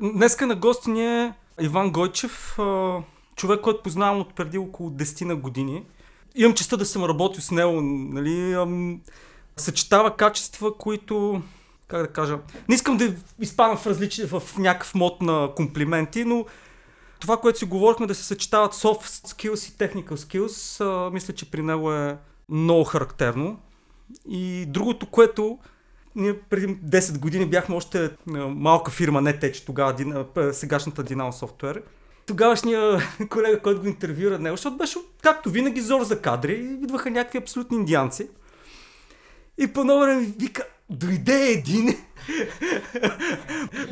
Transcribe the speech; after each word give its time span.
Днеска 0.00 0.46
на 0.46 0.54
гости 0.54 0.90
ни 0.90 1.06
е 1.06 1.34
Иван 1.60 1.90
Гойчев, 1.90 2.58
човек, 3.36 3.60
който 3.60 3.82
познавам 3.82 4.20
от 4.20 4.34
преди 4.34 4.58
около 4.58 4.90
10 4.90 5.24
на 5.24 5.36
години. 5.36 5.84
Имам 6.34 6.54
честа 6.54 6.76
да 6.76 6.86
съм 6.86 7.04
работил 7.04 7.42
с 7.42 7.50
него, 7.50 7.80
нали, 7.82 8.56
съчетава 9.56 10.16
качества, 10.16 10.76
които, 10.78 11.42
как 11.88 12.02
да 12.02 12.12
кажа, 12.12 12.38
не 12.68 12.74
искам 12.74 12.96
да 12.96 13.14
изпадам 13.40 13.76
в, 13.76 13.86
различни, 13.86 14.24
в 14.24 14.42
някакъв 14.58 14.94
мод 14.94 15.22
на 15.22 15.50
комплименти, 15.56 16.24
но 16.24 16.46
това, 17.20 17.36
което 17.36 17.58
си 17.58 17.64
говорихме, 17.64 18.06
да 18.06 18.14
се 18.14 18.24
съчетават 18.24 18.74
soft 18.74 19.26
skills 19.28 19.68
и 19.68 19.78
technical 19.78 20.14
skills, 20.14 21.10
мисля, 21.10 21.34
че 21.34 21.50
при 21.50 21.62
него 21.62 21.92
е 21.92 22.18
много 22.48 22.84
характерно. 22.84 23.60
И 24.28 24.66
другото, 24.68 25.06
което 25.06 25.58
ние 26.16 26.38
преди 26.38 26.76
10 26.76 27.18
години 27.18 27.46
бяхме 27.46 27.76
още 27.76 28.10
малка 28.48 28.90
фирма, 28.90 29.20
не 29.20 29.38
те, 29.38 29.52
тогава 29.52 29.94
сегашната 30.52 31.04
Dynamo 31.04 31.30
Software. 31.30 31.82
Тогавашния 32.26 32.98
колега, 33.30 33.60
който 33.60 33.80
го 33.80 33.86
интервюра 33.86 34.38
него, 34.38 34.56
защото 34.56 34.76
беше, 34.76 34.98
както 35.22 35.50
винаги, 35.50 35.80
зор 35.80 36.02
за 36.02 36.20
кадри 36.20 36.78
идваха 36.82 37.10
някакви 37.10 37.38
абсолютни 37.38 37.76
индианци. 37.76 38.28
И 39.58 39.66
по 39.66 39.84
време 40.00 40.26
вика, 40.40 40.66
дойде 40.90 41.50
един, 41.50 41.96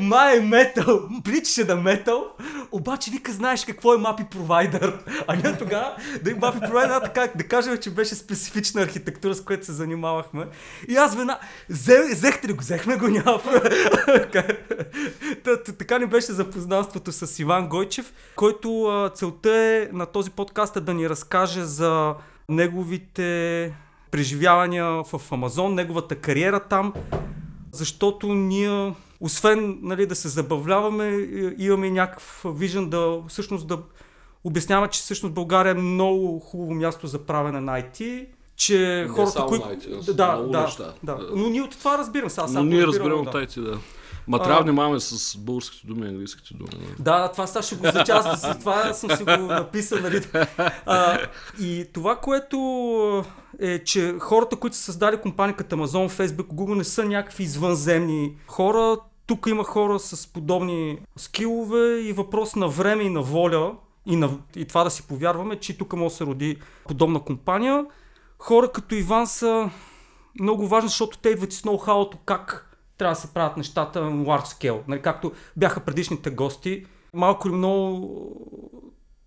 май 0.01 0.41
метал, 0.41 1.09
причаше 1.25 1.65
на 1.65 1.77
метал, 1.77 2.25
обаче 2.73 3.11
вика 3.11 3.33
знаеш 3.33 3.65
какво 3.65 3.95
е 3.95 3.99
мапи 3.99 4.25
провайдер. 4.31 4.99
А 5.27 5.37
ние 5.37 5.59
тогава 5.59 5.97
да 6.23 6.31
е 6.31 6.35
мапи 6.35 6.61
провайдер, 6.61 7.01
така 7.01 7.29
да 7.37 7.49
кажем, 7.49 7.79
че 7.79 7.91
беше 7.91 8.15
специфична 8.15 8.83
архитектура, 8.83 9.35
с 9.35 9.45
която 9.45 9.67
се 9.67 9.73
занимавахме. 9.73 10.47
И 10.89 10.97
аз 10.97 11.17
вена, 11.17 11.39
взехте 12.11 12.49
ли 12.49 12.53
го, 12.53 12.61
взехме 12.61 12.97
го, 12.97 13.09
няма. 13.09 13.43
така 15.79 15.99
ни 15.99 16.07
беше 16.07 16.33
запознанството 16.33 17.13
с 17.13 17.39
Иван 17.39 17.69
Гойчев, 17.69 18.13
който 18.37 19.11
целта 19.15 19.51
е 19.51 19.89
на 19.93 20.07
този 20.07 20.31
подкаст 20.31 20.77
е 20.77 20.81
да 20.81 20.95
ни 20.95 21.09
разкаже 21.09 21.65
за 21.65 22.15
неговите 22.49 23.73
преживявания 24.15 24.85
в 24.85 25.21
Амазон, 25.31 25.75
неговата 25.75 26.17
кариера 26.17 26.61
там, 26.61 26.93
защото 27.73 28.35
ние, 28.35 28.95
освен 29.21 29.79
нали, 29.83 30.07
да 30.07 30.15
се 30.15 30.29
забавляваме, 30.29 31.29
имаме 31.59 31.91
някакъв 31.91 32.45
вижен 32.47 32.91
да 32.91 33.19
всъщност 33.29 33.67
да 33.67 33.79
обясняваме, 34.45 34.89
че 34.89 35.01
всъщност 35.01 35.35
България 35.35 35.71
е 35.71 35.75
много 35.75 36.41
хубаво 36.41 36.75
място 36.75 37.07
за 37.07 37.19
правене 37.19 37.61
на 37.61 37.83
IT, 37.83 38.27
че 38.57 38.79
не 38.79 39.09
хората, 39.09 39.47
които... 39.47 39.69
Да, 40.15 40.37
да, 40.37 40.93
да, 41.03 41.19
Но 41.35 41.49
ние 41.49 41.63
от 41.63 41.79
това 41.79 41.99
разбирам. 41.99 42.31
Сега, 42.31 42.47
Но 42.51 42.63
ние 42.63 42.87
разбираме 42.87 43.15
от 43.15 43.35
IT, 43.35 43.61
да. 43.61 43.79
Ма 44.27 44.43
трябва 44.43 44.59
да 44.59 44.63
внимаваме 44.63 45.01
с 45.01 45.37
българските 45.39 45.87
думи 45.87 46.07
и 46.07 46.09
английските 46.09 46.55
думи. 46.55 46.87
Да, 46.99 47.19
да 47.19 47.33
това 47.33 47.47
сега 47.47 47.63
ще 47.63 47.77
го 47.77 47.87
зачаста, 47.93 48.59
това 48.59 48.95
съм 48.95 49.11
си 49.11 49.25
го 49.25 49.31
написал. 49.31 49.99
Нали? 49.99 50.21
А, 50.87 51.19
и 51.61 51.87
това, 51.93 52.17
което 52.17 53.25
е, 53.61 53.85
че 53.85 54.15
хората, 54.19 54.57
които 54.57 54.77
са 54.77 54.83
създали 54.83 55.21
компания 55.21 55.57
като 55.57 55.77
Amazon, 55.77 56.11
Facebook, 56.11 56.47
Google 56.47 56.75
не 56.75 56.85
са 56.85 57.05
някакви 57.05 57.45
извънземни 57.45 58.37
хора. 58.47 58.97
Тук 59.27 59.47
има 59.47 59.65
хора 59.65 59.99
с 59.99 60.27
подобни 60.27 60.99
скилове 61.17 62.01
и 62.01 62.13
въпрос 62.13 62.57
на 62.57 62.69
време 62.69 63.03
и 63.03 63.11
на 63.11 63.23
воля 63.23 63.73
и, 64.07 64.17
на, 64.17 64.31
и 64.57 64.65
това 64.65 64.85
да 64.85 64.91
си 64.91 65.03
повярваме, 65.03 65.57
че 65.57 65.79
тук 65.79 65.93
може 65.93 66.13
да 66.13 66.17
се 66.17 66.25
роди 66.25 66.57
подобна 66.89 67.21
компания. 67.21 67.87
Хора 68.39 68.73
като 68.73 68.95
Иван 68.95 69.27
са 69.27 69.71
много 70.41 70.69
важни, 70.69 70.89
защото 70.89 71.19
те 71.19 71.29
идват 71.29 71.53
с 71.53 71.63
ноу-хауто 71.63 72.17
как 72.25 72.74
трябва 72.99 73.15
да 73.15 73.21
се 73.21 73.35
правят 73.35 73.57
нещата 73.57 74.01
на 74.01 74.25
large 74.25 74.45
scale. 74.45 74.81
Нали, 74.89 75.03
както 75.03 75.33
бяха 75.57 75.81
предишните 75.81 76.31
гости, 76.31 76.87
малко 77.15 77.49
или 77.49 77.55
много 77.55 78.11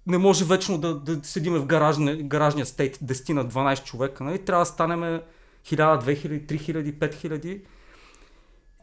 не 0.08 0.18
може 0.18 0.46
вечно 0.46 0.78
да, 0.78 0.96
да 0.96 1.20
седим 1.24 1.54
в 1.54 1.66
гаражния, 1.66 2.18
гаражния 2.24 2.66
стейт 2.66 2.98
10 2.98 3.34
на 3.34 3.46
12 3.46 3.84
човека. 3.84 4.24
Нали? 4.24 4.46
Трябва 4.46 4.62
да 4.62 4.66
станем 4.66 5.00
1000, 5.00 5.22
2000, 5.66 6.46
3000, 6.46 6.94
5000. 6.94 7.62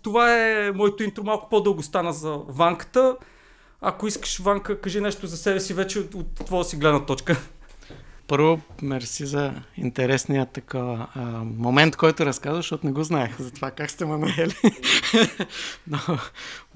Това 0.02 0.34
е 0.34 0.72
моето 0.72 1.02
интро. 1.02 1.24
Малко 1.24 1.48
по-дълго 1.48 1.82
стана 1.82 2.12
за 2.12 2.36
Ванката. 2.48 3.16
Ако 3.80 4.06
искаш, 4.06 4.38
Ванка, 4.38 4.80
кажи 4.80 5.00
нещо 5.00 5.26
за 5.26 5.36
себе 5.36 5.60
си 5.60 5.74
вече 5.74 5.98
от, 5.98 6.14
от 6.14 6.34
твоя 6.34 6.64
си 6.64 6.76
гледна 6.76 7.06
точка. 7.06 7.36
Първо, 8.26 8.60
мерси 8.82 9.26
за 9.26 9.54
интересния 9.76 10.46
такова 10.46 11.06
а, 11.14 11.20
момент, 11.44 11.96
който 11.96 12.26
разказваш, 12.26 12.64
защото 12.64 12.86
не 12.86 12.92
го 12.92 13.04
знаех 13.04 13.40
за 13.40 13.50
това 13.50 13.70
как 13.70 13.90
сте 13.90 14.04
ме 14.04 14.16
наели. 14.16 14.54
много, 15.86 16.20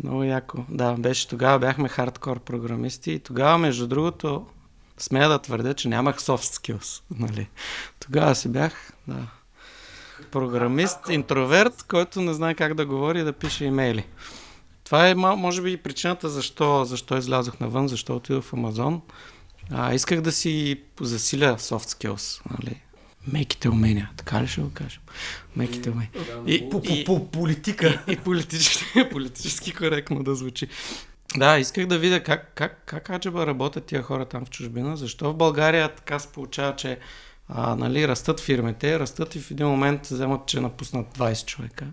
много 0.05 0.25
яко. 0.25 0.59
Да, 0.69 0.93
беше 0.93 1.29
тогава, 1.29 1.59
бяхме 1.59 1.89
хардкор 1.89 2.41
програмисти 2.41 3.13
и 3.13 3.19
тогава, 3.19 3.59
между 3.59 3.87
другото, 3.87 4.47
смея 4.99 5.29
да 5.29 5.39
твърдя, 5.39 5.75
че 5.75 5.89
нямах 5.89 6.19
soft 6.19 6.75
skills. 6.77 7.03
Нали? 7.19 7.49
Тогава 8.01 8.35
си 8.35 8.49
бях, 8.49 8.93
да, 9.09 9.27
програмист, 10.31 10.99
интроверт, 11.11 11.85
който 11.89 12.21
не 12.21 12.35
знае 12.35 12.55
как 12.55 12.75
да 12.75 12.87
говори 12.87 13.21
и 13.21 13.25
да 13.25 13.33
пише 13.33 13.65
имейли. 13.65 14.07
Това 14.85 15.09
е, 15.09 15.15
може 15.15 15.63
би, 15.63 15.77
причината 15.77 16.29
защо, 16.29 16.85
защо 16.85 17.17
излязох 17.17 17.61
навън, 17.61 17.89
защо 17.89 18.17
отидох 18.17 18.45
в 18.45 18.53
Амазон. 18.53 19.03
А, 19.71 19.95
исках 19.95 20.21
да 20.21 20.33
си 20.33 20.81
засиля 21.01 21.57
soft 21.59 22.07
skills, 22.07 22.41
нали? 22.51 22.81
Меките 23.33 23.69
умения, 23.69 24.11
така 24.17 24.43
ли 24.43 24.47
ще 24.47 24.61
го 24.61 24.71
кажем? 24.75 25.01
Меките 25.57 25.91
умения. 25.91 26.11
И, 26.47 26.71
по, 26.71 26.83
по, 26.83 27.05
по 27.07 27.31
политика. 27.31 28.05
И, 28.09 28.13
и 28.13 28.17
политически, 28.17 29.09
политически 29.11 29.75
коректно 29.75 30.23
да 30.23 30.35
звучи. 30.35 30.69
Да, 31.37 31.59
исках 31.59 31.87
да 31.87 31.99
видя 31.99 32.23
как, 32.23 32.53
как, 32.55 32.83
как 32.87 33.11
аджаба 33.11 33.47
работят 33.47 33.85
тия 33.85 34.03
хора 34.03 34.25
там 34.25 34.45
в 34.45 34.51
чужбина, 34.51 34.97
защо 34.97 35.33
в 35.33 35.37
България 35.37 35.95
така 35.95 36.19
се 36.19 36.29
получава, 36.29 36.77
че 36.77 36.99
а, 37.49 37.75
нали, 37.75 38.09
растат 38.09 38.41
фирмите, 38.41 38.99
растат 38.99 39.35
и 39.35 39.41
в 39.41 39.51
един 39.51 39.67
момент 39.67 40.07
вземат, 40.07 40.47
че 40.47 40.61
напуснат 40.61 41.19
20 41.19 41.47
човека 41.47 41.87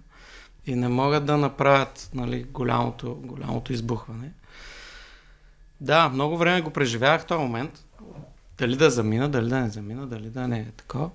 и 0.66 0.76
не 0.76 0.88
могат 0.88 1.26
да 1.26 1.38
направят 1.38 2.10
нали, 2.14 2.44
голямото, 2.44 3.16
голямото 3.16 3.74
избухване. 3.74 4.32
Да, 5.82 6.10
много 6.10 6.38
време 6.38 6.62
го 6.62 6.70
преживявах 6.70 7.26
този 7.26 7.42
момент. 7.42 7.86
Дали 8.58 8.76
да 8.76 8.90
замина, 8.90 9.30
дали 9.30 9.50
да 9.50 9.60
не 9.60 9.70
замина, 9.70 10.08
дали 10.08 10.30
да 10.30 10.48
не 10.48 10.60
е 10.60 10.72
такова. 10.78 11.10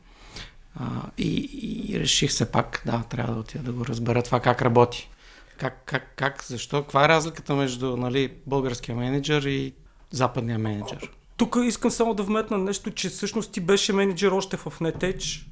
А, 0.74 0.84
и, 1.18 1.50
и 1.88 2.00
реших 2.00 2.32
се 2.32 2.52
пак, 2.52 2.82
да, 2.86 3.02
трябва 3.02 3.34
да 3.34 3.40
отида 3.40 3.64
да 3.64 3.72
го 3.72 3.86
разбера 3.86 4.22
това 4.22 4.40
как 4.40 4.62
работи. 4.62 5.10
Как, 5.58 5.82
как, 5.84 6.12
как, 6.16 6.44
защо, 6.44 6.82
каква 6.82 7.04
е 7.04 7.08
разликата 7.08 7.54
между 7.54 7.96
нали, 7.96 8.32
българския 8.46 8.96
менеджер 8.96 9.42
и 9.42 9.74
западния 10.10 10.58
менеджер? 10.58 11.10
Тук 11.36 11.56
искам 11.64 11.90
само 11.90 12.14
да 12.14 12.22
вметна 12.22 12.58
нещо, 12.58 12.90
че 12.90 13.08
всъщност 13.08 13.52
ти 13.52 13.60
беше 13.60 13.92
менеджер 13.92 14.30
още 14.30 14.56
в 14.56 14.64
NetEdge, 14.64 15.46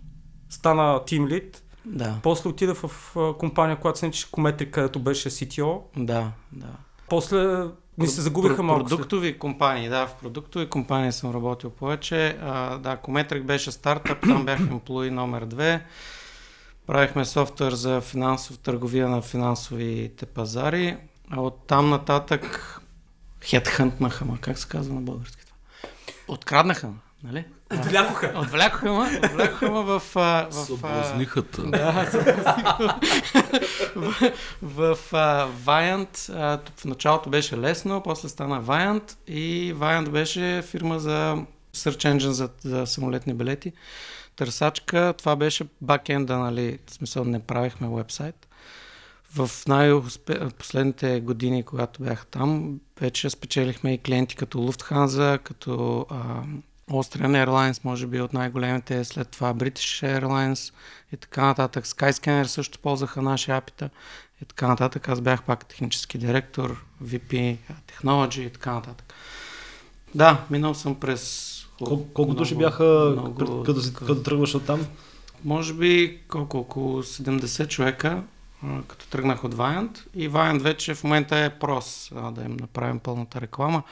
стана 0.51 1.01
Lead. 1.07 1.57
Да. 1.85 2.21
После 2.23 2.49
отида 2.49 2.75
в 2.75 3.17
компания, 3.39 3.77
която 3.77 3.99
се 3.99 4.07
нарича 4.07 4.27
Cometric, 4.27 4.71
където 4.71 5.01
беше 5.01 5.31
CTO. 5.31 5.81
Да, 5.97 6.33
да. 6.53 6.67
После 7.09 7.65
ми 7.99 8.07
се 8.07 8.21
загубиха 8.21 8.63
малко. 8.63 8.85
Продуктови 8.85 9.29
след. 9.29 9.39
компании, 9.39 9.89
да, 9.89 10.07
в 10.07 10.15
продуктови 10.15 10.69
компании 10.69 11.13
съм 11.13 11.35
работил 11.35 11.71
повече. 11.71 12.39
А, 12.43 12.79
да, 12.79 12.97
Cometric 12.97 13.43
беше 13.43 13.73
стартъп, 13.73 14.21
там 14.21 14.45
бях 14.45 14.61
емплуи 14.61 15.11
номер 15.11 15.45
две. 15.45 15.85
Правихме 16.87 17.25
софтуер 17.25 17.73
за 17.73 18.01
финансов 18.01 18.59
търговия 18.59 19.09
на 19.09 19.23
финансовите 19.23 20.27
пазари. 20.27 20.97
А 21.31 21.41
от 21.41 21.67
там 21.67 21.91
нататък 21.91 22.75
хедхънтнаха, 23.45 24.25
ма 24.25 24.39
как 24.41 24.59
се 24.59 24.69
казва 24.69 24.95
на 24.95 25.01
български 25.01 25.47
това? 25.47 25.57
Откраднаха, 26.29 26.91
нали? 27.23 27.45
Отвлякоха. 27.75 28.33
Отвлякоха 28.37 28.93
ма, 28.93 29.11
отвлякоха 29.25 29.71
ма 29.71 29.83
в... 29.99 30.03
в, 30.15 30.47
Съблазнихата. 30.51 31.63
Да, 31.63 31.93
в, 33.97 34.33
в, 34.63 34.99
в 35.13 35.49
Viant, 35.65 36.33
в 36.77 36.85
началото 36.85 37.31
беше 37.31 37.59
лесно, 37.59 38.03
после 38.03 38.29
стана 38.29 38.63
Viant 38.63 39.17
и 39.27 39.75
Viant 39.75 40.09
беше 40.11 40.63
фирма 40.63 40.99
за 40.99 41.37
Search 41.77 42.17
Engine 42.17 42.29
за, 42.29 42.49
за 42.65 42.87
самолетни 42.87 43.35
билети. 43.35 43.73
Търсачка, 44.37 45.15
това 45.19 45.37
беше 45.37 45.65
бакенда, 45.81 46.39
нали, 46.39 46.79
в 46.87 46.95
смисъл 46.95 47.25
не 47.25 47.39
правихме 47.39 47.89
вебсайт. 47.89 48.49
В 49.35 49.51
най-последните 49.69 51.21
години, 51.21 51.63
когато 51.63 52.03
бях 52.03 52.27
там, 52.27 52.81
вече 53.01 53.31
спечелихме 53.31 53.95
и 53.95 53.99
клиенти 53.99 54.37
като 54.37 54.59
Lufthansa, 54.59 55.39
като 55.39 56.07
Austrian 56.91 57.47
Airlines, 57.47 57.85
може 57.85 58.07
би 58.07 58.21
от 58.21 58.33
най-големите, 58.33 59.05
след 59.05 59.29
това 59.29 59.55
British 59.55 60.21
Airlines 60.21 60.75
и 61.13 61.17
така 61.17 61.47
нататък. 61.47 61.87
Skyscanner 61.87 62.45
също 62.45 62.79
ползваха 62.79 63.23
наши 63.23 63.51
апита 63.51 63.91
и 64.43 64.45
така 64.45 64.69
нататък. 64.69 65.09
Аз 65.09 65.21
бях 65.21 65.43
пак 65.43 65.67
технически 65.67 66.19
директор, 66.19 66.85
VP, 67.05 67.57
Technology 67.89 68.41
и 68.41 68.51
така 68.51 68.73
нататък. 68.73 69.15
Да, 70.15 70.45
минал 70.51 70.75
съм 70.75 71.01
през... 71.01 71.55
Кол- 71.81 72.13
колко 72.13 72.35
души 72.35 72.55
бяха, 72.55 73.09
много, 73.13 73.63
като, 73.63 73.83
си, 73.83 73.95
като 73.95 74.23
тръгваш 74.23 74.55
от 74.55 74.67
там? 74.67 74.87
Може 75.45 75.75
би 75.75 76.21
колко, 76.29 76.59
около 76.59 77.03
70 77.03 77.69
човека 77.69 78.23
като 78.89 79.07
тръгнах 79.07 79.45
от 79.45 79.55
Viant. 79.55 80.07
И 80.15 80.31
Viant 80.31 80.59
вече 80.59 80.95
в 80.95 81.05
момента 81.05 81.39
е 81.39 81.59
прос, 81.59 82.13
да 82.33 82.43
им 82.43 82.57
направим 82.61 82.99
пълната 82.99 83.41
реклама. 83.41 83.83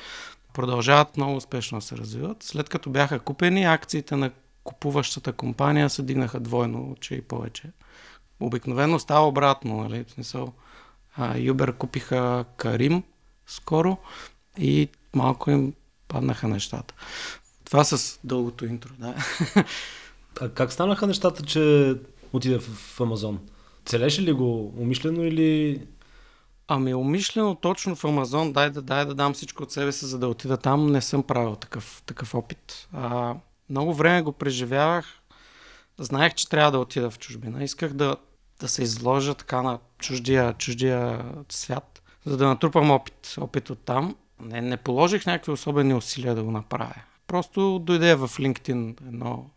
Продължават 0.56 1.17
много 1.17 1.37
успешно 1.37 1.79
да 1.79 1.85
се 1.85 1.97
развиват. 1.97 2.43
След 2.43 2.69
като 2.69 2.91
бяха 2.91 3.20
купени, 3.20 3.64
акциите 3.64 4.17
на 4.17 4.31
купуващата 4.64 5.32
компания 5.32 5.91
се 5.91 6.03
дигнаха 6.03 6.41
двойно, 6.41 6.97
че 7.00 7.14
и 7.14 7.23
повече. 7.23 7.70
Обикновено 8.41 8.99
става 8.99 9.29
обратно, 9.29 9.76
нали? 9.76 10.05
В 10.05 10.11
смисъл, 10.11 10.53
Uber 11.19 11.73
купиха 11.73 12.44
Карим 12.56 13.03
скоро 13.47 13.99
и 14.58 14.88
малко 15.14 15.50
им 15.50 15.75
паднаха 16.08 16.49
нещата. 16.49 16.94
Това 17.64 17.85
с 17.85 18.19
дългото 18.25 18.67
интро, 18.67 18.91
да. 18.99 19.14
А 20.41 20.49
как 20.49 20.73
станаха 20.73 21.06
нещата, 21.06 21.43
че 21.43 21.94
отиде 22.32 22.58
в 22.58 23.00
Амазон? 23.00 23.41
Целеше 23.85 24.23
ли 24.23 24.32
го 24.32 24.75
умишлено 24.79 25.25
или... 25.25 25.81
Ами 26.69 26.95
умишлено 26.95 27.55
точно 27.55 27.97
в 27.97 28.05
Амазон, 28.05 28.53
дай 28.53 28.71
да, 28.71 28.83
дай 28.83 29.05
да 29.05 29.15
дам 29.15 29.35
всичко 29.35 29.63
от 29.63 29.73
себе 29.73 29.93
си, 29.93 30.07
за 30.07 30.19
да 30.19 30.29
отида 30.29 30.57
там, 30.57 30.93
не 30.93 31.01
съм 31.01 31.23
правил 31.23 31.57
такъв, 31.57 32.03
такъв 32.07 32.35
опит. 32.35 32.89
А, 32.93 33.35
много 33.71 33.95
време 33.95 34.23
го 34.23 34.33
преживявах. 34.33 35.07
Знаех, 35.99 36.35
че 36.35 36.49
трябва 36.49 36.71
да 36.71 36.79
отида 36.79 37.11
в 37.11 37.19
чужбина. 37.19 37.65
Исках 37.65 37.93
да, 37.93 38.17
да 38.61 38.69
се 38.69 38.83
изложа 38.83 39.35
така 39.35 39.63
на 39.63 39.79
чуждия, 39.99 40.53
чуждия 40.53 41.25
свят, 41.49 42.03
за 42.25 42.37
да 42.37 42.47
натрупам 42.47 42.91
опит, 42.91 43.35
опит 43.39 43.71
от 43.71 43.79
там. 43.79 44.17
Не, 44.41 44.61
не 44.61 44.77
положих 44.77 45.27
някакви 45.27 45.53
особени 45.53 45.95
усилия 45.95 46.35
да 46.35 46.43
го 46.43 46.51
направя. 46.51 47.03
Просто 47.27 47.79
дойде 47.79 48.15
в 48.15 48.29
LinkedIn 48.29 49.01
едно 49.01 49.51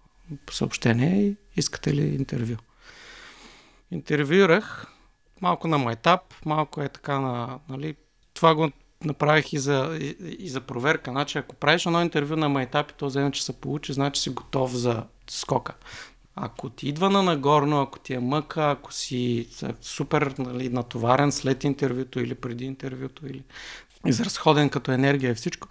съобщение 0.52 1.28
и 1.28 1.38
искате 1.56 1.94
ли 1.94 2.16
интервю. 2.16 2.56
Интервюрах 3.92 4.88
малко 5.42 5.68
на 5.68 5.78
майтап, 5.78 6.22
малко 6.46 6.82
е 6.82 6.90
така 6.90 7.20
на... 7.20 7.60
Нали, 7.70 7.96
това 8.34 8.56
го 8.56 8.72
направих 9.06 9.54
и 9.54 9.58
за, 9.60 9.98
и, 10.02 10.36
и 10.40 10.50
за 10.50 10.62
проверка. 10.62 11.12
Значи, 11.12 11.38
ако 11.38 11.56
правиш 11.56 11.86
едно 11.86 12.02
интервю 12.02 12.36
на 12.36 12.50
майтап 12.50 12.92
и 12.92 12.94
то 12.94 13.06
вземе, 13.06 13.32
че 13.32 13.46
се 13.46 13.54
получи, 13.54 13.94
значи 13.94 14.22
си 14.22 14.30
готов 14.30 14.72
за 14.72 15.04
скока. 15.30 15.74
Ако 16.36 16.70
ти 16.70 16.90
идва 16.90 17.10
на 17.10 17.24
нагорно, 17.24 17.82
ако 17.82 18.00
ти 18.00 18.14
е 18.14 18.20
мъка, 18.20 18.72
ако 18.72 18.94
си 18.94 19.48
супер 19.82 20.34
нали, 20.38 20.70
натоварен 20.70 21.32
след 21.32 21.64
интервюто 21.64 22.20
или 22.20 22.36
преди 22.36 22.66
интервюто, 22.66 23.28
или 23.28 23.44
изразходен 24.06 24.70
като 24.70 24.92
енергия 24.92 25.32
и 25.32 25.36
всичко, 25.36 25.68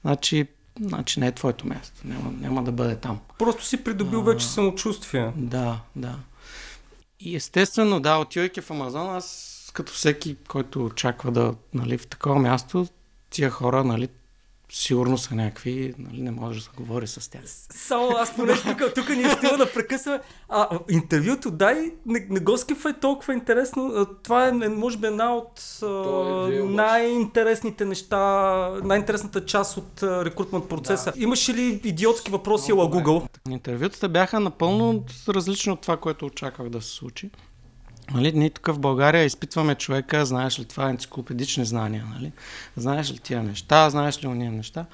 значи, 0.00 0.46
значи 0.80 1.20
не 1.20 1.26
е 1.26 1.32
твоето 1.32 1.66
място. 1.66 2.00
Няма, 2.04 2.32
няма 2.40 2.64
да 2.64 2.72
бъде 2.72 2.96
там. 2.96 3.20
Просто 3.38 3.64
си 3.64 3.84
придобил 3.84 4.20
а... 4.20 4.22
вече 4.22 4.46
самочувствие. 4.46 5.32
Да, 5.36 5.80
да. 5.96 6.18
И 7.24 7.36
естествено, 7.36 8.00
да, 8.00 8.18
отивайки 8.18 8.60
в 8.60 8.70
Амазон, 8.70 9.10
аз 9.16 9.70
като 9.74 9.92
всеки, 9.92 10.36
който 10.48 10.84
очаква 10.84 11.32
да, 11.32 11.54
нали, 11.74 11.98
в 11.98 12.06
такова 12.06 12.38
място, 12.38 12.86
тия 13.30 13.50
хора, 13.50 13.84
нали, 13.84 14.08
сигурно 14.72 15.18
са 15.18 15.34
някакви, 15.34 15.94
нали, 15.98 16.22
не 16.22 16.30
може 16.30 16.58
да 16.58 16.64
се 16.64 16.70
говори 16.76 17.06
с 17.06 17.30
тях. 17.30 17.42
Само 17.70 18.08
аз 18.08 18.36
понеже 18.36 18.62
тук, 18.62 18.94
тук 18.94 19.08
ни 19.08 19.22
е 19.22 19.30
стила 19.30 19.56
да 19.56 19.72
прекъсваме. 19.72 20.20
А, 20.48 20.78
интервюто, 20.90 21.50
дай, 21.50 21.92
не, 22.06 22.26
не 22.30 22.40
го 22.40 22.58
скифай 22.58 22.92
толкова 22.92 23.32
интересно. 23.32 24.06
Това 24.22 24.48
е, 24.48 24.52
може 24.52 24.98
би, 24.98 25.06
една 25.06 25.34
от 25.36 25.78
е 26.52 26.62
най-интересните 26.62 27.84
неща, 27.84 28.18
най-интересната 28.84 29.44
част 29.44 29.76
от 29.76 30.02
рекрутмент 30.02 30.68
процеса. 30.68 31.12
Да. 31.12 31.22
Имаше 31.22 31.54
ли 31.54 31.80
идиотски 31.84 32.30
въпроси 32.30 32.72
ала 32.72 32.90
Google? 32.90 33.28
Интервютата 33.50 34.08
бяха 34.08 34.40
напълно 34.40 35.04
различни 35.28 35.72
от 35.72 35.80
това, 35.80 35.96
което 35.96 36.26
очаквах 36.26 36.68
да 36.68 36.82
се 36.82 36.90
случи. 36.90 37.30
Нали, 38.14 38.32
ние 38.32 38.50
тук 38.50 38.66
в 38.66 38.78
България 38.78 39.24
изпитваме 39.24 39.74
човека, 39.74 40.26
знаеш 40.26 40.58
ли 40.58 40.64
това 40.64 40.90
енциклопедични 40.90 41.64
знания, 41.64 42.06
нали? 42.14 42.32
знаеш 42.76 43.12
ли 43.12 43.18
тия 43.18 43.42
неща, 43.42 43.90
знаеш 43.90 44.22
ли 44.22 44.26
уния 44.26 44.52
неща. 44.52 44.86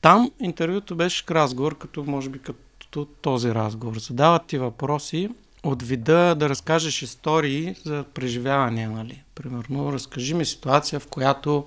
Там 0.00 0.30
интервюто 0.40 0.96
беше 0.96 1.24
разговор, 1.30 1.78
като 1.78 2.04
може 2.04 2.28
би 2.28 2.38
като 2.38 3.04
този 3.04 3.54
разговор. 3.54 3.98
Задават 3.98 4.46
ти 4.46 4.58
въпроси 4.58 5.30
от 5.62 5.82
вида 5.82 6.34
да 6.34 6.48
разкажеш 6.48 7.02
истории 7.02 7.74
за 7.84 8.04
преживявания. 8.14 8.90
Нали? 8.90 9.22
Примерно, 9.34 9.92
разкажи 9.92 10.34
ми 10.34 10.44
ситуация, 10.44 11.00
в 11.00 11.06
която 11.06 11.66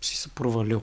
си 0.00 0.16
се 0.16 0.28
провалил. 0.28 0.82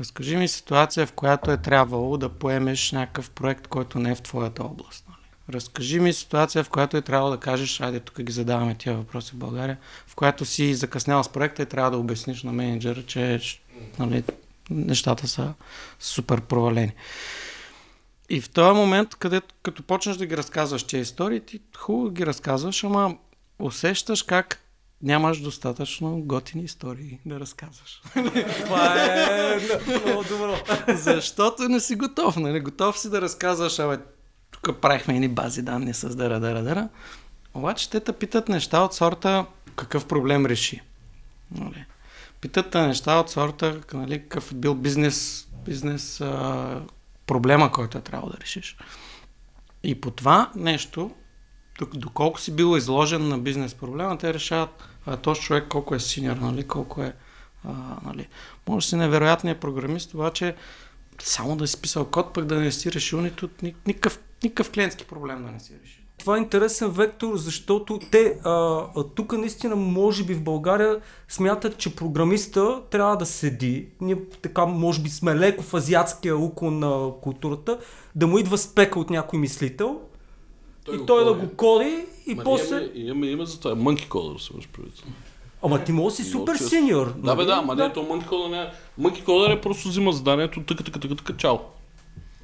Разкажи 0.00 0.36
ми 0.36 0.48
ситуация, 0.48 1.06
в 1.06 1.12
която 1.12 1.50
е 1.50 1.56
трябвало 1.56 2.16
да 2.16 2.28
поемеш 2.28 2.92
някакъв 2.92 3.30
проект, 3.30 3.66
който 3.66 3.98
не 3.98 4.10
е 4.10 4.14
в 4.14 4.22
твоята 4.22 4.64
област. 4.64 5.03
Разкажи 5.50 6.00
ми 6.00 6.12
ситуация, 6.12 6.64
в 6.64 6.70
която 6.70 6.96
е 6.96 7.02
трябвало 7.02 7.30
да 7.30 7.40
кажеш, 7.40 7.80
айде 7.80 8.00
тук 8.00 8.22
ги 8.22 8.32
задаваме 8.32 8.74
тия 8.74 8.96
въпроси 8.96 9.32
в 9.32 9.36
България, 9.36 9.78
в 10.06 10.14
която 10.14 10.44
си 10.44 10.74
закъснял 10.74 11.24
с 11.24 11.28
проекта 11.28 11.62
и 11.62 11.66
трябва 11.66 11.90
да 11.90 11.98
обясниш 11.98 12.42
на 12.42 12.52
менеджера, 12.52 13.02
че 13.06 13.40
нали, 13.98 14.24
нещата 14.70 15.28
са 15.28 15.54
супер 16.00 16.40
провалени. 16.40 16.92
И 18.30 18.40
в 18.40 18.50
този 18.50 18.76
момент, 18.76 19.14
където 19.14 19.54
като 19.62 19.82
почнеш 19.82 20.16
да 20.16 20.26
ги 20.26 20.36
разказваш 20.36 20.82
тези 20.82 21.02
истории, 21.02 21.40
ти 21.40 21.60
хубаво 21.76 22.10
ги 22.10 22.26
разказваш, 22.26 22.84
ама 22.84 23.16
усещаш 23.58 24.22
как 24.22 24.60
нямаш 25.02 25.40
достатъчно 25.40 26.20
готини 26.20 26.64
истории 26.64 27.18
да 27.26 27.40
разказваш. 27.40 28.02
Това 28.64 29.04
е 29.04 29.60
много 29.88 30.22
добро. 30.22 30.56
Защото 30.88 31.62
не 31.62 31.80
си 31.80 31.96
готов, 31.96 32.36
нали? 32.36 32.60
Готов 32.60 32.98
си 32.98 33.10
да 33.10 33.20
разказваш, 33.20 33.78
абе, 33.78 33.98
правихме 34.72 35.14
едни 35.14 35.28
бази 35.28 35.62
данни 35.62 35.94
с 35.94 36.16
дара, 36.16 36.40
дара, 36.40 36.62
дара. 36.62 36.88
Обаче 37.54 37.90
те 37.90 38.00
те 38.00 38.12
питат 38.12 38.48
неща 38.48 38.80
от 38.80 38.94
сорта 38.94 39.46
какъв 39.76 40.06
проблем 40.06 40.46
реши. 40.46 40.80
Нали? 41.50 41.84
Питат 42.40 42.70
те 42.70 42.86
неща 42.86 43.14
от 43.20 43.30
сорта 43.30 43.80
нали, 43.94 44.22
какъв 44.22 44.52
е 44.52 44.54
бил 44.54 44.74
бизнес, 44.74 45.48
бизнес 45.64 46.20
а, 46.20 46.82
проблема, 47.26 47.72
който 47.72 47.98
е 47.98 48.00
трябвало 48.00 48.32
да 48.32 48.38
решиш. 48.40 48.76
И 49.82 50.00
по 50.00 50.10
това 50.10 50.50
нещо, 50.56 51.10
доколко 51.94 52.40
си 52.40 52.56
бил 52.56 52.76
изложен 52.76 53.28
на 53.28 53.38
бизнес 53.38 53.74
проблема, 53.74 54.18
те 54.18 54.34
решават 54.34 54.88
а, 55.06 55.16
този 55.16 55.40
човек 55.40 55.68
колко 55.68 55.94
е 55.94 56.00
синьор, 56.00 56.36
нали, 56.36 56.66
колко 56.66 57.02
е... 57.02 57.14
А, 57.64 57.72
нали. 58.04 58.28
Може 58.68 58.84
да 58.84 58.88
си 58.88 58.96
невероятният 58.96 59.60
програмист, 59.60 60.14
обаче 60.14 60.54
само 61.18 61.56
да 61.56 61.66
си 61.66 61.80
писал 61.80 62.04
код, 62.04 62.34
пък 62.34 62.44
да 62.44 62.60
не 62.60 62.72
си 62.72 62.92
решил 62.92 63.20
нито 63.20 63.48
никакъв 63.86 64.18
никакъв 64.42 64.70
клиентски 64.70 65.04
проблем 65.04 65.44
да 65.44 65.52
не 65.52 65.60
си 65.60 65.72
реши. 65.82 66.04
Това 66.18 66.36
е 66.36 66.40
интересен 66.40 66.90
вектор, 66.90 67.36
защото 67.36 67.98
те 68.10 68.38
а, 68.44 68.50
а, 68.96 69.04
тук 69.14 69.32
наистина, 69.32 69.76
може 69.76 70.24
би 70.24 70.34
в 70.34 70.42
България, 70.42 71.00
смятат, 71.28 71.76
че 71.76 71.96
програмиста 71.96 72.82
трябва 72.90 73.16
да 73.16 73.26
седи. 73.26 73.88
Ние 74.00 74.16
така, 74.42 74.66
може 74.66 75.00
би 75.00 75.08
сме 75.08 75.36
леко 75.36 75.62
в 75.62 75.74
азиатския 75.74 76.36
уклон 76.36 76.78
на 76.78 77.10
културата, 77.20 77.78
да 78.14 78.26
му 78.26 78.38
идва 78.38 78.58
спека 78.58 79.00
от 79.00 79.10
някой 79.10 79.38
мислител, 79.38 80.00
той 80.84 80.96
и 80.96 81.06
той 81.06 81.24
коди. 81.24 81.40
да 81.40 81.46
го 81.46 81.56
коди 81.56 82.04
и 82.26 82.34
Ма 82.34 82.42
после... 82.44 82.90
Имаме, 82.94 83.26
име 83.26 83.46
за 83.46 83.60
това. 83.60 83.74
Monkey 83.74 84.08
Coder 84.08 84.38
се 84.38 84.52
имаш 84.52 84.68
предвид. 84.68 85.02
Ама 85.62 85.84
ти 85.84 85.92
може 85.92 86.16
си 86.16 86.24
супер 86.24 86.56
сеньор. 86.56 87.14
Да, 87.16 87.36
бе, 87.36 87.44
да, 87.44 87.52
ама 87.52 87.76
да. 87.76 87.88
не, 87.88 87.92
то 87.92 88.00
Monkey 88.00 88.28
Coder 88.28 88.50
не 88.50 88.62
е. 88.62 88.70
Monkey 89.00 89.24
Coder 89.24 89.58
е 89.58 89.60
просто 89.60 89.88
взима 89.88 90.12
заданието, 90.12 90.62
тъка, 90.62 90.84
тъка, 90.84 91.00
тъка, 91.00 91.16
тъка, 91.16 91.36
чао. 91.36 91.58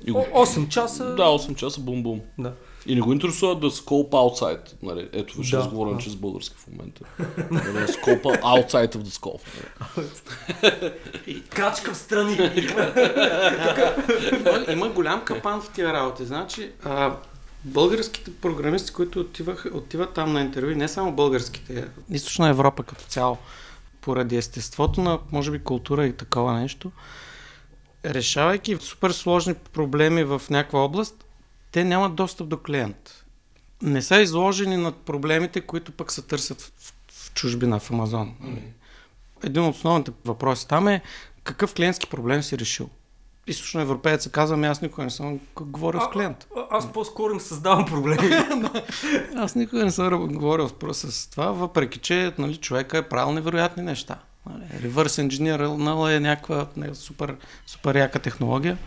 И 0.06 0.12
го... 0.12 0.18
8 0.18 0.68
часа. 0.68 1.14
Да, 1.14 1.22
8 1.22 1.54
часа, 1.54 1.80
бум-бум. 1.80 2.20
Да. 2.38 2.52
И 2.86 2.94
не 2.94 3.00
го 3.00 3.12
интересува 3.12 3.56
да 3.56 3.70
scope 3.70 4.10
outside. 4.10 4.72
Нали? 4.82 5.08
Ето, 5.12 5.38
виж, 5.38 5.50
да, 5.50 5.58
разговорим, 5.58 5.96
да. 5.96 6.02
че 6.02 6.10
с 6.10 6.16
български 6.16 6.56
в 6.58 6.66
момента. 6.66 7.04
Нали? 7.50 7.86
Scope 7.86 8.40
outside 8.42 8.96
of 8.96 9.02
the 9.02 9.18
scope. 9.18 9.40
Нали? 9.96 11.42
Крачка 11.42 11.94
в 11.94 11.96
страни. 11.96 12.32
има, 14.40 14.72
има 14.72 14.88
голям 14.88 15.24
капан 15.24 15.60
в 15.60 15.70
тия 15.70 15.92
работи. 15.92 16.24
Значи, 16.24 16.70
а, 16.84 17.16
българските 17.64 18.30
програмисти, 18.34 18.92
които 18.92 19.20
отивах, 19.20 19.66
отиват 19.74 20.12
там 20.12 20.32
на 20.32 20.40
интервю, 20.40 20.74
не 20.74 20.88
само 20.88 21.12
българските, 21.12 21.88
източна 22.10 22.48
Европа 22.48 22.82
като 22.82 23.04
цяло, 23.04 23.38
поради 24.00 24.36
естеството 24.36 25.00
на, 25.00 25.18
може 25.32 25.50
би, 25.50 25.64
култура 25.64 26.06
и 26.06 26.12
такова 26.12 26.52
нещо, 26.52 26.90
решавайки 28.04 28.76
супер 28.80 29.10
сложни 29.10 29.54
проблеми 29.54 30.24
в 30.24 30.42
някаква 30.50 30.84
област, 30.84 31.24
те 31.72 31.84
нямат 31.84 32.14
достъп 32.14 32.48
до 32.48 32.58
клиент. 32.58 33.24
Не 33.82 34.02
са 34.02 34.20
изложени 34.20 34.76
над 34.76 34.96
проблемите, 34.96 35.60
които 35.60 35.92
пък 35.92 36.12
се 36.12 36.22
търсят 36.22 36.60
в, 36.60 36.72
в, 37.12 37.34
чужбина, 37.34 37.80
в 37.80 37.90
Амазон. 37.90 38.34
Mm-hmm. 38.42 38.58
Един 39.44 39.62
от 39.62 39.74
основните 39.74 40.12
въпроси 40.24 40.68
там 40.68 40.88
е 40.88 41.02
какъв 41.44 41.74
клиентски 41.74 42.06
проблем 42.06 42.42
си 42.42 42.58
решил. 42.58 42.88
Източно 43.46 43.80
европеец 43.80 44.22
се 44.22 44.32
казва, 44.32 44.54
ами 44.54 44.66
аз 44.66 44.82
никога 44.82 45.04
не 45.04 45.10
съм 45.10 45.40
говорил 45.60 46.00
а, 46.00 46.04
с 46.04 46.10
клиент. 46.10 46.46
А, 46.56 46.66
аз 46.70 46.92
по-скоро 46.92 47.32
им 47.32 47.40
създавам 47.40 47.86
проблеми. 47.86 48.30
аз 49.36 49.54
никога 49.54 49.84
не 49.84 49.90
съм 49.90 50.28
говорил 50.28 50.70
с 50.92 51.30
това, 51.30 51.46
въпреки 51.46 51.98
че 51.98 52.34
нали, 52.38 52.56
човека 52.56 52.98
е 52.98 53.08
правил 53.08 53.32
невероятни 53.32 53.82
неща. 53.82 54.18
Reverse 54.48 55.28
Engineer 55.28 56.16
е 56.16 56.20
някаква 56.20 56.66
не, 56.76 56.94
супер, 56.94 57.36
супер 57.66 57.94
яка 57.94 58.18
технология, 58.18 58.78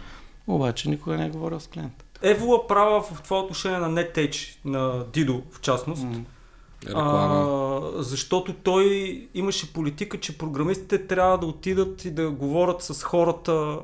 обаче 0.48 0.90
никога 0.90 1.18
не 1.18 1.26
е 1.26 1.30
говорил 1.30 1.60
с 1.60 1.68
клиента. 1.68 2.06
Евола 2.22 2.68
права 2.68 3.02
в 3.02 3.22
това 3.24 3.40
отношение 3.40 3.78
на 3.80 3.90
NetEdge, 3.90 4.58
на 4.66 5.06
Dido 5.06 5.42
в 5.52 5.62
частност. 5.62 6.04
Mm. 6.04 6.24
Реклама. 6.88 7.90
А, 7.98 8.04
защото 8.04 8.54
той 8.54 9.28
имаше 9.34 9.74
политика, 9.74 10.20
че 10.20 10.38
програмистите 10.38 11.08
трябва 11.08 11.38
да 11.38 11.46
отидат 11.46 12.06
и 12.06 12.12
да 12.12 12.30
говорят 12.30 12.84
с 12.84 13.04
хората, 13.04 13.80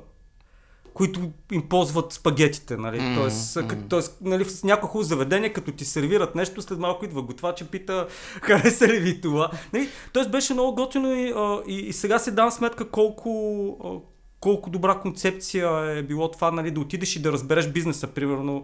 които 0.94 1.32
им 1.52 1.70
ползват 1.70 2.14
спагетите, 2.14 2.78
нали? 2.78 3.00
М, 3.00 3.16
тоест, 3.16 3.56
м. 3.56 3.62
mm. 3.62 3.90
тоест 3.90 4.18
нали, 4.22 4.44
в 4.46 4.64
някакво 4.64 4.88
хубаво 4.88 5.08
заведение, 5.08 5.54
като 5.54 5.72
ти 5.72 5.86
сервират 5.86 6.36
нещо, 6.36 6.62
след 6.62 6.80
малко 6.80 7.06
идва 7.06 7.22
готвач 7.22 7.62
и 7.62 7.68
пита, 7.68 8.08
хареса 8.42 8.88
ли 8.88 9.00
ви 9.00 9.22
това? 9.22 9.52
Нали? 9.74 9.90
Тоест 10.14 10.32
беше 10.32 10.54
много 10.54 10.76
готино 10.76 11.14
и, 11.14 11.34
и, 11.68 11.80
и 11.80 11.94
сега 11.94 12.20
си 12.20 12.36
дам 12.36 12.52
сметка 12.52 12.90
колко, 12.90 14.04
колко 14.40 14.70
добра 14.70 15.00
концепция 15.00 15.70
е 15.98 16.04
било 16.04 16.32
това, 16.32 16.52
нали, 16.52 16.72
да 16.72 16.80
отидеш 16.80 17.16
и 17.16 17.22
да 17.22 17.32
разбереш 17.32 17.68
бизнеса, 17.68 18.08
примерно. 18.08 18.64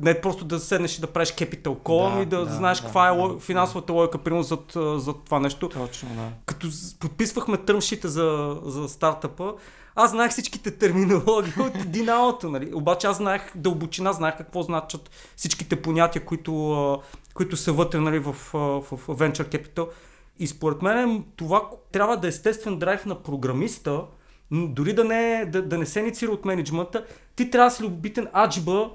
Не 0.00 0.20
просто 0.20 0.44
да 0.44 0.58
седнеш 0.58 0.98
и 0.98 1.00
да 1.00 1.06
правиш 1.06 1.28
capital 1.28 1.78
call, 1.78 2.08
Да, 2.08 2.14
ами 2.14 2.26
да, 2.26 2.44
да, 2.44 2.54
знаеш 2.54 2.78
да, 2.78 2.84
каква 2.84 3.08
е 3.08 3.14
да, 3.14 3.20
ло- 3.20 3.40
финансовата 3.40 3.92
логика, 3.92 4.18
примерно, 4.18 4.42
зад, 4.42 4.76
а, 4.76 4.98
зад 4.98 5.16
това 5.24 5.40
нещо 5.40 5.68
Точно, 5.68 6.08
да. 6.08 6.28
като 6.46 6.68
подписвахме 7.00 7.56
търмшите 7.56 8.08
за, 8.08 8.56
за 8.64 8.88
стартъпа, 8.88 9.54
аз 9.98 10.10
знаех 10.10 10.30
всичките 10.30 10.70
терминологии 10.70 11.52
от 11.60 11.90
диналото, 11.90 12.50
нали? 12.50 12.74
Обаче 12.74 13.06
аз 13.06 13.16
знаех 13.16 13.42
дълбочина, 13.54 14.12
знаех 14.12 14.36
какво 14.36 14.62
значат 14.62 15.10
всичките 15.36 15.82
понятия, 15.82 16.24
които, 16.24 17.02
които 17.34 17.56
са 17.56 17.72
вътре 17.72 17.98
нали, 17.98 18.18
в, 18.18 18.32
в, 18.32 18.80
в 18.80 19.06
Venture 19.06 19.56
Capital. 19.56 19.88
И 20.38 20.46
според 20.46 20.82
мен 20.82 21.24
това 21.36 21.62
трябва 21.92 22.16
да 22.16 22.26
е 22.26 22.28
естествен 22.28 22.78
драйв 22.78 23.06
на 23.06 23.22
програмиста, 23.22 24.02
дори 24.50 24.92
да 24.92 25.04
не, 25.04 25.46
да, 25.46 25.62
да 25.62 25.78
не 25.78 25.86
се 25.86 26.00
инициира 26.00 26.32
от 26.32 26.44
менеджмента, 26.44 27.04
ти 27.36 27.50
трябва 27.50 27.70
да 27.70 27.76
си 27.76 27.82
любопитен 27.82 28.28
аджба, 28.36 28.90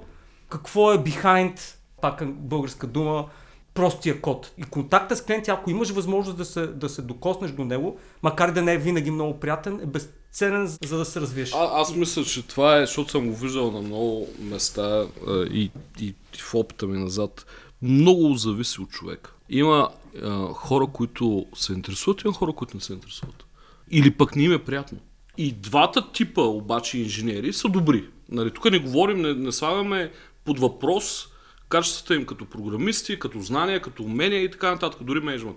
какво 0.48 0.92
е 0.92 0.98
behind, 0.98 1.60
пак 2.00 2.32
българска 2.32 2.86
дума, 2.86 3.26
простия 3.74 4.20
код. 4.20 4.52
И 4.58 4.62
контакта 4.62 5.16
с 5.16 5.24
клиенти, 5.24 5.50
ако 5.50 5.70
имаш 5.70 5.90
възможност 5.90 6.36
да 6.36 6.44
се, 6.44 6.66
да 6.66 6.88
се 6.88 7.02
докоснеш 7.02 7.50
до 7.50 7.64
него, 7.64 7.98
макар 8.22 8.50
да 8.50 8.62
не 8.62 8.72
е 8.72 8.78
винаги 8.78 9.10
много 9.10 9.40
приятен, 9.40 9.80
е 9.80 9.86
безценен 9.86 10.23
за- 10.66 10.78
за 10.84 10.98
да 10.98 11.04
се 11.04 11.20
развиеш. 11.20 11.52
А, 11.54 11.80
аз 11.80 11.94
мисля, 11.96 12.24
че 12.24 12.46
това 12.46 12.76
е, 12.76 12.86
защото 12.86 13.10
съм 13.10 13.28
го 13.28 13.36
виждал 13.36 13.70
на 13.70 13.82
много 13.82 14.28
места 14.40 15.06
а, 15.26 15.44
и, 15.44 15.70
и, 16.00 16.06
и 16.06 16.38
в 16.38 16.54
опита 16.54 16.86
ми 16.86 16.98
назад. 16.98 17.46
Много 17.82 18.34
зависи 18.34 18.80
от 18.80 18.90
човек. 18.90 19.34
Има 19.48 19.88
а, 20.22 20.46
хора, 20.46 20.86
които 20.92 21.46
се 21.56 21.72
интересуват 21.72 22.22
има 22.24 22.32
хора, 22.34 22.52
които 22.52 22.76
не 22.76 22.80
се 22.80 22.92
интересуват. 22.92 23.44
Или 23.90 24.10
пък 24.10 24.36
не 24.36 24.42
им 24.42 24.52
е 24.52 24.64
приятно. 24.64 24.98
И 25.38 25.52
двата 25.52 26.12
типа 26.12 26.40
обаче 26.42 26.98
инженери 26.98 27.52
са 27.52 27.68
добри. 27.68 28.04
Нали, 28.28 28.50
тук 28.50 28.70
не 28.70 28.78
говорим, 28.78 29.20
не, 29.20 29.34
не 29.34 29.52
слагаме 29.52 30.12
под 30.44 30.58
въпрос 30.58 31.28
качествата 31.68 32.14
им 32.14 32.26
като 32.26 32.44
програмисти, 32.44 33.18
като 33.18 33.40
знания, 33.40 33.82
като 33.82 34.02
умения 34.02 34.42
и 34.42 34.50
така 34.50 34.70
нататък, 34.70 35.04
дори 35.04 35.20
менеджмент. 35.20 35.56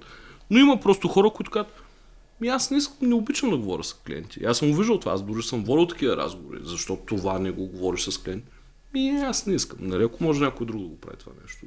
Но 0.50 0.60
има 0.60 0.79
просто 0.79 1.07
хора, 1.07 1.29
които 1.29 1.51
казват, 1.51 1.74
ми 2.41 2.48
аз 2.48 2.72
не, 2.72 2.77
искам, 2.77 3.10
не 3.10 3.15
обичам 3.15 3.50
да 3.50 3.58
говоря 3.58 3.84
с 3.84 3.94
клиенти. 3.94 4.46
Аз 4.46 4.58
съм 4.58 4.74
виждал 4.74 5.00
това, 5.00 5.12
аз 5.12 5.24
дори 5.24 5.44
съм 5.44 5.63
водил 5.63 5.88
такива 5.88 6.17
разговори, 6.17 6.60
защото 6.63 7.03
това 7.06 7.39
не 7.39 7.51
го 7.51 7.67
говориш 7.67 8.01
с 8.01 8.17
клиент. 8.17 8.44
Ми 8.94 9.10
аз 9.10 9.46
не 9.46 9.56
искам. 9.56 9.77
Нали, 9.82 10.03
ако 10.03 10.24
може 10.24 10.44
някой 10.44 10.67
друг 10.67 10.82
да 10.82 10.88
го 10.88 10.98
прави 10.98 11.17
това 11.17 11.32
нещо, 11.44 11.65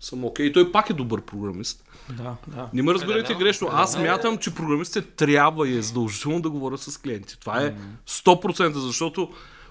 съм 0.00 0.24
окей. 0.24 0.46
И 0.46 0.52
той 0.52 0.72
пак 0.72 0.90
е 0.90 0.92
добър 0.92 1.22
програмист. 1.22 1.84
Да, 2.08 2.36
да. 2.46 2.68
Не 2.72 2.82
ме 2.82 2.94
разберете 2.94 3.18
Определено, 3.18 3.38
грешно. 3.38 3.68
Аз 3.72 3.90
определено. 3.90 4.16
мятам, 4.16 4.38
че 4.38 4.54
програмистите 4.54 5.08
трябва 5.08 5.68
и 5.68 5.76
е 5.76 5.82
задължително 5.82 6.40
да 6.40 6.50
говорят 6.50 6.80
с 6.80 6.98
клиенти. 6.98 7.40
Това 7.40 7.62
е 7.62 7.74
100%, 8.08 8.72
защото 8.72 9.30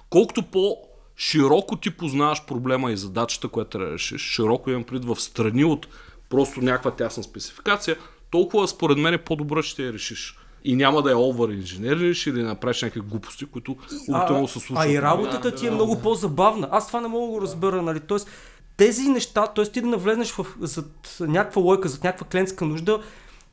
колкото 0.09 0.43
по 0.43 0.77
широко 1.17 1.77
ти 1.77 1.89
познаваш 1.89 2.45
проблема 2.45 2.91
и 2.91 2.97
задачата, 2.97 3.47
която 3.47 3.69
трябва 3.69 3.87
да 3.87 3.93
решиш, 3.93 4.21
широко 4.21 4.69
имам 4.69 4.83
пред 4.83 5.05
в 5.05 5.15
страни 5.15 5.65
от 5.65 5.87
просто 6.29 6.61
някаква 6.61 6.91
тясна 6.91 7.23
спецификация, 7.23 7.97
толкова 8.31 8.67
според 8.67 8.97
мен 8.97 9.13
е 9.13 9.17
по-добре 9.17 9.63
ще 9.63 9.83
я 9.83 9.93
решиш. 9.93 10.37
И 10.63 10.75
няма 10.75 11.01
да 11.01 11.11
е 11.11 11.15
over 11.15 11.53
инженериш 11.53 12.27
или 12.27 12.41
да 12.41 12.47
направиш 12.47 12.81
някакви 12.81 13.09
глупости, 13.09 13.45
които 13.45 13.75
обикновено 14.09 14.47
се 14.47 14.59
случват. 14.59 14.77
а 14.87 14.91
и 14.91 15.01
работата 15.01 15.55
ти 15.55 15.67
е 15.67 15.71
много 15.71 16.01
по-забавна. 16.01 16.69
Аз 16.71 16.87
това 16.87 17.01
не 17.01 17.07
мога 17.07 17.25
да 17.25 17.31
го 17.31 17.41
разбера, 17.41 17.81
нали? 17.81 17.99
Тоест, 17.99 18.29
тези 18.77 19.09
неща, 19.09 19.47
т.е. 19.47 19.65
ти 19.65 19.81
да 19.81 19.87
навлезнеш 19.87 20.31
в, 20.31 20.45
зад 20.59 21.17
някаква 21.19 21.61
лойка, 21.61 21.89
зад 21.89 22.03
някаква 22.03 22.27
клиентска 22.27 22.65
нужда, 22.65 23.01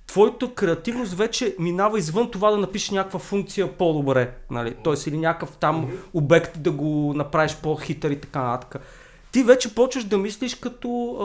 твоята 0.07 0.55
креативност 0.55 1.15
вече 1.15 1.57
минава 1.59 1.99
извън 1.99 2.31
това 2.31 2.51
да 2.51 2.57
напишеш 2.57 2.91
някаква 2.91 3.19
функция 3.19 3.73
по-добре, 3.73 4.35
нали? 4.51 4.75
Тоест 4.85 5.07
или 5.07 5.19
някакъв 5.19 5.57
там 5.57 5.91
обект 6.13 6.63
да 6.63 6.71
го 6.71 7.13
направиш 7.17 7.57
по-хитър 7.63 8.11
и 8.11 8.21
така 8.21 8.43
нататък. 8.43 8.83
Ти 9.33 9.43
вече 9.43 9.75
почваш 9.75 10.05
да 10.05 10.19
мислиш 10.19 10.55
като 10.55 10.89
а, 11.21 11.25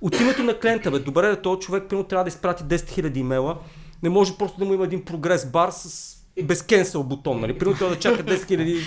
от 0.00 0.20
името 0.20 0.42
на 0.42 0.58
клиента. 0.58 0.90
Бе, 0.90 0.98
добре, 0.98 1.42
този 1.42 1.60
човек 1.60 1.84
примерно 1.88 2.08
трябва 2.08 2.24
да 2.24 2.28
изпрати 2.28 2.64
10 2.64 2.76
000 2.76 3.16
имейла. 3.16 3.58
Не 4.02 4.08
може 4.08 4.36
просто 4.36 4.58
да 4.58 4.64
му 4.64 4.74
има 4.74 4.84
един 4.84 5.04
прогрес 5.04 5.46
бар 5.46 5.70
с 5.70 6.14
без 6.42 6.62
кенсел 6.62 7.02
бутон, 7.02 7.40
нали? 7.40 7.58
Примерно 7.58 7.78
той 7.78 7.88
да 7.88 7.98
чака 7.98 8.24
10 8.24 8.36
000, 8.36 8.82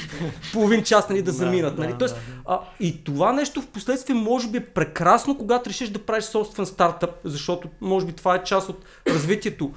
половин 0.54 0.84
час 0.84 1.10
нали, 1.10 1.22
да 1.22 1.32
заминат. 1.32 1.78
Нали? 1.78 1.96
Тоест, 2.00 2.16
а, 2.46 2.60
и 2.80 3.04
това 3.04 3.34
нещо 3.34 3.62
в 3.62 3.68
последствие 3.68 4.16
може 4.16 4.48
би 4.48 4.58
е 4.58 4.66
прекрасно, 4.66 5.38
когато 5.38 5.70
решиш 5.70 5.90
да 5.90 6.00
правиш 6.00 6.24
собствен 6.24 6.66
стартъп, 6.66 7.10
защото 7.24 7.70
може 7.82 8.06
би 8.06 8.14
това 8.14 8.36
е 8.36 8.44
част 8.44 8.70
от 8.70 8.86
развитието. 9.08 9.72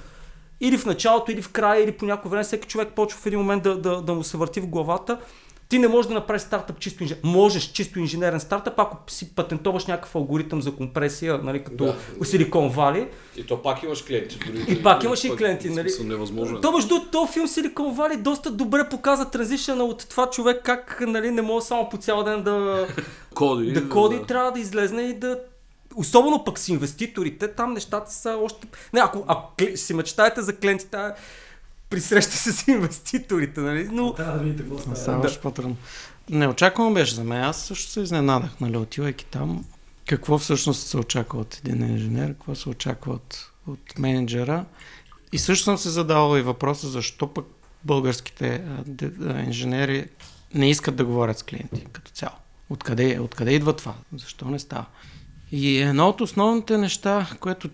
Или 0.60 0.78
в 0.78 0.86
началото, 0.86 1.32
или 1.32 1.42
в 1.42 1.52
края, 1.52 1.84
или 1.84 1.92
по 1.92 2.06
някое 2.06 2.30
време 2.30 2.44
всеки 2.44 2.68
човек 2.68 2.88
почва 2.96 3.20
в 3.20 3.26
един 3.26 3.38
момент 3.38 3.62
да, 3.62 3.78
да, 3.78 4.02
да 4.02 4.14
му 4.14 4.24
се 4.24 4.36
върти 4.36 4.60
в 4.60 4.66
главата. 4.66 5.18
Ти 5.68 5.78
не 5.78 5.88
можеш 5.88 6.08
да 6.08 6.14
направиш 6.14 6.42
стартъп 6.42 6.78
чисто 6.78 7.02
инженер. 7.02 7.20
Можеш 7.24 7.62
чисто 7.62 7.98
инженерен 7.98 8.40
стартъп, 8.40 8.78
ако 8.78 9.10
си 9.10 9.34
патентоваш 9.34 9.86
някакъв 9.86 10.14
алгоритъм 10.14 10.62
за 10.62 10.76
компресия, 10.76 11.38
нали, 11.38 11.64
като 11.64 11.84
Да. 11.84 11.96
да. 12.18 12.24
Силикон 12.24 12.68
Вали. 12.68 13.08
И 13.36 13.46
то 13.46 13.62
пак 13.62 13.82
имаш 13.82 14.02
клиенти. 14.02 14.38
Дори, 14.46 14.64
И 14.68 14.82
пак 14.82 15.04
имаш 15.04 15.24
и 15.24 15.36
клиенти, 15.36 15.70
нали? 15.70 15.90
Невъзможно. 16.04 16.60
То 16.60 16.72
между 16.72 16.94
този 17.12 17.32
филм 17.32 17.46
Silicon 17.46 17.96
Valley 17.96 18.16
доста 18.16 18.50
добре 18.50 18.88
показва 18.88 19.30
транзишъна 19.30 19.84
от 19.84 20.08
това 20.08 20.30
човек 20.30 20.60
как 20.64 21.02
нали, 21.06 21.30
не 21.30 21.42
може 21.42 21.66
само 21.66 21.88
по 21.88 21.96
цял 21.96 22.22
ден 22.22 22.42
да, 22.42 22.86
коди. 23.34 23.72
да 23.72 23.88
коди, 23.88 24.22
трябва 24.28 24.52
да 24.52 24.60
излезне 24.60 25.02
и 25.02 25.14
да... 25.14 25.40
Особено 25.96 26.44
пък 26.44 26.58
с 26.58 26.68
инвеститорите, 26.68 27.48
там 27.48 27.72
нещата 27.72 28.12
са 28.12 28.38
още... 28.42 28.68
Не, 28.92 29.00
ако, 29.00 29.24
ако 29.26 29.54
си 29.74 29.94
мечтаете 29.94 30.42
за 30.42 30.56
клиентите, 30.56 30.98
при 31.94 32.00
среща 32.00 32.36
с 32.36 32.68
инвеститорите, 32.68 33.60
нали? 33.60 33.88
Но... 33.92 34.14
Трябва 34.14 34.38
да 34.38 34.44
видите 34.44 34.62
какво 34.62 34.78
става. 34.78 34.96
Става 34.96 35.26
още 35.26 35.40
по-трудно. 35.40 35.76
Неочаквано 36.30 36.94
беше 36.94 37.14
за 37.14 37.24
мен. 37.24 37.42
Аз 37.42 37.62
също 37.62 37.90
се 37.90 38.00
изненадах, 38.00 38.60
нали, 38.60 38.76
отивайки 38.76 39.26
там. 39.26 39.64
Какво 40.06 40.38
всъщност 40.38 40.86
се 40.86 40.96
очаква 40.96 41.40
от 41.40 41.60
един 41.64 41.90
инженер, 41.90 42.28
какво 42.28 42.54
се 42.54 42.68
очаква 42.68 43.12
от, 43.12 43.50
от 43.66 43.98
менеджера. 43.98 44.64
И 45.32 45.38
също 45.38 45.64
съм 45.64 45.78
се 45.78 45.90
задавал 45.90 46.38
и 46.38 46.42
въпроса, 46.42 46.88
защо 46.88 47.34
пък 47.34 47.46
българските 47.84 48.54
а, 48.54 48.82
де, 48.86 49.10
а, 49.28 49.40
инженери 49.40 50.06
не 50.54 50.70
искат 50.70 50.96
да 50.96 51.04
говорят 51.04 51.38
с 51.38 51.42
клиенти 51.42 51.86
като 51.92 52.10
цяло. 52.10 52.36
Откъде, 52.70 53.18
откъде 53.20 53.52
идва 53.52 53.76
това? 53.76 53.94
Защо 54.16 54.44
не 54.44 54.58
става? 54.58 54.86
И 55.52 55.78
едно 55.78 56.08
от 56.08 56.20
основните 56.20 56.78
неща, 56.78 57.26
което 57.40 57.68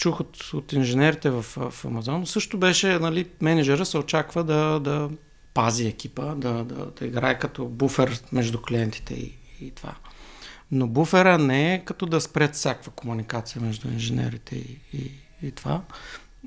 чух 0.00 0.20
от, 0.20 0.50
от 0.54 0.72
инженерите 0.72 1.30
в, 1.30 1.42
в 1.42 1.84
Амазон, 1.84 2.26
също 2.26 2.58
беше, 2.58 2.98
нали, 2.98 3.28
менеджера 3.40 3.86
се 3.86 3.98
очаква 3.98 4.44
да, 4.44 4.80
да 4.80 5.10
пази 5.54 5.86
екипа, 5.86 6.34
да, 6.34 6.64
да, 6.64 6.86
да 6.86 7.06
играе 7.06 7.38
като 7.38 7.64
буфер 7.64 8.20
между 8.32 8.62
клиентите 8.62 9.14
и, 9.14 9.32
и 9.60 9.70
това. 9.70 9.94
Но 10.72 10.86
буфера 10.86 11.38
не 11.38 11.74
е 11.74 11.84
като 11.84 12.06
да 12.06 12.20
спред 12.20 12.54
всякаква 12.54 12.92
комуникация 12.92 13.62
между 13.62 13.88
инженерите 13.88 14.56
и, 14.56 14.80
и, 14.92 15.10
и 15.42 15.50
това, 15.50 15.82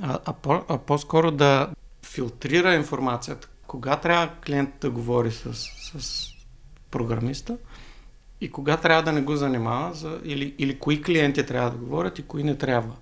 а, 0.01 0.19
а, 0.25 0.33
по, 0.33 0.53
а 0.69 0.77
по-скоро 0.77 1.31
да 1.31 1.69
филтрира 2.05 2.73
информацията. 2.73 3.49
Кога 3.67 3.95
трябва 3.95 4.29
клиент 4.45 4.69
да 4.81 4.89
говори 4.89 5.31
с, 5.31 5.53
с 5.99 6.27
програмиста 6.91 7.57
и 8.41 8.51
кога 8.51 8.77
трябва 8.77 9.03
да 9.03 9.11
не 9.11 9.21
го 9.21 9.35
занимава, 9.35 9.93
за, 9.93 10.19
или, 10.23 10.55
или 10.57 10.79
кои 10.79 11.01
клиенти 11.01 11.45
трябва 11.45 11.71
да 11.71 11.77
говорят 11.77 12.19
и 12.19 12.23
кои 12.23 12.43
не 12.43 12.57
трябва. 12.57 12.95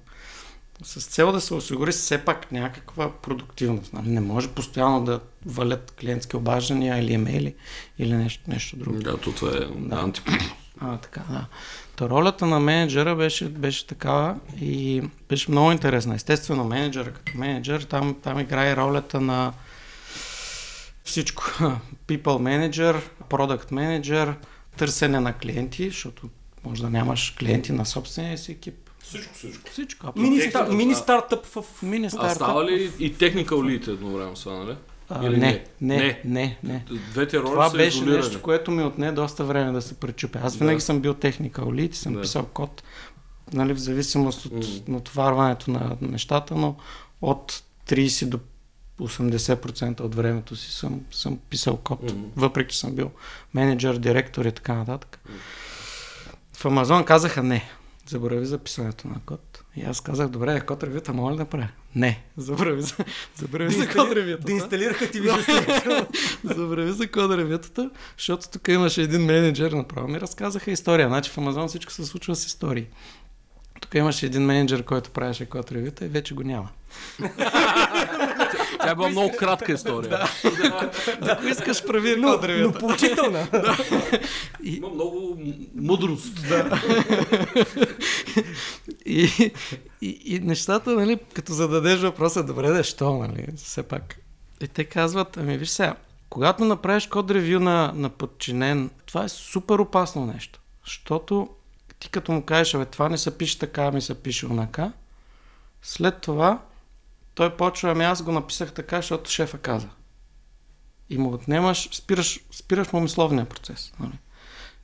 С 0.84 1.06
цел 1.06 1.32
да 1.32 1.42
се 1.42 1.54
осигури 1.54 1.92
все 1.92 2.26
пак 2.26 2.52
някаква 2.52 3.12
продуктивност. 3.12 3.94
Нали? 3.94 4.10
Не 4.10 4.22
може 4.22 4.48
постоянно 4.48 5.04
да 5.04 5.20
валят 5.46 5.94
клиентски 6.00 6.36
обаждания 6.36 6.98
или 6.98 7.14
имейли 7.14 7.56
или 8.00 8.14
нещо, 8.14 8.44
нещо 8.48 8.78
друго. 8.78 9.00
Да, 9.00 9.18
то 9.18 9.32
това 9.32 9.50
е 9.50 9.60
да. 9.76 9.96
антипродукт. 9.96 10.46
А, 10.80 10.98
така, 10.98 11.22
да. 11.30 11.46
Та 11.96 12.10
ролята 12.10 12.46
на 12.46 12.60
менеджера 12.60 13.16
беше, 13.16 13.50
беше 13.50 13.88
такава 13.88 14.36
и 14.62 15.04
беше 15.30 15.52
много 15.52 15.72
интересна. 15.72 16.16
Естествено, 16.16 16.64
менеджера 16.64 17.14
като 17.14 17.38
менеджер, 17.38 17.82
там, 17.82 18.16
там 18.24 18.40
играе 18.40 18.76
ролята 18.76 19.22
на 19.22 19.54
всичко. 21.04 21.44
People 22.08 22.22
manager, 22.70 23.02
product 23.30 23.72
manager, 23.72 24.34
търсене 24.78 25.20
на 25.20 25.34
клиенти, 25.34 25.90
защото 25.90 26.30
може 26.64 26.82
да 26.82 26.90
нямаш 26.90 27.36
клиенти 27.40 27.72
на 27.72 27.86
собствения 27.86 28.38
си 28.38 28.52
екип. 28.52 28.91
Всичко, 29.04 29.34
всичко. 29.34 29.70
Всичко. 29.72 30.14
Мини, 30.16 30.36
Техника, 30.36 30.58
стар, 30.58 30.68
да. 30.68 30.74
мини 30.74 30.96
стартъп 30.96 31.46
в... 31.46 31.64
Мини 31.84 32.06
А 32.06 32.10
стартъп. 32.10 32.36
става 32.36 32.66
ли 32.66 32.92
и 33.00 33.14
technical 33.14 33.46
lead 33.50 33.88
едно 33.88 34.10
време 34.10 34.36
са, 34.36 34.50
нали? 34.50 34.76
А, 35.10 35.26
Или 35.26 35.38
не, 35.38 35.66
не, 35.82 35.96
не, 35.98 36.22
не, 36.26 36.58
не. 36.64 36.86
Двете 37.12 37.40
роли 37.40 37.46
Това 37.46 37.70
са 37.70 37.78
беше 37.78 37.98
изолирани. 37.98 38.18
нещо, 38.18 38.42
което 38.42 38.72
ми 38.72 38.84
отне 38.84 39.12
доста 39.12 39.44
време 39.44 39.72
да 39.72 39.82
се 39.82 39.94
пречупя. 39.94 40.40
Аз 40.44 40.54
Да. 40.54 40.60
винаги 40.60 40.82
съм 40.82 41.00
бил 41.00 41.14
техникал 41.14 41.74
лид 41.74 41.94
и 41.94 41.98
съм 41.98 42.14
Да. 42.14 42.22
писал 42.22 42.46
код. 42.46 42.84
нали, 43.54 43.74
в 43.74 43.78
зависимост 43.78 44.46
от 44.46 44.54
Мгм. 44.54 44.66
натоварването 44.88 45.72
на 45.72 45.98
нещата, 46.02 46.56
но 46.56 46.76
от 47.22 47.64
30 47.88 48.26
до 48.26 48.40
80% 49.00 50.00
от 50.00 50.16
времето 50.16 50.56
си 50.56 50.72
съм, 50.72 51.02
съм 51.12 51.38
писал 51.40 51.78
код, 51.78 52.04
Мгм. 52.04 52.24
въпреки 52.36 52.74
че 52.74 52.80
съм 52.80 52.92
бил 52.92 53.12
менеджер, 53.54 53.96
директор 53.96 54.46
и 54.46 54.52
така 54.52 54.74
нататък. 54.74 55.20
В 56.54 56.66
Амазон 56.66 57.04
казаха 57.04 57.44
не, 57.44 57.70
забрави 58.08 58.46
за 58.46 58.58
писането 58.58 59.08
на 59.08 59.16
код. 59.26 59.64
И 59.76 59.84
аз 59.84 60.02
казах, 60.02 60.30
добре, 60.30 60.62
код 60.62 60.84
ревюта 60.84 61.14
мога 61.14 61.32
ли 61.32 61.38
да 61.38 61.46
правя? 61.46 61.68
Не, 61.96 62.24
забрави 62.38 62.82
за, 62.82 62.96
забрави 63.36 63.74
за 63.74 63.90
код 63.90 64.12
ревютата. 64.12 64.46
Да 64.46 64.52
инсталираха 64.52 65.12
ти 65.12 65.20
виждаш. 65.20 65.46
Забрави 66.44 66.92
за 66.92 67.12
код 67.12 67.32
ревютата, 67.32 67.90
защото 68.18 68.50
тук 68.50 68.68
имаше 68.68 69.02
един 69.02 69.26
менеджер, 69.26 69.72
направо 69.72 70.08
ми 70.08 70.22
разказаха 70.22 70.72
история. 70.72 71.08
Значи 71.08 71.32
в 71.32 71.38
Амазон 71.38 71.68
всичко 71.68 71.92
се 71.92 72.06
случва 72.06 72.36
с 72.36 72.46
истории. 72.46 72.88
Тук 73.82 73.96
имаше 73.96 74.26
един 74.26 74.46
менеджер, 74.46 74.84
който 74.84 75.10
правеше 75.10 75.46
код 75.46 75.72
ревюта 75.72 76.06
и 76.06 76.08
вече 76.08 76.34
го 76.34 76.44
няма. 76.44 76.70
Тя 78.82 78.92
е 78.92 78.96
била 78.96 79.10
много 79.10 79.32
кратка 79.38 79.74
история. 79.74 80.20
Ако 81.22 81.48
искаш, 81.48 81.86
прави 81.86 82.16
Но, 82.16 82.32
код 82.32 82.46
но 82.60 82.72
поучителна. 82.72 83.48
Има 84.64 84.90
много 84.90 85.40
мъдрост. 85.76 86.38
И, 89.06 89.52
и, 90.02 90.22
и 90.26 90.40
нещата, 90.40 90.92
нали, 90.92 91.20
като 91.34 91.54
зададеш 91.54 92.00
въпроса, 92.00 92.44
добре, 92.44 92.70
да, 92.70 92.84
що, 92.84 93.18
нали, 93.18 93.48
все 93.56 93.84
пак. 93.84 94.16
И 94.62 94.68
те 94.68 94.84
казват, 94.84 95.38
ами 95.38 95.58
виж 95.58 95.70
сега, 95.70 95.96
когато 96.30 96.66
направиш 96.66 97.08
код 97.08 97.32
ревю 97.32 97.60
на, 97.60 97.92
на 97.96 98.10
подчинен, 98.10 98.90
това 99.06 99.24
е 99.24 99.30
супер 99.30 99.80
опасно 99.80 100.26
нещо. 100.26 100.60
Защото 100.86 101.50
ти 102.00 102.10
като 102.10 102.32
му 102.32 102.42
кажеш, 102.42 102.76
абе, 102.76 102.86
това 102.86 103.10
не 103.10 103.18
се 103.18 103.38
пише 103.38 103.60
така, 103.60 103.84
ами 103.84 104.02
се 104.02 104.24
пише 104.24 104.46
онака, 104.46 104.92
след 105.82 106.22
това 106.22 106.62
той 107.36 107.58
почва, 107.58 107.92
ами 107.92 108.04
аз 108.04 108.24
го 108.24 108.32
написах 108.32 108.72
така, 108.74 108.96
защото 108.96 109.32
шефа 109.32 109.58
каза. 109.58 109.88
И 111.10 111.18
му 111.18 111.34
отнемаш, 111.34 111.90
спираш, 111.92 112.40
спираш 112.52 112.94
му 112.94 113.00
мисловния 113.00 113.46
процес. 113.46 113.94
Нали? 114.00 114.20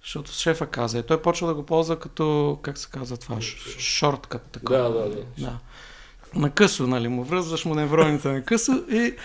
Защото 0.01 0.31
шефа 0.31 0.67
каза. 0.67 0.99
И 0.99 1.03
той 1.03 1.21
почва 1.21 1.47
да 1.47 1.53
го 1.53 1.65
ползва 1.65 1.99
като, 1.99 2.59
как 2.61 2.77
се 2.77 2.89
казва 2.89 3.17
това, 3.17 3.41
шорткът. 3.79 4.41
Такова. 4.51 4.79
Да, 4.79 4.89
да, 4.89 5.09
да. 5.09 5.23
да. 5.37 5.57
На 6.35 6.49
късо, 6.49 6.87
нали, 6.87 7.07
му 7.07 7.23
връзваш 7.23 7.65
му 7.65 7.75
невроните 7.75 8.27
на 8.27 8.43
късо 8.43 8.83
и, 8.91 9.15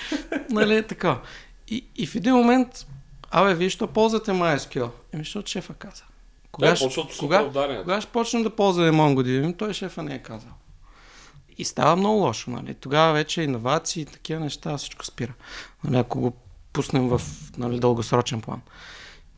нали, 0.51 0.87
така. 0.87 1.21
И, 1.69 1.87
и 1.97 2.07
в 2.07 2.15
един 2.15 2.35
момент, 2.35 2.87
абе, 3.31 3.55
вие 3.55 3.71
що 3.71 3.87
ползвате 3.87 4.31
MySQL? 4.31 4.91
Еми, 5.13 5.25
защото 5.25 5.51
шефа 5.51 5.75
каза. 5.75 6.03
Кога, 6.53 6.71
Да, 6.71 6.77
ще- 6.77 6.89
кога, 7.19 7.45
кога 7.83 8.01
ще 8.01 8.13
почнем 8.13 8.43
да 8.43 8.51
ползваме 8.51 8.91
MongoDB? 8.91 9.45
Еми, 9.45 9.57
той 9.57 9.73
шефа 9.73 10.03
не 10.03 10.15
е 10.15 10.19
казал. 10.19 10.51
И 11.59 11.65
става 11.65 11.97
много 11.97 12.19
лошо, 12.19 12.51
нали? 12.51 12.75
Тогава 12.75 13.13
вече 13.13 13.43
иновации 13.43 14.03
и 14.03 14.07
такива 14.07 14.41
неща, 14.41 14.77
всичко 14.77 15.05
спира. 15.05 15.33
Нали, 15.85 15.97
ако 15.97 16.21
го 16.21 16.37
пуснем 16.73 17.09
в 17.09 17.23
нали, 17.59 17.81
дългосрочен 17.81 18.41
план. 18.41 18.61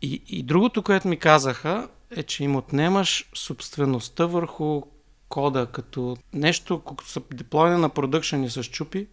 И, 0.02 0.22
и 0.28 0.42
другото, 0.42 0.82
което 0.82 1.08
ми 1.08 1.16
казаха, 1.16 1.88
е, 2.16 2.22
че 2.22 2.44
им 2.44 2.56
отнемаш 2.56 3.30
собствеността 3.34 4.26
върху 4.26 4.82
кода, 5.28 5.66
като 5.66 6.16
нещо, 6.32 6.80
когато 6.84 7.10
са 7.10 7.22
деплойне 7.32 7.76
на 7.76 7.88
продъкшен 7.88 8.44
и 8.44 8.50
се 8.50 8.62
щупи, 8.62 9.06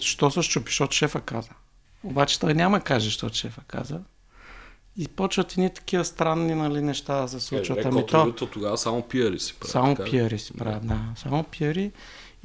що 0.00 0.30
се 0.30 0.42
щупи, 0.42 0.70
защото 0.70 0.96
шефа 0.96 1.20
каза. 1.20 1.50
Обаче 2.04 2.40
той 2.40 2.54
няма 2.54 2.80
каже, 2.80 3.04
защото 3.04 3.34
шефа 3.34 3.60
каза. 3.66 4.00
И 4.98 5.08
почват 5.08 5.52
едни 5.52 5.74
такива 5.74 6.04
странни 6.04 6.54
нали, 6.54 6.82
неща 6.82 7.20
да 7.20 7.28
се 7.28 7.40
случват. 7.40 7.78
Е, 7.78 7.82
ами 7.84 8.06
код 8.06 8.36
то, 8.36 8.46
тогава 8.46 8.78
само 8.78 9.02
пиари 9.02 9.38
си 9.38 9.54
правят. 9.54 9.72
само 9.72 9.94
така 9.94 10.10
пиари 10.10 10.38
си 10.38 10.52
правят, 10.52 10.86
да. 10.86 11.00
Само 11.16 11.44
пиари. 11.44 11.92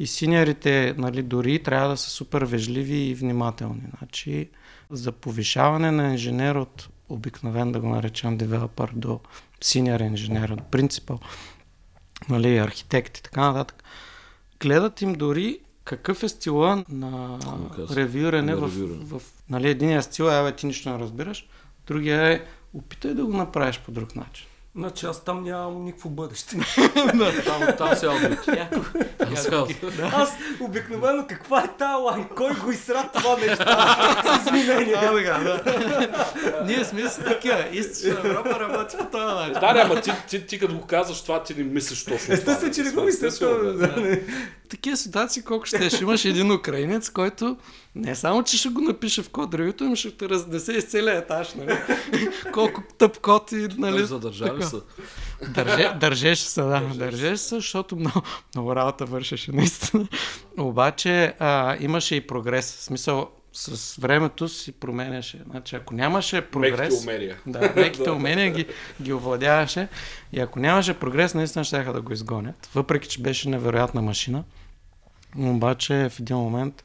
И 0.01 0.07
синьорите, 0.07 0.95
нали, 0.97 1.23
дори 1.23 1.63
трябва 1.63 1.89
да 1.89 1.97
са 1.97 2.09
супер 2.09 2.41
вежливи 2.41 2.97
и 2.97 3.15
внимателни. 3.15 3.81
Значи, 3.97 4.49
за 4.89 5.11
повишаване 5.11 5.91
на 5.91 6.11
инженер 6.11 6.55
от 6.55 6.89
обикновен, 7.09 7.71
да 7.71 7.79
го 7.79 7.87
наречем 7.87 8.37
девелопър, 8.37 8.91
до 8.95 9.19
синьор 9.61 9.99
инженер, 9.99 10.49
от 10.49 10.71
принципал, 10.71 11.19
нали, 12.29 12.57
архитект 12.57 13.17
и 13.17 13.23
така 13.23 13.41
нататък, 13.41 13.83
гледат 14.59 15.01
им 15.01 15.13
дори 15.13 15.59
какъв 15.83 16.23
е 16.23 16.29
стила 16.29 16.85
на 16.89 17.39
Комуникация. 17.45 17.95
ревюране 17.95 18.55
в, 18.55 18.63
ревюране. 18.63 19.05
в, 19.05 19.21
нали, 19.49 19.69
единия 19.69 20.03
стил 20.03 20.23
е, 20.23 20.39
абе, 20.39 20.55
ти 20.55 20.65
нищо 20.65 20.89
не 20.89 20.99
разбираш, 20.99 21.47
другия 21.87 22.33
е, 22.33 22.45
опитай 22.73 23.13
да 23.13 23.25
го 23.25 23.33
направиш 23.33 23.79
по 23.79 23.91
друг 23.91 24.15
начин. 24.15 24.47
Значи 24.75 25.05
аз 25.05 25.23
там 25.23 25.43
нямам 25.43 25.83
никакво 25.83 26.09
бъдеще. 26.09 26.55
Там, 27.45 27.61
там 27.77 27.95
се 27.95 28.05
аудит. 28.05 28.49
Аз 30.13 30.33
обикновено 30.59 31.25
каква 31.29 31.63
е 31.63 31.77
тази 31.77 32.03
лайн? 32.03 32.25
Кой 32.35 32.53
го 32.53 32.71
изсра 32.71 33.09
това 33.13 33.37
нещо? 33.37 33.65
С 34.43 34.45
изменения. 34.45 34.99
да. 35.23 36.63
Ние 36.65 36.85
сме 36.85 37.09
с 37.09 37.23
такива. 37.23 37.65
Източна 37.71 38.29
Европа 38.29 38.59
работи 38.59 38.97
по 38.97 39.05
този 39.05 39.35
начин. 39.35 39.53
Да, 39.53 39.73
да, 39.73 39.81
ама 39.81 40.01
ти, 40.01 40.11
ти, 40.29 40.45
ти 40.45 40.59
като 40.59 40.77
го 40.77 40.85
казваш 40.85 41.21
това, 41.21 41.43
ти 41.43 41.55
не 41.55 41.63
мислиш 41.63 42.05
точно 42.05 42.33
Естествено, 42.33 42.73
че 42.73 42.83
не 42.83 42.91
го 42.91 43.07
това, 43.39 43.57
да. 43.57 44.19
Такива 44.69 44.97
ситуации 44.97 45.43
колко 45.43 45.65
ще 45.65 45.89
Имаш 46.01 46.25
един 46.25 46.51
украинец, 46.51 47.09
който 47.09 47.57
не 47.95 48.15
само, 48.15 48.43
че 48.43 48.57
ще 48.57 48.69
го 48.69 48.81
напише 48.81 49.23
в 49.23 49.29
код 49.29 49.53
ревюто, 49.53 49.83
ами 49.83 49.95
ще 49.95 50.11
те 50.11 50.29
разнесе 50.29 50.73
из 50.73 50.83
целия 50.83 51.17
етаж, 51.17 51.53
нали? 51.53 51.77
Колко 52.53 52.83
тъп 52.97 53.19
код 53.19 53.51
и, 53.51 53.67
нали? 53.77 54.05
Задържали 54.05 54.63
са. 54.63 54.81
Държе, 55.49 55.91
държеше 55.99 56.43
се, 56.43 56.61
да. 56.61 56.79
Държеше 56.95 57.37
се, 57.37 57.55
защото 57.55 57.95
много, 57.95 58.21
много 58.55 58.75
работа 58.75 59.05
вършеше 59.05 59.51
наистина. 59.51 60.07
Обаче 60.59 61.33
а, 61.39 61.77
имаше 61.79 62.15
и 62.15 62.27
прогрес. 62.27 62.75
В 62.75 62.83
смисъл, 62.83 63.29
с 63.53 63.95
времето 63.95 64.47
си 64.47 64.71
променяше. 64.71 65.41
Значи, 65.49 65.75
ако 65.75 65.93
нямаше 65.93 66.41
прогрес... 66.41 66.79
Меките 66.79 67.03
умерия. 67.03 67.37
Да, 67.45 67.59
меките 67.75 68.11
умения 68.11 68.51
ги, 68.51 68.65
ги 69.01 69.13
овладяваше. 69.13 69.87
И 70.33 70.39
ако 70.39 70.59
нямаше 70.59 70.93
прогрес, 70.93 71.33
наистина 71.33 71.63
ще 71.63 71.83
да 71.83 72.01
го 72.01 72.13
изгонят. 72.13 72.69
Въпреки, 72.75 73.07
че 73.07 73.21
беше 73.21 73.49
невероятна 73.49 74.01
машина. 74.01 74.43
Но 75.35 75.51
Обаче 75.51 76.09
в 76.09 76.19
един 76.19 76.37
момент 76.37 76.83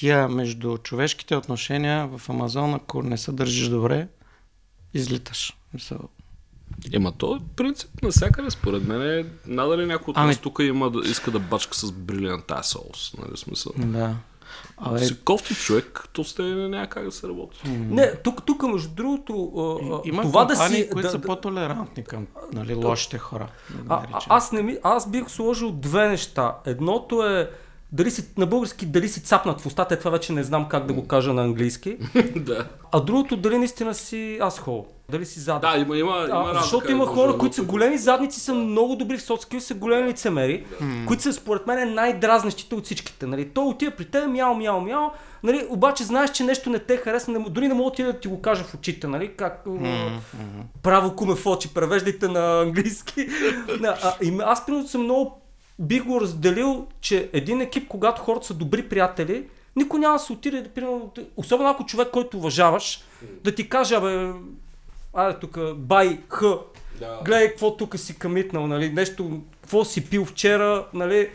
тия 0.00 0.28
между 0.28 0.78
човешките 0.78 1.36
отношения 1.36 2.08
в 2.08 2.28
Амазон, 2.28 2.74
ако 2.74 3.02
не 3.02 3.18
се 3.18 3.32
държиш 3.32 3.68
добре, 3.68 4.08
излиташ. 4.94 5.56
Мисъл, 5.74 5.98
Ема 6.92 7.12
то 7.12 7.40
принцип 7.56 8.02
навсякъде, 8.02 8.50
според 8.50 8.86
мен 8.86 9.02
е 9.02 9.24
надали 9.46 9.86
някой 9.86 10.12
от 10.12 10.18
Ами- 10.18 10.26
нас 10.26 10.38
тук 10.38 10.58
има 10.62 10.90
да 10.90 11.08
иска 11.08 11.30
да 11.30 11.38
бачка 11.38 11.74
с 11.74 11.92
брилянт 11.92 12.46
тази 12.46 12.68
соус, 12.68 13.14
нали 13.18 13.36
смисъл. 13.36 13.72
Да. 13.76 14.16
Абе, 14.76 14.98
Си 14.98 15.20
кофти 15.20 15.54
човек, 15.54 16.08
то 16.12 16.24
сте 16.24 16.42
няма 16.42 16.86
как 16.86 17.04
да 17.04 17.12
се 17.12 17.28
работи. 17.28 17.60
Не, 17.68 18.14
тук, 18.14 18.46
тук 18.46 18.62
между 18.62 18.88
другото, 18.88 19.52
а, 19.56 19.94
а, 19.94 20.00
има 20.04 20.22
това 20.22 20.44
да 20.44 20.54
компании, 20.54 20.82
си... 20.82 20.90
които 20.90 21.06
да, 21.06 21.10
са 21.10 21.18
да, 21.18 21.26
по-толерантни 21.26 22.04
към 22.04 22.26
нали, 22.52 22.74
лошите 22.74 23.18
хора. 23.18 23.48
Да 23.70 24.06
а, 24.12 24.20
аз, 24.28 24.52
не 24.52 24.62
ми, 24.62 24.78
аз 24.82 25.10
бих 25.10 25.30
сложил 25.30 25.72
две 25.72 26.08
неща. 26.08 26.56
Едното 26.66 27.26
е 27.26 27.50
дали 27.92 28.10
си, 28.10 28.24
на 28.38 28.46
български 28.46 28.86
дали 28.86 29.08
си 29.08 29.22
цапнат 29.22 29.60
в 29.60 29.66
устата, 29.66 29.94
е 29.94 29.98
това 29.98 30.10
вече 30.10 30.32
не 30.32 30.42
знам 30.42 30.68
как 30.68 30.86
да 30.86 30.92
го 30.92 31.06
кажа 31.06 31.32
на 31.32 31.42
английски. 31.42 31.96
да. 32.36 32.68
А 32.92 33.00
другото 33.00 33.36
дали 33.36 33.58
наистина 33.58 33.94
си 33.94 34.38
асхол, 34.42 34.86
дали 35.10 35.26
си 35.26 35.40
заден. 35.40 35.60
Да, 35.60 35.78
има, 35.78 35.96
има, 35.96 36.26
има 36.28 36.38
А, 36.38 36.44
разлика, 36.44 36.62
защото 36.62 36.92
има 36.92 37.06
хора, 37.06 37.32
да 37.32 37.38
които 37.38 37.54
са 37.56 37.62
го- 37.62 37.68
големи 37.68 37.98
задници, 37.98 38.40
са 38.40 38.54
много 38.54 38.96
добри 38.96 39.16
в 39.16 39.22
соцкил, 39.22 39.60
са 39.60 39.74
големи 39.74 40.08
лицемери, 40.08 40.66
които 41.06 41.22
са 41.22 41.32
според 41.32 41.66
мен 41.66 41.94
най-дразнещите 41.94 42.74
от 42.74 42.84
всичките. 42.84 43.26
Нали? 43.26 43.48
Той 43.48 43.64
отива 43.64 43.92
при 43.92 44.04
теб, 44.04 44.26
мяу, 44.26 44.54
мяу, 44.54 44.80
мяу, 44.80 45.10
нали? 45.42 45.66
обаче 45.70 46.04
знаеш, 46.04 46.30
че 46.30 46.44
нещо 46.44 46.70
не 46.70 46.78
те 46.78 46.96
харесва, 46.96 47.32
не, 47.32 47.38
дори 47.50 47.68
не 47.68 47.74
мога 47.74 47.90
да 47.98 48.20
ти 48.20 48.28
го 48.28 48.40
кажа 48.42 48.64
в 48.64 48.74
очите, 48.74 49.06
нали? 49.06 49.32
как 49.36 49.64
mm-hmm. 49.66 50.18
право 50.82 51.16
куме 51.16 51.34
в 51.34 51.46
очи, 51.46 51.74
превеждайте 51.74 52.28
на 52.28 52.60
английски. 52.62 53.28
Да, 53.80 53.98
а, 54.02 54.14
и 54.22 54.38
аз 54.44 54.66
примерно 54.66 54.88
съм 54.88 55.02
много 55.02 55.39
бих 55.80 56.04
го 56.04 56.20
разделил, 56.20 56.86
че 57.00 57.30
един 57.32 57.60
екип, 57.60 57.88
когато 57.88 58.22
хората 58.22 58.46
са 58.46 58.54
добри 58.54 58.88
приятели, 58.88 59.48
никой 59.76 60.00
няма 60.00 60.14
да 60.14 60.18
се 60.18 60.32
отиде, 60.32 60.60
да, 60.62 60.68
примерно, 60.68 61.12
особено 61.36 61.70
ако 61.70 61.86
човек, 61.86 62.08
който 62.10 62.36
уважаваш, 62.36 63.04
да 63.44 63.54
ти 63.54 63.68
каже, 63.68 63.94
абе, 63.94 64.32
айде 65.14 65.38
тук, 65.40 65.58
бай, 65.76 66.20
х, 66.28 66.42
Да. 66.98 67.20
гледай 67.24 67.48
какво 67.48 67.76
тук 67.76 67.98
си 67.98 68.18
камитнал, 68.18 68.66
нали, 68.66 68.92
нещо, 68.92 69.40
какво 69.62 69.84
си 69.84 70.10
пил 70.10 70.24
вчера, 70.24 70.86
нали, 70.94 71.30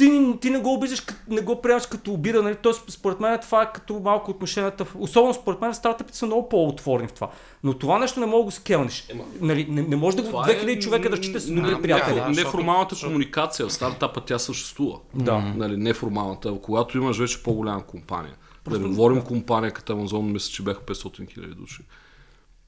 ти, 0.00 0.38
ти 0.40 0.50
не 0.50 0.58
го 0.58 0.74
обиждаш, 0.74 1.02
не 1.28 1.40
го 1.40 1.62
приемаш 1.62 1.86
като 1.86 2.12
обида, 2.12 2.42
нали, 2.42 2.56
Тоест, 2.56 2.90
според 2.90 3.20
мен 3.20 3.38
това 3.40 3.62
е 3.62 3.72
като 3.72 3.94
малко 3.94 4.30
отношенията, 4.30 4.86
особено 4.94 5.34
според 5.34 5.60
мен 5.60 5.74
стартъпите 5.74 6.18
са 6.18 6.26
много 6.26 6.48
по-отворени 6.48 7.08
в 7.08 7.12
това. 7.12 7.30
Но 7.64 7.74
това 7.74 7.98
нещо 7.98 8.20
не 8.20 8.26
мога 8.26 8.38
да 8.38 8.44
го 8.44 8.50
скелнеш. 8.50 9.06
Ема, 9.10 9.24
Нали, 9.40 9.66
не, 9.70 9.82
не 9.82 9.96
може 9.96 10.16
да 10.16 10.22
го 10.22 10.28
Това 10.28 10.44
2000 10.44 10.68
е 10.68 10.78
човека 10.78 11.10
да 11.10 11.16
счита 11.16 11.40
с 11.40 11.46
добри 11.46 11.82
приятели. 11.82 12.14
да, 12.14 12.28
Неформалната 12.28 12.94
защото- 12.94 13.10
комуникация 13.10 13.66
в 13.66 13.72
стартапа 13.72 14.20
тя 14.20 14.38
съществува. 14.38 14.98
Да. 15.14 15.38
Нали, 15.56 15.76
неформалната, 15.76 16.54
когато 16.62 16.98
имаш 16.98 17.18
вече 17.18 17.42
по-голяма 17.42 17.82
компания. 17.82 18.34
Да 18.70 18.78
не 18.78 18.88
говорим 18.88 19.22
компания 19.22 19.70
като 19.72 19.92
Amazon, 19.92 20.22
мисля, 20.22 20.52
че 20.52 20.62
бяха 20.62 20.80
500 20.80 21.30
хиляди 21.30 21.54
души. 21.54 21.82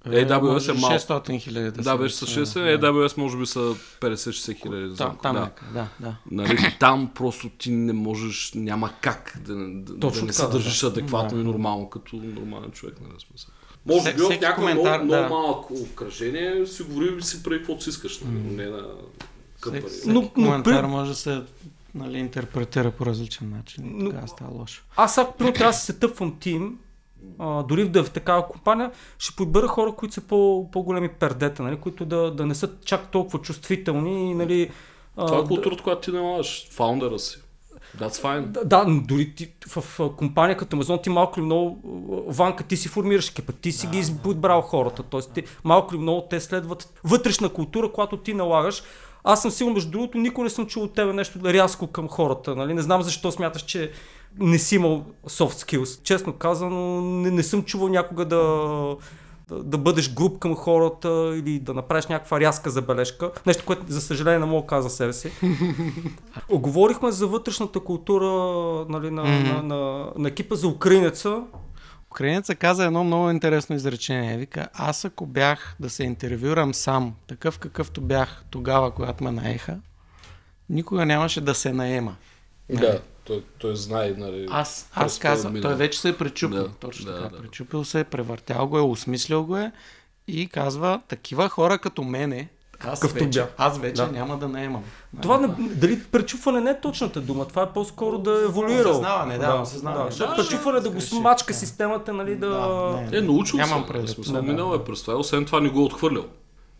AWS 0.05 0.69
е 0.69 0.73
малко. 0.73 0.97
600 0.97 1.41
хиляди. 1.41 1.71
Да, 1.73 1.83
са- 1.83 1.97
беше 1.97 2.15
с 2.15 2.21
да, 2.21 2.27
60, 2.27 2.79
да. 2.79 2.87
AWS 2.87 3.19
може 3.19 3.37
би 3.39 3.47
са 3.47 3.59
50-60 4.01 4.57
хиляди. 4.57 4.95
знам. 4.95 5.09
Там, 5.13 5.19
там 5.23 5.35
да. 5.35 5.51
да, 5.73 5.89
да. 6.01 6.17
Нали, 6.31 6.77
там 6.81 7.11
просто 7.15 7.49
ти 7.49 7.71
не 7.71 7.93
можеш, 7.93 8.53
няма 8.55 8.91
как 9.01 9.39
да, 9.41 9.55
да, 9.55 9.99
Точно 10.01 10.21
да 10.21 10.27
не 10.27 10.33
така, 10.33 10.47
се 10.47 10.53
държиш 10.53 10.83
адекватно 10.83 11.37
Да. 11.37 11.43
и 11.43 11.47
нормално 11.47 11.91
като 11.91 12.17
нормален 12.17 12.71
човек. 12.71 12.95
Нали, 13.01 13.13
смисъл. 13.29 13.51
Може 13.87 14.15
би 14.15 14.21
в 14.21 14.25
всеки 14.25 14.41
някакво 14.41 14.63
коментар, 14.63 14.83
много, 14.95 15.05
много 15.05 15.23
да. 15.23 15.29
малко 15.29 15.75
обкръжение 15.75 16.67
си 16.67 16.83
говори 16.83 17.23
си 17.23 17.43
прави 17.43 17.59
каквото 17.59 17.83
си 17.83 17.91
искаш, 17.91 18.21
нали, 18.21 18.35
но 18.37 18.53
не 18.53 18.67
на 18.67 18.83
къпари. 19.61 19.83
Но- 20.07 20.13
но 20.13 20.29
коментар 20.29 20.83
при- 20.83 20.89
може 20.89 21.11
да 21.11 21.17
се 21.17 21.43
нали, 21.95 22.19
интерпретира 22.19 22.91
по 22.91 23.07
различен 23.07 23.51
начин. 23.51 23.85
Но-. 23.87 24.11
Тогава 24.11 24.29
става 24.29 24.51
лошо. 24.53 24.83
Аз 24.97 25.19
ако 25.19 25.33
трябва 25.37 25.59
да 25.65 25.73
се 25.73 25.93
тъпвам 25.93 26.37
тим, 26.41 26.79
а, 27.39 27.63
дори 27.63 27.89
да 27.89 28.01
е 28.01 28.03
в 28.03 28.11
такава 28.11 28.49
компания, 28.49 28.91
ще 29.19 29.37
подбера 29.37 29.67
хора, 29.69 29.93
които 29.93 30.15
са 30.15 30.21
по, 30.21 30.69
по-големи 30.73 31.09
пердета, 31.09 31.63
нали, 31.63 31.77
които 31.77 32.05
да, 32.05 32.31
да 32.31 32.47
не 32.47 32.55
са 32.55 32.71
чак 32.85 33.11
толкова 33.11 33.39
чувствителни 33.39 34.31
и 34.31 34.35
нали, 34.35 34.71
а, 35.17 35.27
Това 35.27 35.39
е 35.39 35.43
да- 35.43 35.49
културата, 35.49 35.83
която 35.83 36.11
ти 36.11 36.17
налагаш. 36.17 36.69
Фаундъра 36.71 37.19
си. 37.19 37.39
That's 37.99 38.23
fine. 38.23 38.47
Да, 38.47 38.65
да, 38.65 38.85
но 38.85 39.03
дори 39.03 39.35
ти, 39.35 39.53
в, 39.77 40.11
компания 40.17 40.57
като 40.57 40.77
Amazon 40.77 41.03
ти 41.03 41.11
малко 41.11 41.41
или 41.41 41.47
много, 41.47 41.79
Ванка, 42.29 42.65
ти 42.65 42.77
си 42.77 42.89
формираш 42.89 43.31
екипа, 43.31 43.53
ти 43.53 43.73
си 43.73 43.87
ги 43.87 43.99
избрал 43.99 44.61
хората, 44.61 45.03
т.е. 45.03 45.21
ти 45.21 45.43
малко 45.65 45.95
или 45.95 46.03
много 46.03 46.27
те 46.31 46.41
следват 46.41 47.01
вътрешна 47.05 47.49
култура, 47.49 47.93
която 47.93 48.17
ти 48.17 48.35
налагаш. 48.35 48.83
Аз 49.25 49.43
съм 49.43 49.51
сигурен, 49.51 49.75
между 49.75 49.91
другото, 49.91 50.19
никой 50.19 50.45
не 50.45 50.51
съм 50.51 50.67
чул 50.67 50.83
от 50.83 50.95
тебе 50.95 51.13
нещо 51.13 51.39
рязко 51.45 51.87
към 51.87 52.09
хората. 52.09 52.57
Нали? 52.57 52.75
Не 52.75 52.83
знам 52.83 53.03
защо 53.03 53.33
смяташ, 53.33 53.63
че 53.63 53.93
не 54.39 54.59
си 54.59 54.75
имал 54.75 55.05
soft 55.27 55.67
skills. 55.67 56.03
Честно 56.03 56.33
казано, 56.33 57.01
не, 57.01 57.31
не 57.31 57.43
съм 57.43 57.63
чувал 57.63 57.89
някога 57.89 58.25
да, 58.25 58.39
да, 59.49 59.63
да 59.63 59.79
бъдеш 59.79 60.15
груб 60.15 60.39
към 60.39 60.57
хората 60.57 61.35
или 61.37 61.59
да 61.59 61.75
направиш 61.75 62.07
някаква 62.07 62.41
рязка 62.41 62.71
забележка. 62.71 63.31
Нещо, 63.47 63.65
което 63.67 63.83
за 63.89 64.01
съжаление 64.01 64.39
не 64.39 64.47
мога 64.47 64.63
да 64.63 64.67
кажа 64.67 64.83
за 64.83 64.91
себе 64.91 65.13
си. 65.13 65.33
Оговорихме 66.49 67.11
за 67.11 67.27
вътрешната 67.27 67.81
култура 67.81 68.27
нали, 68.89 69.11
на, 69.11 69.23
Мгм. 69.23 69.49
на, 69.49 69.63
на, 69.63 70.09
на 70.17 70.29
екипа 70.29 70.55
за 70.55 70.69
украинеца. 70.69 71.43
Украинеца 72.11 72.55
каза 72.55 72.85
едно 72.85 73.05
много 73.05 73.31
интересно 73.31 73.77
изречение. 73.77 74.37
Вика, 74.37 74.69
аз 74.75 75.05
ако 75.05 75.27
бях 75.27 75.77
да 75.81 75.91
се 75.91 76.05
интервюрам 76.05 76.75
сам, 76.75 77.15
такъв 77.27 77.59
какъвто 77.59 78.01
бях 78.01 78.45
тогава, 78.51 78.91
когато 78.91 79.25
ме 79.25 79.31
наеха, 79.31 79.79
никога 80.71 81.07
нямаше 81.07 81.41
да 81.41 81.55
се 81.55 81.73
наема. 81.73 82.17
Да, 82.71 83.01
той, 83.25 83.45
той 83.59 83.77
знае, 83.77 84.15
нали. 84.19 84.47
Аз, 84.51 84.91
аз 84.95 85.17
е 85.17 85.21
казвам, 85.21 85.61
той 85.63 85.75
вече 85.75 86.01
се 86.01 86.09
е 86.09 86.17
пречупил. 86.19 86.63
Да, 86.63 86.71
точно 86.81 87.07
да, 87.07 87.17
така. 87.23 87.37
да. 87.37 87.43
Пречупил 87.43 87.85
се, 87.85 88.05
превъртял 88.05 88.67
го 88.67 88.79
е, 88.79 88.83
осмислил 88.83 89.45
го 89.45 89.57
е 89.57 89.73
и 90.29 90.47
казва, 90.49 91.01
такива 91.09 91.49
хора 91.49 91.79
като 91.79 92.03
мене, 92.03 92.49
аз 92.85 93.13
вече, 93.13 93.41
бях. 93.41 93.49
аз 93.59 93.79
вече 93.79 94.03
Да. 94.03 94.13
няма 94.13 94.39
да 94.39 94.49
наемам. 94.49 94.85
Това 95.23 95.39
не, 95.41 95.49
дали 95.59 96.03
пречупване 96.03 96.61
не 96.61 96.71
е 96.71 96.81
точната 96.81 97.21
дума, 97.21 97.49
това 97.49 97.63
е 97.63 97.73
по-скоро 97.73 98.19
да 98.19 98.41
е 98.41 98.45
еволюирал. 98.45 98.91
Осъзнаване, 98.91 99.39
да, 99.39 99.55
осъзнаване. 99.55 100.11
Да, 100.11 100.27
Да, 100.27 100.37
пречупване 100.37 100.81
да 100.81 100.91
го 100.91 101.01
смачка 101.01 101.55
системата, 101.55 102.13
нали, 102.13 102.37
да... 102.37 102.49
Да, 102.49 103.01
не. 103.11 103.19
Е, 103.19 103.21
научил 103.21 103.57
Нямам 103.57 103.83
се. 103.83 103.89
предвид. 103.89 104.27
Да, 104.27 104.33
да. 104.33 104.43
минал 104.43 104.75
е 104.75 104.85
през 104.85 105.03
това. 105.03 105.15
Освен 105.15 105.45
това 105.45 105.61
не 105.61 105.69
го 105.69 105.81
е 105.81 105.85
отхвърлял. 105.85 106.25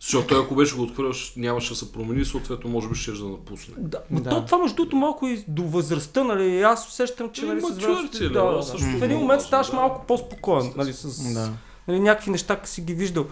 Защото 0.03 0.27
той 0.27 0.43
ако 0.43 0.55
беше 0.55 0.75
го 0.75 0.83
отхвърлял, 0.83 1.11
нямаше 1.37 1.69
да 1.69 1.75
се 1.75 1.91
промени, 1.91 2.25
съответно 2.25 2.69
може 2.69 2.89
би 2.89 2.95
ще 2.95 3.11
да 3.11 3.23
напусне. 3.23 3.73
Да, 3.77 3.99
Да. 4.11 4.29
То, 4.29 4.45
това 4.45 4.57
между 4.57 4.75
другото 4.75 4.95
малко 4.95 5.27
и 5.27 5.43
до 5.47 5.63
възрастта, 5.63 6.23
нали, 6.23 6.61
аз 6.61 6.87
усещам, 6.87 7.29
че 7.29 7.41
Е, 7.41 7.45
нали, 7.45 7.61
с 7.61 7.63
maturity, 7.63 7.73
възрастта, 7.73 8.23
ли, 8.23 8.29
да, 8.29 8.43
да, 8.43 8.57
да, 8.57 8.63
също 8.63 8.87
в 8.99 9.03
един 9.03 9.17
момент 9.17 9.41
ставаш 9.41 9.71
малко 9.71 10.05
по-спокоен, 10.07 10.73
нали, 10.77 10.93
с 10.93 11.33
Да. 11.33 11.49
нали, 11.87 11.99
някакви 11.99 12.31
неща 12.31 12.59
си 12.63 12.81
ги 12.81 12.93
виждал. 12.93 13.25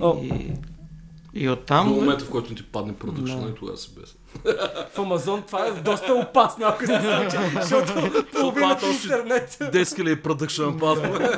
О. 0.00 0.22
И, 1.34 1.40
и 1.40 1.46
До 1.46 1.52
оттам... 1.52 1.88
момента, 1.88 2.24
в 2.24 2.30
който 2.30 2.54
ти 2.54 2.62
падне 2.62 2.94
продъкшена 2.94 3.42
Да. 3.42 3.48
и 3.50 3.54
тогава 3.54 3.78
си 3.78 3.90
без. 4.00 4.16
В 4.94 4.98
Амазон 4.98 5.42
това 5.42 5.66
е 5.66 5.70
доста 5.70 6.14
опасно, 6.14 6.66
ако 6.66 6.86
се 6.86 7.00
случи, 7.00 7.36
защото 7.60 7.92
половината 8.32 8.86
интернет... 8.86 9.50
10 9.50 9.82
000 9.82 10.22
продъкшен 10.22 10.78
падне. 10.78 11.28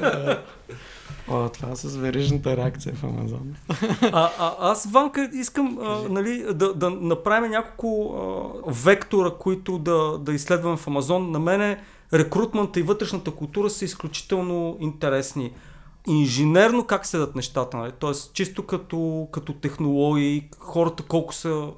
О, 1.28 1.48
това 1.48 1.76
с 1.76 1.96
верижната 1.96 2.56
реакция 2.56 2.94
в 2.94 3.04
Амазон. 3.04 3.54
А, 4.02 4.30
а, 4.38 4.54
аз, 4.60 4.86
Ванка, 4.90 5.30
искам 5.32 5.78
а, 5.82 6.08
нали, 6.10 6.44
да, 6.54 6.74
да 6.74 6.90
направим 6.90 7.50
няколко 7.50 8.14
а, 8.66 8.72
вектора, 8.72 9.30
които 9.30 9.78
да, 9.78 10.18
да 10.18 10.32
изследваме 10.32 10.76
в 10.76 10.86
Амазон. 10.86 11.30
На 11.30 11.38
мене 11.38 11.80
рекрутмента 12.14 12.80
и 12.80 12.82
вътрешната 12.82 13.30
култура 13.30 13.70
са 13.70 13.84
изключително 13.84 14.76
интересни. 14.80 15.52
Инженерно 16.06 16.84
как 16.84 17.06
седат 17.06 17.36
нещата, 17.36 17.76
нали? 17.76 17.92
Тоест, 17.98 18.34
чисто 18.34 18.66
като, 18.66 19.28
като 19.32 19.52
технологии, 19.52 20.48
хората 20.58 21.02
колко 21.02 21.34
са 21.34 21.68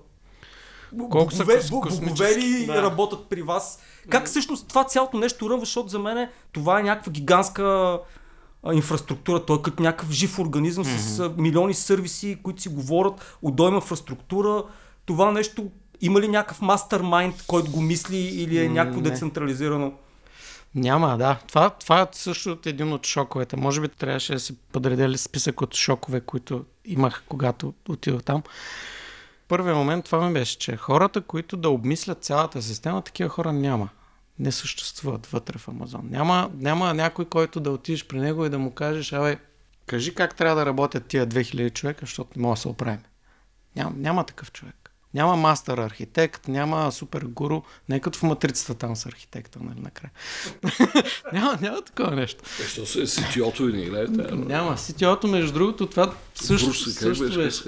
Колко 1.10 1.32
са 1.32 1.44
богове- 1.44 1.56
боговери 2.00 2.66
да. 2.66 2.82
работят 2.82 3.26
при 3.30 3.42
вас. 3.42 3.78
Как 4.08 4.26
всъщност 4.26 4.68
това 4.68 4.84
цялото 4.84 5.16
нещо 5.18 5.50
ръмва, 5.50 5.60
защото 5.60 5.88
за 5.88 5.98
мен 5.98 6.28
това 6.52 6.80
е 6.80 6.82
някаква 6.82 7.12
гигантска 7.12 7.98
инфраструктура. 8.72 9.44
Той 9.44 9.56
е 9.56 9.62
като 9.62 9.82
някакъв 9.82 10.10
жив 10.10 10.38
организъм 10.38 10.84
с 10.84 11.20
а, 11.20 11.32
милиони 11.38 11.74
сервиси, 11.74 12.38
които 12.42 12.62
си 12.62 12.68
говорят, 12.68 13.36
удойма 13.42 13.76
инфраструктура. 13.76 14.62
Това 15.06 15.32
нещо 15.32 15.66
има 16.00 16.20
ли 16.20 16.28
някакъв 16.28 16.60
мастермайнд, 16.60 17.44
който 17.46 17.70
го 17.70 17.80
мисли 17.80 18.18
или 18.18 18.58
е 18.58 18.68
някакво 18.68 19.00
не. 19.00 19.10
децентрализирано? 19.10 19.92
Няма, 20.74 21.18
да. 21.18 21.38
Това, 21.48 21.70
това 21.70 22.00
е 22.00 22.06
също 22.12 22.58
един 22.66 22.92
от 22.92 23.06
шоковете. 23.06 23.56
Може 23.56 23.80
би 23.80 23.88
трябваше 23.88 24.32
да 24.32 24.40
си 24.40 24.56
подредели 24.72 25.18
списък 25.18 25.60
от 25.62 25.74
шокове, 25.74 26.20
които 26.20 26.64
имах, 26.84 27.22
когато 27.28 27.74
отидох 27.88 28.22
там. 28.22 28.42
Първият 29.48 29.76
момент 29.76 30.04
това 30.04 30.26
ми 30.26 30.32
беше, 30.32 30.58
че 30.58 30.76
хората, 30.76 31.20
които 31.20 31.56
да 31.56 31.70
обмислят 31.70 32.24
цялата 32.24 32.62
система, 32.62 33.02
такива 33.02 33.28
хора 33.28 33.52
няма. 33.52 33.88
Не 34.38 34.52
съществуват 34.52 35.26
вътре 35.26 35.58
в 35.58 35.68
Амазон. 35.68 36.08
Няма, 36.10 36.50
няма 36.54 36.94
някой, 36.94 37.24
който 37.24 37.60
да 37.60 37.70
отидеш 37.70 38.06
при 38.06 38.20
него 38.20 38.44
и 38.44 38.50
да 38.50 38.58
му 38.58 38.74
кажеш, 38.74 39.12
абе, 39.12 39.38
кажи 39.86 40.14
как 40.14 40.36
трябва 40.36 40.56
да 40.56 40.66
работят 40.66 41.06
тия 41.06 41.26
2000 41.26 41.72
човека, 41.72 42.00
защото 42.00 42.30
не 42.36 42.42
мога 42.42 42.54
да 42.54 42.60
се 42.60 42.68
оправим. 42.68 43.02
Няма, 43.76 43.92
няма 43.96 44.24
такъв 44.24 44.52
човек. 44.52 44.87
Няма 45.18 45.36
мастър 45.36 45.78
архитект, 45.78 46.48
няма 46.48 46.92
супер 46.92 47.22
гуру, 47.22 47.62
не 47.88 47.96
е 47.96 48.00
като 48.00 48.18
в 48.18 48.22
матрицата 48.22 48.74
там 48.74 48.96
с 48.96 49.06
архитекта, 49.06 49.58
нали, 49.62 49.80
накрая. 49.80 50.10
няма, 51.32 51.58
няма 51.60 51.82
такова 51.82 52.10
нещо. 52.10 52.44
Е, 52.62 52.66
що 52.66 52.86
се 52.86 53.24
и 53.60 53.72
не 53.72 53.84
гледате? 53.84 54.34
Няма. 54.34 54.76
CTO-то, 54.76 55.26
между 55.26 55.52
другото, 55.52 55.86
това 55.86 56.12
също, 56.34 56.74
също 56.74 57.36
беше? 57.36 57.62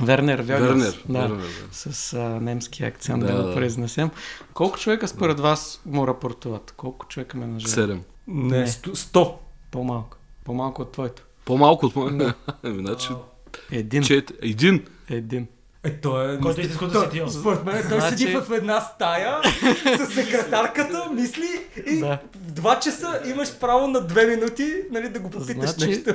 Вернер 0.00 0.38
Вегас. 0.38 0.60
Вернер. 0.60 1.02
Да. 1.08 1.40
С 1.72 2.12
а, 2.12 2.18
немски 2.18 2.84
акцент 2.84 3.20
да, 3.20 3.26
Да, 3.26 3.42
да 3.42 3.48
го 3.48 3.54
произнесем. 3.54 4.10
Колко 4.54 4.78
човека 4.78 5.08
според 5.08 5.40
вас 5.40 5.80
му 5.86 6.06
рапортуват? 6.06 6.74
Колко 6.76 7.06
човека 7.06 7.38
менажира? 7.38 7.70
Седем. 7.70 8.02
Не, 8.26 8.58
Не. 8.58 8.66
сто-. 8.66 9.34
По-малко. 9.70 10.16
По-малко 10.44 10.82
от 10.82 10.92
твоето. 10.92 11.22
По-малко 11.44 11.86
от 11.86 11.96
моя. 11.96 12.34
Ами, 12.62 12.78
значи, 12.86 13.08
Един. 13.70 14.02
чет... 14.02 14.32
Един. 14.42 14.84
Един. 15.08 15.46
Е, 15.84 15.90
той 15.92 16.34
е... 16.34 16.38
Който 16.38 16.60
е 16.60 16.64
истинското 16.64 16.94
CTO. 16.94 17.28
Според 17.28 17.64
мен 17.64 17.88
той 17.88 18.00
Значи- 18.00 18.18
седи 18.18 18.32
в 18.32 18.50
една 18.52 18.80
стая 18.80 19.40
с 19.98 20.14
секретарката, 20.14 21.10
мисли 21.14 21.48
и 21.86 22.00
Да. 22.00 22.18
в 22.36 22.52
два 22.52 22.80
часа 22.80 23.20
имаш 23.26 23.58
право 23.58 23.86
на 23.86 24.00
две 24.00 24.26
минути 24.26 24.74
нали, 24.90 25.08
да 25.08 25.20
го 25.20 25.30
попиташ 25.30 25.70
Значи- 25.70 25.86
нещо. 25.90 26.14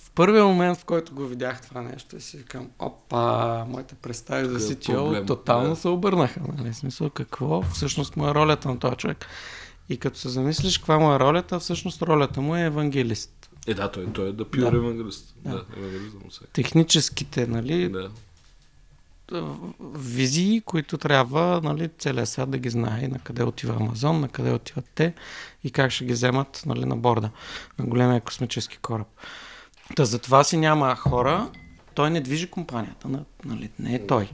В 0.00 0.10
първия 0.12 0.44
момент, 0.44 0.78
в 0.78 0.84
който 0.84 1.14
го 1.14 1.26
видях 1.26 1.62
това 1.62 1.82
нещо, 1.82 2.16
и 2.16 2.20
си 2.20 2.36
викам, 2.36 2.68
опа, 2.78 3.64
моите 3.68 3.94
представи 3.94 4.48
за 4.48 4.60
CTO 4.60 5.26
тотално 5.26 5.70
да. 5.70 5.76
се 5.76 5.88
обърнаха. 5.88 6.40
Нали? 6.58 6.74
Смисъл, 6.74 7.10
какво 7.10 7.62
всъщност 7.62 8.16
му 8.16 8.28
е 8.28 8.34
ролята 8.34 8.68
на 8.68 8.78
този 8.78 8.96
човек? 8.96 9.26
И 9.88 9.96
като 9.96 10.18
се 10.18 10.28
замислиш 10.28 10.78
каква 10.78 10.98
му 10.98 11.14
е 11.14 11.18
ролята, 11.18 11.60
всъщност 11.60 12.02
ролята 12.02 12.40
му 12.40 12.56
е 12.56 12.62
евангелист. 12.62 13.50
Е, 13.66 13.74
да, 13.74 13.90
той, 13.90 14.06
той 14.06 14.28
е 14.28 14.32
да 14.32 14.44
пиор 14.44 14.70
Да. 14.70 14.76
евангелист. 14.76 15.34
Да. 15.36 15.50
Да, 15.50 15.64
евангелизъм 15.76 16.20
всеки. 16.30 16.46
Техническите 16.52 17.46
нали, 17.46 17.88
Да. 17.88 18.10
Визии, 19.94 20.60
които 20.60 20.98
трябва 20.98 21.60
нали, 21.64 21.90
целият 21.98 22.28
свят 22.28 22.50
да 22.50 22.58
ги 22.58 22.70
знае 22.70 23.08
на 23.08 23.18
къде 23.18 23.44
отива 23.44 23.74
Амазон, 23.74 24.20
на 24.20 24.28
къде 24.28 24.52
отиват 24.52 24.84
те 24.94 25.14
и 25.64 25.70
как 25.70 25.90
ще 25.90 26.04
ги 26.04 26.12
вземат 26.12 26.62
нали, 26.66 26.84
на 26.84 26.96
борда 26.96 27.30
на 27.78 27.86
големия 27.86 28.20
космически 28.20 28.78
кораб. 28.78 29.06
Та 29.96 30.04
затова 30.04 30.44
си 30.44 30.56
няма 30.56 30.96
хора, 30.96 31.50
той 31.94 32.10
не 32.10 32.20
движи 32.20 32.50
компанията, 32.50 33.08
на- 33.08 33.24
нали, 33.44 33.70
не 33.78 33.94
е 33.94 34.06
той. 34.06 34.30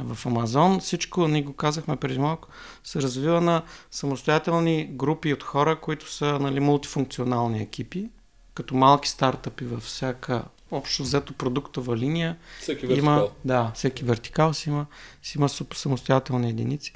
В 0.00 0.26
Амазон 0.26 0.80
всичко, 0.80 1.28
ние 1.28 1.42
го 1.42 1.52
казахме 1.52 1.96
преди 1.96 2.18
малко, 2.18 2.48
се 2.84 3.02
развива 3.02 3.40
на 3.40 3.62
самостоятелни 3.90 4.88
групи 4.92 5.32
от 5.32 5.42
хора, 5.42 5.80
които 5.80 6.12
са 6.12 6.38
нали, 6.38 6.60
мултифункционални 6.60 7.62
екипи, 7.62 8.10
като 8.54 8.74
малки 8.74 9.08
стартъпи 9.08 9.64
във 9.64 9.82
всяка 9.82 10.44
общо 10.70 11.02
взето 11.02 11.32
продуктова 11.32 11.96
линия 11.96 12.36
Всеки 12.60 12.86
има, 12.86 13.14
вертикал. 13.14 13.30
да, 13.44 13.72
всеки 13.74 14.04
вертикал 14.04 14.54
си 14.54 14.68
има, 14.68 14.86
си 15.22 15.38
има 15.38 15.48
самостоятелни 15.48 16.48
единици. 16.48 16.92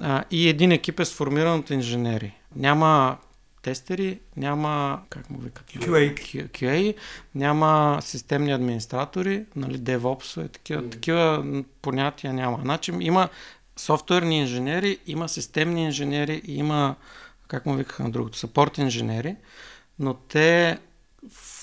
А, 0.00 0.24
и 0.30 0.48
един 0.48 0.72
екип 0.72 1.00
е 1.00 1.04
сформиран 1.04 1.58
от 1.58 1.70
инженери. 1.70 2.34
Няма 2.56 3.16
тестери, 3.62 4.20
няма, 4.36 5.00
как 5.10 5.30
му 5.30 5.38
викат? 5.38 5.66
QA. 5.66 6.14
Q- 6.14 6.48
QA, 6.48 6.94
няма 7.34 7.98
системни 8.02 8.52
администратори, 8.52 9.44
нали, 9.56 9.78
DevOps, 9.78 10.44
е, 10.44 10.48
такива, 10.48 10.82
mm. 10.82 10.90
такива 10.92 11.44
понятия 11.82 12.32
няма. 12.32 12.58
Значи 12.62 12.92
има 13.00 13.28
софтуерни 13.76 14.38
инженери, 14.40 14.98
има 15.06 15.28
системни 15.28 15.84
инженери 15.84 16.42
има, 16.44 16.94
как 17.48 17.66
му 17.66 17.74
викаха 17.74 18.02
на 18.02 18.10
другото, 18.10 18.38
сапорт 18.38 18.78
инженери, 18.78 19.36
но 19.98 20.14
те 20.14 20.78
в- 21.32 21.55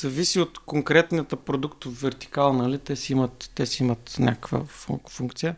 зависи 0.00 0.40
от 0.40 0.58
конкретната 0.58 1.36
продукт 1.36 1.84
вертикал, 1.84 2.52
нали, 2.52 2.78
те 2.78 2.96
си 2.96 3.12
имат, 3.12 3.50
те 3.54 3.66
си 3.66 3.82
имат 3.82 4.16
някаква 4.18 4.58
фун- 4.58 5.10
функция. 5.10 5.56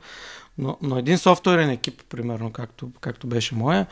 Но, 0.59 0.76
но 0.83 0.98
един 0.98 1.18
софтуерен 1.18 1.70
екип, 1.70 2.02
примерно, 2.09 2.52
както, 2.52 2.90
както 3.00 3.26
беше 3.26 3.55
моя, 3.55 3.87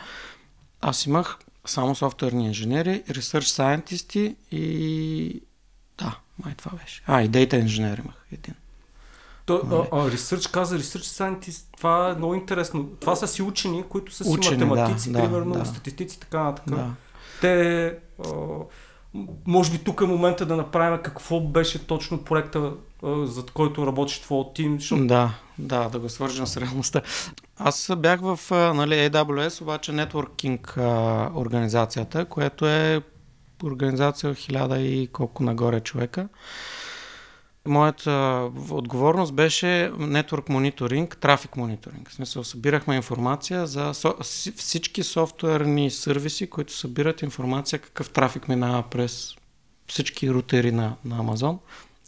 аз 0.81 1.07
имах 1.07 1.39
само 1.67 1.95
софтуерни 1.95 2.47
инженери, 2.47 3.03
ресърч 3.11 3.47
сайентисти 3.47 4.37
и... 4.53 5.43
Да, 5.99 6.19
май 6.45 6.55
това 6.55 6.79
беше. 6.79 7.03
А, 7.07 7.23
и 7.23 7.29
дейта 7.29 7.57
инженер 7.57 7.99
имах 7.99 8.27
един. 8.33 8.55
То, 9.47 9.61
Нали? 9.65 9.89
а, 9.93 9.97
а, 10.07 10.11
ресърч 10.11 10.47
каза, 10.47 10.79
ресърч 10.79 11.05
scientist, 11.05 11.65
това 11.77 12.11
е 12.11 12.15
много 12.15 12.35
интересно. 12.35 12.89
Това 13.01 13.17
са 13.17 13.29
си 13.29 13.43
учени, 13.43 13.85
които 13.89 14.13
са 14.13 14.25
си 14.25 14.31
Учени, 14.31 14.65
математици, 14.65 15.13
да, 15.13 15.19
примерно, 15.19 15.55
да. 15.55 15.65
статистици, 15.65 16.21
така 16.21 16.43
нататък. 16.43 16.75
Да. 16.75 16.91
Те, 17.41 17.87
а, 18.27 18.31
може 19.47 19.73
би 19.73 19.79
тук 19.79 20.01
е 20.01 20.05
момента 20.05 20.47
да 20.47 20.57
направим 20.57 21.03
какво 21.03 21.41
беше 21.41 21.87
точно 21.87 22.25
проекта, 22.25 22.73
а, 23.03 23.27
за 23.27 23.43
който 23.55 23.87
работиш 23.87 24.21
твоят 24.21 24.55
тим, 24.55 24.81
защото 24.81 25.07
Да, 25.07 25.35
да, 25.59 25.89
да 25.89 25.99
го 25.99 26.09
свържем 26.09 26.47
с 26.47 26.57
реалността. 26.57 27.03
Аз 27.59 27.91
бях 27.97 28.21
в 28.21 28.41
нали, 28.51 28.95
AWS, 28.95 29.63
обаче 29.63 29.93
а, 30.77 31.31
организацията, 31.35 32.25
която 32.25 32.67
е 32.67 33.03
организация 33.65 34.35
хиляда 34.35 34.79
и 34.79 35.07
колко 35.07 35.43
нагоре 35.43 35.81
човека. 35.81 36.29
Моята 37.67 38.51
отговорност 38.71 39.35
беше 39.35 39.67
Network 39.99 40.49
мониторинг, 40.49 41.17
трафик 41.21 41.57
мониторинг. 41.57 42.09
В 42.09 42.15
смисъл, 42.15 42.45
събирахме 42.45 42.97
информация 42.97 43.67
за 43.67 43.93
всички 44.57 45.03
софтуерни 45.03 45.91
сервиси, 45.91 46.51
които 46.51 46.73
събират 46.77 47.23
информация 47.23 47.79
какъв 47.79 48.11
трафик 48.11 48.49
минава 48.49 48.85
през 48.91 49.35
всички 49.87 50.31
рутери 50.31 50.73
на, 50.73 50.97
на 51.05 51.19
Amazon, 51.19 51.59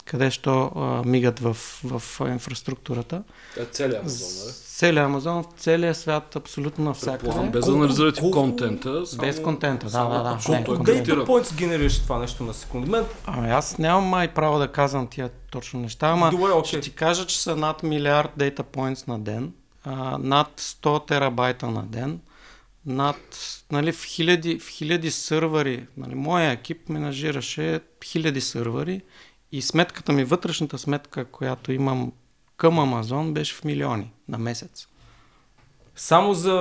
къде 0.04 0.30
що 0.30 0.72
а, 0.76 1.02
мигат 1.06 1.38
в, 1.38 1.56
в 1.84 2.02
инфраструктурата. 2.28 3.22
Е, 3.56 3.64
целият 3.64 4.00
Амазон, 4.00 4.28
нали? 4.44 4.52
Целият 4.82 5.04
Амазон, 5.06 5.42
в 5.42 5.46
целия 5.56 5.94
свят, 5.94 6.36
абсолютно 6.36 6.92
Предполагам, 6.92 7.20
навсякъде. 7.22 7.50
без 7.50 7.66
да 7.66 7.72
в 8.12 8.20
колко- 8.20 8.38
контента. 8.38 9.06
Само, 9.06 9.20
Без 9.22 9.42
контента, 9.42 9.86
да, 9.86 10.04
да, 10.04 10.22
да. 10.22 10.32
защото. 10.32 10.76
Data 10.76 11.26
points 11.26 11.54
генерираш 11.54 11.98
това 11.98 12.18
нещо 12.18 12.44
на 12.44 12.54
секунда. 12.54 12.90
Мен, 12.90 13.04
Ами 13.26 13.50
аз 13.50 13.78
нямам 13.78 14.04
май 14.04 14.34
право 14.34 14.58
да 14.58 14.68
казвам 14.68 15.06
тия 15.06 15.30
точно 15.50 15.80
неща, 15.80 16.06
ама 16.08 16.30
Добре, 16.30 16.52
окей. 16.52 16.68
ще 16.68 16.80
ти 16.80 16.90
кажа, 16.90 17.26
че 17.26 17.42
са 17.42 17.56
над 17.56 17.82
милиард 17.82 18.30
data 18.38 18.62
points 18.62 19.08
на 19.08 19.18
ден, 19.18 19.52
а, 19.84 20.18
над 20.18 20.48
100 20.60 21.06
терабайта 21.06 21.66
на 21.70 21.82
ден, 21.82 22.20
над, 22.86 23.16
нали, 23.72 23.92
в 23.92 24.04
хиляди, 24.04 24.58
в 24.58 24.68
хиляди 24.68 25.10
сървъри, 25.10 25.86
нали, 25.96 26.14
моя 26.14 26.50
екип 26.50 26.88
менажираше 26.88 27.80
хиляди 28.04 28.40
сървъри 28.40 29.00
и 29.52 29.62
сметката 29.62 30.12
ми, 30.12 30.24
вътрешната 30.24 30.78
сметка, 30.78 31.24
която 31.24 31.72
имам 31.72 32.12
към 32.62 32.78
Амазон, 32.78 33.34
беше 33.34 33.54
в 33.54 33.64
милиони 33.64 34.10
на 34.28 34.38
месец. 34.38 34.88
само 35.96 36.34
за 36.34 36.52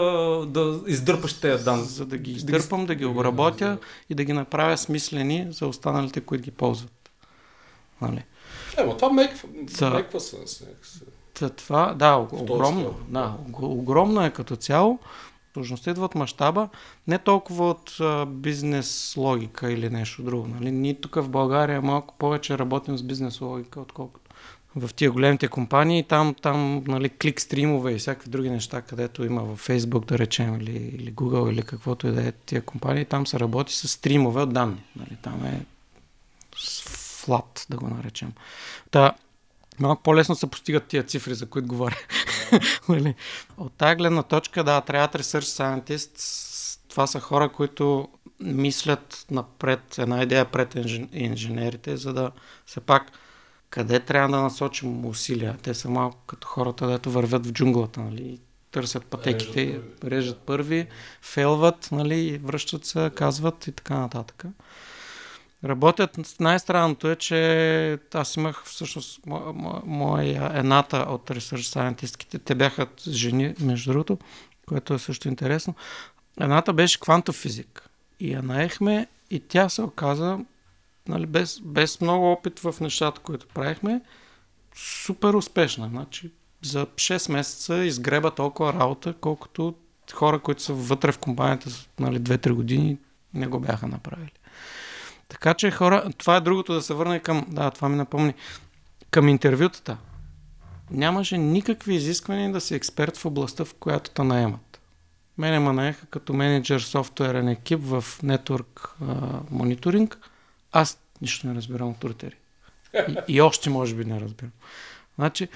да 0.48 0.82
издърпаш 0.88 1.40
тези 1.40 1.64
данни. 1.64 1.84
За 1.84 2.06
да 2.06 2.18
ги 2.18 2.32
издърпам, 2.32 2.86
да 2.86 2.96
ги 2.96 3.06
обработя 3.06 3.78
и 4.10 4.16
да 4.16 4.24
ги 4.24 4.34
направя 4.34 4.78
смислени 4.78 5.48
за 5.50 5.68
останалите, 5.68 6.22
които 6.22 6.44
ги 6.44 6.52
ползват. 6.52 7.12
Нали? 8.02 8.24
Е, 8.78 8.84
но 8.84 8.98
това 8.98 9.14
меква, 9.14 9.50
някакси. 10.60 11.00
Та, 11.34 11.50
това, 11.50 11.94
да, 11.94 12.16
огромно. 12.32 12.96
Да, 13.08 13.38
ог- 13.52 13.64
огромно 13.64 14.26
е 14.26 14.30
като 14.30 14.56
цяло. 14.56 15.00
Сложността 15.54 15.92
идва 15.92 16.06
от 16.06 16.16
мащаба, 16.16 16.70
не 17.08 17.18
толкова 17.18 17.70
от 17.70 17.98
а, 18.00 18.26
бизнес 18.26 19.14
логика 19.18 19.72
или 19.72 19.90
нещо 19.90 20.24
друго. 20.24 20.48
Нали? 20.48 20.72
Ние 20.72 20.94
тук 20.94 21.16
в 21.16 21.30
България 21.30 21.82
малко 21.82 22.16
повече 22.18 22.58
работим 22.58 22.98
с 22.98 23.04
бизнес 23.04 23.42
логика, 23.42 23.82
отколкото 23.82 24.21
в 24.76 24.94
тия 24.94 25.12
големите 25.12 25.48
компании. 25.48 26.04
Там, 26.04 26.36
там 26.42 26.84
нали, 26.88 27.10
клик 27.10 27.42
стримове 27.42 27.92
и 27.94 27.98
всякакви 27.98 28.30
други 28.30 28.50
неща, 28.50 28.82
където 28.82 29.26
има 29.26 29.42
в 29.44 29.68
Facebook, 29.68 30.06
да 30.06 30.18
речем, 30.18 30.56
или, 30.62 30.72
или 30.72 31.14
Google, 31.14 31.52
или 31.52 31.62
каквото 31.62 32.08
и 32.08 32.12
да 32.12 32.28
е 32.28 32.32
тия 32.32 32.62
компании, 32.62 33.06
там 33.06 33.28
се 33.28 33.40
работи 33.40 33.76
с 33.76 33.88
стримове 33.88 34.42
от 34.42 34.54
данни. 34.54 34.84
Нали? 34.96 35.18
Там 35.22 35.46
е 35.46 35.66
флат, 37.22 37.66
да 37.70 37.78
го 37.78 37.88
наречем. 37.88 38.34
Та, 38.92 39.14
малко 39.80 40.04
по-лесно 40.04 40.36
се 40.36 40.48
постигат 40.48 40.88
тия 40.88 41.04
цифри, 41.04 41.36
за 41.36 41.46
които 41.46 41.68
говоря. 41.68 41.98
Нали? 42.90 43.16
От 43.58 43.74
тази 43.74 43.96
гледна 43.96 44.24
точка, 44.24 44.64
да, 44.64 44.82
трябват 44.82 45.14
research 45.14 45.40
scientists. 45.40 46.80
Това 46.90 47.08
са 47.08 47.20
хора, 47.20 47.50
които 47.50 48.08
мислят 48.40 49.26
напред, 49.32 49.98
една 49.98 50.24
идея 50.24 50.46
пред 50.46 50.74
инжен- 50.74 51.10
инженерите, 51.14 51.98
за 51.98 52.14
да 52.14 52.32
все 52.66 52.80
пак 52.80 53.12
къде 53.72 54.00
трябва 54.00 54.38
да 54.38 54.44
насочим 54.44 55.06
усилия. 55.06 55.58
Те 55.64 55.74
са 55.74 55.90
малко 55.90 56.18
като 56.28 56.48
хората, 56.48 56.88
дето 56.88 57.12
вървят 57.12 57.46
в 57.46 57.52
джунглата, 57.52 58.00
нали? 58.00 58.40
търсят 58.72 59.06
пътеките, 59.06 59.66
режат 59.66 60.00
първи, 60.00 60.16
режат 60.16 60.40
първи 60.40 60.88
фейлват, 61.22 61.90
нали? 61.92 62.38
връщат 62.44 62.86
се, 62.86 63.12
казват 63.16 63.68
и 63.68 63.72
така 63.72 63.98
нататък. 63.98 64.46
Работят, 65.64 66.20
най-странното 66.40 67.10
е, 67.10 67.16
че 67.16 68.00
аз 68.14 68.36
имах 68.36 68.64
всъщност 68.66 69.22
мо- 69.22 69.52
мо- 69.52 69.82
моя 69.86 70.52
едната 70.54 70.98
от 70.98 71.30
research 71.30 71.62
сайентистките, 71.62 72.40
те 72.40 72.56
бяха 72.56 72.88
жени, 73.08 73.54
между 73.60 73.92
другото, 73.92 74.18
което 74.68 74.94
е 74.94 75.00
също 75.00 75.28
интересно. 75.28 75.76
Едната 76.40 76.74
беше 76.74 77.00
квантов 77.00 77.36
физик 77.36 77.90
и 78.20 78.32
я 78.32 78.42
наехме 78.44 79.08
и 79.30 79.40
тя 79.40 79.70
се 79.70 79.82
оказа, 79.82 80.40
нали, 81.08 81.26
без, 81.26 81.60
без 81.60 82.02
много 82.02 82.32
опит 82.32 82.60
в 82.60 82.76
нещата, 82.82 83.22
които 83.22 83.48
правихме, 83.48 84.02
супер 84.76 85.34
успешна. 85.34 85.88
Значи, 85.88 86.32
за 86.62 86.86
6 86.86 87.32
месеца 87.32 87.78
изгреба 87.78 88.32
толкова 88.32 88.74
работа, 88.74 89.14
колкото 89.22 89.76
хора, 90.14 90.40
които 90.40 90.62
са 90.62 90.74
вътре 90.74 91.12
в 91.12 91.18
компанията 91.18 91.70
нали, 92.00 92.20
2-3 92.20 92.52
години 92.52 92.98
не 93.34 93.48
го 93.48 93.60
бяха 93.60 93.88
направили. 93.88 94.32
Така 95.28 95.54
че 95.54 95.72
хора, 95.72 96.12
това 96.18 96.36
е 96.36 96.42
другото 96.42 96.74
да 96.74 96.82
се 96.82 96.94
върне 96.94 97.20
към, 97.20 97.46
да, 97.50 97.72
това 97.72 97.90
ми 97.90 97.96
напомни, 97.96 98.34
към 99.12 99.30
интервютата. 99.30 99.98
Нямаше 100.92 101.38
никакви 101.38 101.96
изисквания 101.96 102.52
да 102.52 102.62
си 102.62 102.76
експерт 102.76 103.18
в 103.18 103.26
областта, 103.26 103.66
в 103.66 103.74
която 103.74 104.12
те 104.12 104.24
наемат. 104.24 104.82
Мене 105.38 105.60
ме 105.60 105.74
наеха 105.74 106.06
като 106.06 106.34
менеджер 106.34 106.80
софтуерен 106.80 107.48
екип 107.48 107.80
в 107.84 108.06
Network 108.24 108.90
мониторинг. 109.52 110.31
Аз 110.72 111.00
нищо 111.22 111.48
не 111.48 111.56
разбирам 111.56 111.90
от 111.90 112.04
рутери. 112.04 112.36
И, 112.94 113.16
и 113.28 113.42
още 113.42 113.70
може 113.70 113.96
би 113.96 114.06
не 114.06 114.20
разбирам. 114.20 114.52
Значи, 115.16 115.48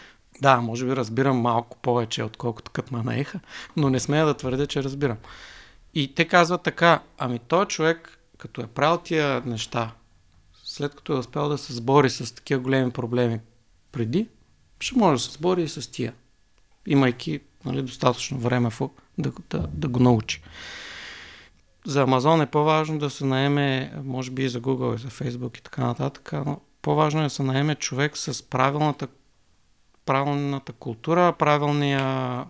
да, 0.42 0.58
може 0.58 0.86
би 0.86 0.96
разбирам 0.96 1.38
малко 1.38 1.78
повече, 1.78 2.24
отколкото 2.24 2.72
като 2.72 2.96
наеха, 2.96 3.40
но 3.78 3.90
не 3.90 4.00
смея 4.00 4.26
да 4.26 4.34
твърдя, 4.34 4.68
че 4.68 4.84
разбирам. 4.84 5.18
И 5.94 6.16
те 6.16 6.28
казват 6.28 6.64
така, 6.64 7.00
ами 7.18 7.40
той 7.40 7.66
човек, 7.66 8.20
като 8.38 8.62
е 8.62 8.68
правил 8.68 8.98
тия 8.98 9.42
неща, 9.46 9.92
след 10.64 10.96
като 10.96 11.14
е 11.14 11.18
успял 11.18 11.50
да 11.50 11.58
се 11.58 11.74
сбори 11.74 12.10
с 12.10 12.36
такива 12.36 12.62
големи 12.62 12.92
проблеми 12.92 13.40
преди, 13.92 14.28
ще 14.80 15.00
може 15.00 15.24
да 15.24 15.32
се 15.32 15.32
сбори 15.32 15.64
и 15.64 15.70
с 15.70 15.92
тия, 15.92 16.14
имайки 16.86 17.40
нали, 17.66 17.82
достатъчно 17.82 18.38
време 18.38 18.70
да, 19.18 19.32
да, 19.50 19.68
да 19.68 19.88
го 19.88 20.00
научи. 20.00 20.42
За 21.86 22.02
Амазон 22.02 22.42
е 22.42 22.46
по-важно 22.46 23.00
да 23.00 23.10
се 23.10 23.26
наеме, 23.26 23.94
може 24.04 24.32
би 24.32 24.44
и 24.44 24.50
за 24.50 24.62
Google, 24.62 24.96
и 24.96 25.02
за 25.02 25.08
Facebook 25.08 25.58
и 25.58 25.62
така 25.62 25.86
нататък, 25.86 26.32
но 26.46 26.60
по-важно 26.82 27.20
е 27.20 27.24
да 27.24 27.30
се 27.30 27.44
наеме 27.44 27.76
човек 27.76 28.18
с 28.18 28.44
правилната 28.44 29.08
правилната 30.06 30.74
култура, 30.74 31.34
правилния 31.40 32.46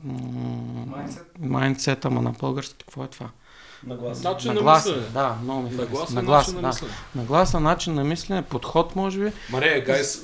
майндсет, 1.39 2.05
ама 2.05 2.21
на 2.21 2.31
български, 2.31 2.75
какво 2.79 3.03
е 3.03 3.07
това? 3.07 3.29
Нагласа. 3.83 4.29
Начин 4.29 4.47
на 4.47 4.53
Нагласа, 4.53 4.89
мислене. 4.89 5.07
да, 5.09 5.37
много 5.43 5.61
ми 5.61 5.69
Нагласа 5.69 6.13
е 6.13 6.15
Нагласа, 6.15 6.51
начин 6.51 6.55
на 6.55 6.61
да. 6.61 6.67
мислене. 6.67 6.93
Нагласа, 7.15 7.59
начин 7.59 7.93
на 7.93 8.03
мислене, 8.03 8.41
подход, 8.41 8.95
може 8.95 9.19
би. 9.19 9.31
Маре, 9.49 9.81
гайс, 9.81 10.21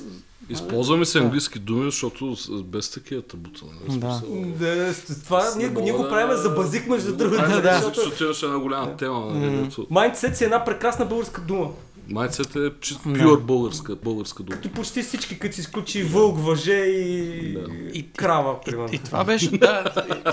използваме 0.48 1.04
се 1.04 1.18
английски 1.18 1.58
думи, 1.58 1.84
защото 1.84 2.36
без 2.64 2.90
такива 2.90 3.22
табута. 3.22 3.64
Нали? 3.64 3.98
Да. 3.98 4.22
Да, 4.58 4.94
това 5.24 5.44
ние, 5.56 5.68
ние 5.68 5.92
го 5.92 6.08
правим 6.08 6.36
за 6.36 6.50
базик, 6.50 6.88
между 6.88 7.16
другото. 7.16 7.42
Да, 7.42 7.60
Да, 7.60 7.80
защото 7.94 8.24
имаше 8.24 8.46
една 8.46 8.58
голяма 8.58 8.96
тема. 8.96 9.26
Нали, 9.34 9.70
Mindset 9.70 10.34
си 10.34 10.44
е 10.44 10.46
една 10.46 10.64
прекрасна 10.64 11.06
българска 11.06 11.40
дума. 11.40 11.68
Майцет 12.08 12.56
е 12.56 12.70
пюр 13.04 13.40
българска, 13.40 13.96
българска 13.96 14.42
дума. 14.42 14.58
И 14.64 14.68
почти 14.68 15.02
всички, 15.02 15.38
като 15.38 15.54
си 15.54 15.60
изключи 15.60 16.02
вълк, 16.02 16.38
въже 16.38 16.72
и, 16.72 17.52
Да. 17.54 17.66
и 17.92 18.12
крава, 18.12 18.60
примерно. 18.60 18.88
И 18.92 18.98
това 18.98 19.24
беше, 19.24 19.50
да, 19.50 19.84
и, 20.08 20.30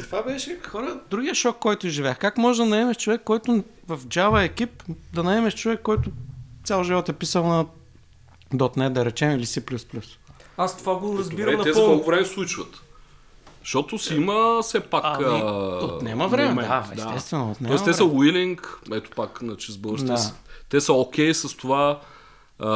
и 0.00 0.02
това 0.02 0.22
беше 0.22 0.58
хора, 0.68 1.00
другия 1.10 1.34
шок, 1.34 1.56
който 1.58 1.86
изживях. 1.86 2.18
Как 2.18 2.38
може 2.38 2.62
да 2.62 2.68
наемеш 2.68 2.96
човек, 2.96 3.20
който 3.24 3.64
в 3.88 3.98
Java 3.98 4.44
екип, 4.44 4.82
да 5.14 5.22
наемеш 5.22 5.54
човек, 5.54 5.80
който 5.82 6.10
цял 6.64 6.84
живот 6.84 7.08
е 7.08 7.12
писал 7.12 7.46
на 7.48 7.66
.NET, 8.52 8.88
да 8.88 9.04
речем, 9.04 9.30
или 9.30 9.46
C++. 9.46 10.02
Аз 10.56 10.76
това 10.76 10.94
го 10.94 11.18
разбирам 11.18 11.50
Добре, 11.50 11.62
те 11.62 11.72
за 11.72 11.78
напълно. 11.78 11.94
колко 11.94 12.10
време 12.10 12.24
случват? 12.24 12.82
Защото 13.60 13.98
си 13.98 14.14
има 14.14 14.58
все 14.62 14.80
пак... 14.80 15.04
Ами, 15.06 15.42
отнема 15.84 16.28
време, 16.28 16.48
момент, 16.48 16.68
да, 16.68 17.02
естествено, 17.06 17.50
отнема 17.50 17.68
Тоест 17.68 17.84
те 17.84 17.92
са 17.92 18.02
willing, 18.02 18.60
ето 18.92 19.10
пак 19.10 19.42
на 19.42 19.56
чист 19.56 19.80
български, 19.80 20.06
Да. 20.06 20.32
те 20.68 20.80
са- 20.80 20.92
окей 20.92 21.34
с 21.34 21.56
това 21.56 22.00
а, 22.58 22.68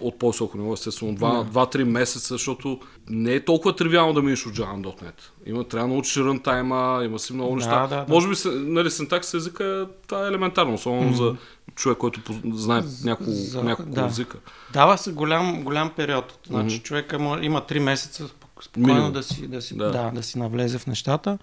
от 0.00 0.18
по-високо 0.18 0.58
ниво, 0.58 0.72
естествено, 0.72 1.12
2-3 1.14 1.84
месеца, 1.84 2.34
защото 2.34 2.80
не 3.08 3.34
е 3.34 3.44
толкова 3.44 3.76
тривиално 3.76 4.12
да 4.12 4.22
минеш 4.22 4.46
от 4.46 4.52
Java 4.52 4.72
на 4.72 4.82
.NET. 4.82 5.14
Има, 5.46 5.64
трябва 5.64 5.88
да 5.88 5.94
научиш 5.94 6.16
рънтайма, 6.16 7.02
има 7.04 7.18
си 7.18 7.32
много 7.32 7.50
Да, 7.50 7.56
неща. 7.56 7.80
да, 7.80 7.96
да. 7.96 8.04
Може 8.08 8.28
би 8.28 8.34
нали, 8.46 8.90
синтакс 8.90 9.34
езика 9.34 9.88
това 10.06 10.24
е 10.24 10.28
елементарно, 10.28 10.74
особено 10.74 11.12
за 11.14 11.36
човек, 11.78 11.98
който 11.98 12.20
знае 12.52 12.82
няколко, 13.04 13.30
за- 13.32 13.62
няколко 13.64 13.90
да. 13.90 14.06
езика. 14.06 14.38
Дава 14.72 14.98
се 14.98 15.12
голям, 15.12 15.62
голям 15.64 15.90
период. 15.90 16.38
Значи 16.46 16.78
човека 16.78 17.18
може, 17.18 17.44
има 17.44 17.60
3 17.62 17.78
месеца 17.78 18.24
спок- 18.24 18.62
спокойно 18.62 18.88
Минимум. 18.88 19.12
да 19.12 19.22
си, 19.22 19.46
да, 19.46 19.62
си, 19.62 19.76
Да. 19.76 19.90
да. 19.90 20.10
Да, 20.10 20.22
си 20.22 20.38
навлезе 20.38 20.78
в 20.78 20.86
нещата. 20.86 21.38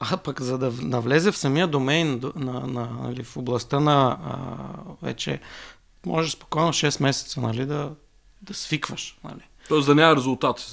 А 0.00 0.16
пък 0.16 0.40
за 0.40 0.58
да 0.58 0.72
навлезе 0.72 1.32
в 1.32 1.38
самия 1.38 1.66
домейн 1.66 2.18
до- 2.18 2.32
на, 2.36 2.52
на, 2.52 2.88
нали, 3.02 3.24
в 3.24 3.36
областта 3.36 3.80
на 3.80 4.18
а, 4.24 4.36
вече 5.02 5.40
може 6.06 6.30
спокойно 6.30 6.68
6 6.68 7.02
месеца 7.02 7.40
нали, 7.40 7.66
да, 7.66 7.90
да 8.42 8.54
свикваш. 8.54 9.18
Нали. 9.24 9.42
Тоест 9.68 9.86
да 9.86 9.94
няма 9.94 10.16
резултати. 10.16 10.64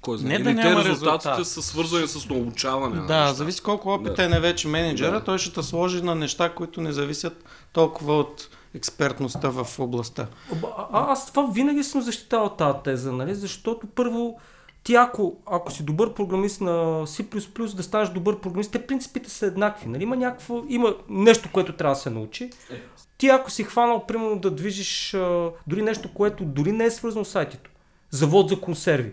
кой 0.00 0.18
знае. 0.18 0.38
Не 0.38 0.44
да 0.44 0.50
Или 0.50 0.56
те 0.56 0.64
няма 0.64 0.84
резултатите 0.84 1.28
резултат. 1.30 1.46
са 1.46 1.62
свързани 1.62 2.08
с 2.08 2.28
научаване. 2.28 2.96
на 2.96 3.06
Да, 3.06 3.20
неща. 3.20 3.34
зависи 3.34 3.60
колко 3.60 3.88
опитен 3.90 4.30
Да. 4.30 4.36
е 4.36 4.40
вече 4.40 4.68
менеджера, 4.68 5.12
Да. 5.12 5.24
той 5.24 5.38
ще 5.38 5.52
те 5.52 5.62
сложи 5.62 6.02
на 6.02 6.14
неща, 6.14 6.48
които 6.48 6.80
не 6.80 6.92
зависят 6.92 7.44
толкова 7.72 8.14
от 8.14 8.48
експертността 8.74 9.48
в 9.50 9.78
областта. 9.78 10.26
А, 10.52 10.56
а- 10.92 11.12
аз 11.12 11.26
това 11.26 11.46
винаги 11.46 11.82
съм 11.84 12.00
защитавал 12.00 12.48
тази 12.48 12.78
теза, 12.84 13.12
нали? 13.12 13.34
защото 13.34 13.86
първо 13.86 14.34
ти 14.84 14.94
ако, 14.94 15.36
ако 15.46 15.72
си 15.72 15.82
добър 15.82 16.14
програмист 16.14 16.60
на 16.60 16.72
C++, 17.06 17.24
да 17.74 17.82
станеш 17.82 18.08
добър 18.08 18.38
програмист, 18.38 18.72
те 18.72 18.86
принципите 18.86 19.30
са 19.30 19.46
еднакви. 19.46 19.88
Нали? 19.88 20.02
Има, 20.02 20.16
някакво, 20.16 20.62
има 20.68 20.94
нещо, 21.08 21.48
което 21.52 21.72
трябва 21.72 21.94
да 21.94 22.00
се 22.00 22.10
научи. 22.10 22.50
Ти 23.18 23.28
ако 23.28 23.50
си 23.50 23.64
хванал, 23.64 24.06
примерно, 24.06 24.38
да 24.38 24.50
движиш 24.50 25.14
а, 25.14 25.50
дори 25.66 25.82
нещо, 25.82 26.08
което 26.14 26.44
дори 26.44 26.72
не 26.72 26.84
е 26.84 26.90
свързано 26.90 27.24
с 27.24 27.28
сайтито, 27.28 27.70
завод 28.12 28.48
за 28.48 28.60
консерви. 28.60 29.12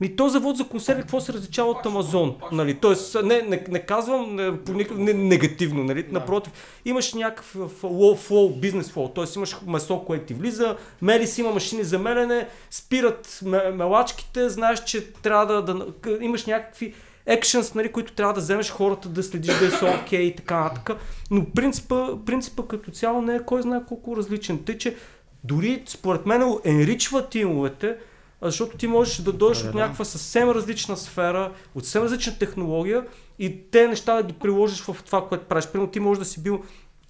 Ми 0.00 0.16
то 0.16 0.28
завод 0.28 0.56
за 0.56 0.64
консерви, 0.64 1.00
какво 1.00 1.20
се 1.20 1.32
различава 1.32 1.70
от 1.70 1.86
Амазон? 1.86 2.34
Нали? 2.52 2.74
Тоест, 2.74 3.16
не, 3.24 3.42
не, 3.42 3.64
не 3.68 3.78
казвам 3.78 4.34
не, 4.34 4.64
по 4.64 4.72
никакъв 4.72 4.98
не, 4.98 5.12
негативно, 5.12 5.84
нали? 5.84 6.06
напротив. 6.10 6.52
Имаш 6.84 7.14
някакъв 7.14 7.54
flow, 7.54 8.28
flow, 8.28 8.60
бизнес 8.60 8.92
flow, 8.92 9.14
т.е. 9.14 9.24
имаш 9.36 9.56
месо, 9.66 10.04
което 10.06 10.26
ти 10.26 10.34
влиза, 10.34 10.76
мели 11.02 11.26
си 11.26 11.40
има 11.40 11.50
машини 11.50 11.84
за 11.84 11.98
мелене, 11.98 12.48
спират 12.70 13.40
ме- 13.44 13.70
мелачките, 13.70 14.48
знаеш, 14.48 14.84
че 14.84 15.12
трябва 15.12 15.46
да, 15.46 15.62
да 15.62 15.86
имаш 16.20 16.46
някакви 16.46 16.94
екшенс, 17.26 17.74
нали, 17.74 17.92
които 17.92 18.12
трябва 18.12 18.34
да 18.34 18.40
вземеш 18.40 18.70
хората 18.70 19.08
да 19.08 19.22
следиш 19.22 19.58
да 19.58 19.70
са 19.70 20.00
окей 20.02 20.22
и 20.22 20.36
така 20.36 20.60
нататък. 20.60 20.98
Но 21.30 21.44
принципа, 21.44 22.08
принципа 22.26 22.62
като 22.68 22.90
цяло 22.90 23.22
не 23.22 23.34
е 23.34 23.42
кой 23.42 23.62
знае 23.62 23.80
колко 23.88 24.16
различен. 24.16 24.64
Тъй, 24.64 24.78
че 24.78 24.96
дори 25.44 25.82
според 25.86 26.26
мен 26.26 26.54
енричва 26.64 27.28
тимовете, 27.28 27.96
а, 28.40 28.46
защото 28.46 28.76
ти 28.76 28.86
можеш 28.86 29.16
да 29.16 29.32
дойдеш 29.32 29.62
Да, 29.62 29.68
от 29.68 29.74
някаква 29.74 30.04
съвсем 30.04 30.50
различна 30.50 30.96
сфера, 30.96 31.52
от 31.74 31.84
съвсем 31.84 32.02
различна 32.02 32.38
технология 32.38 33.06
и 33.38 33.70
те 33.70 33.88
неща 33.88 34.16
да 34.16 34.22
ги 34.22 34.32
приложиш 34.32 34.80
в 34.80 34.96
това, 35.06 35.28
което 35.28 35.44
правиш. 35.44 35.66
Примерно 35.66 35.90
ти 35.90 36.00
можеш 36.00 36.18
да 36.18 36.24
си 36.24 36.42
бил 36.42 36.62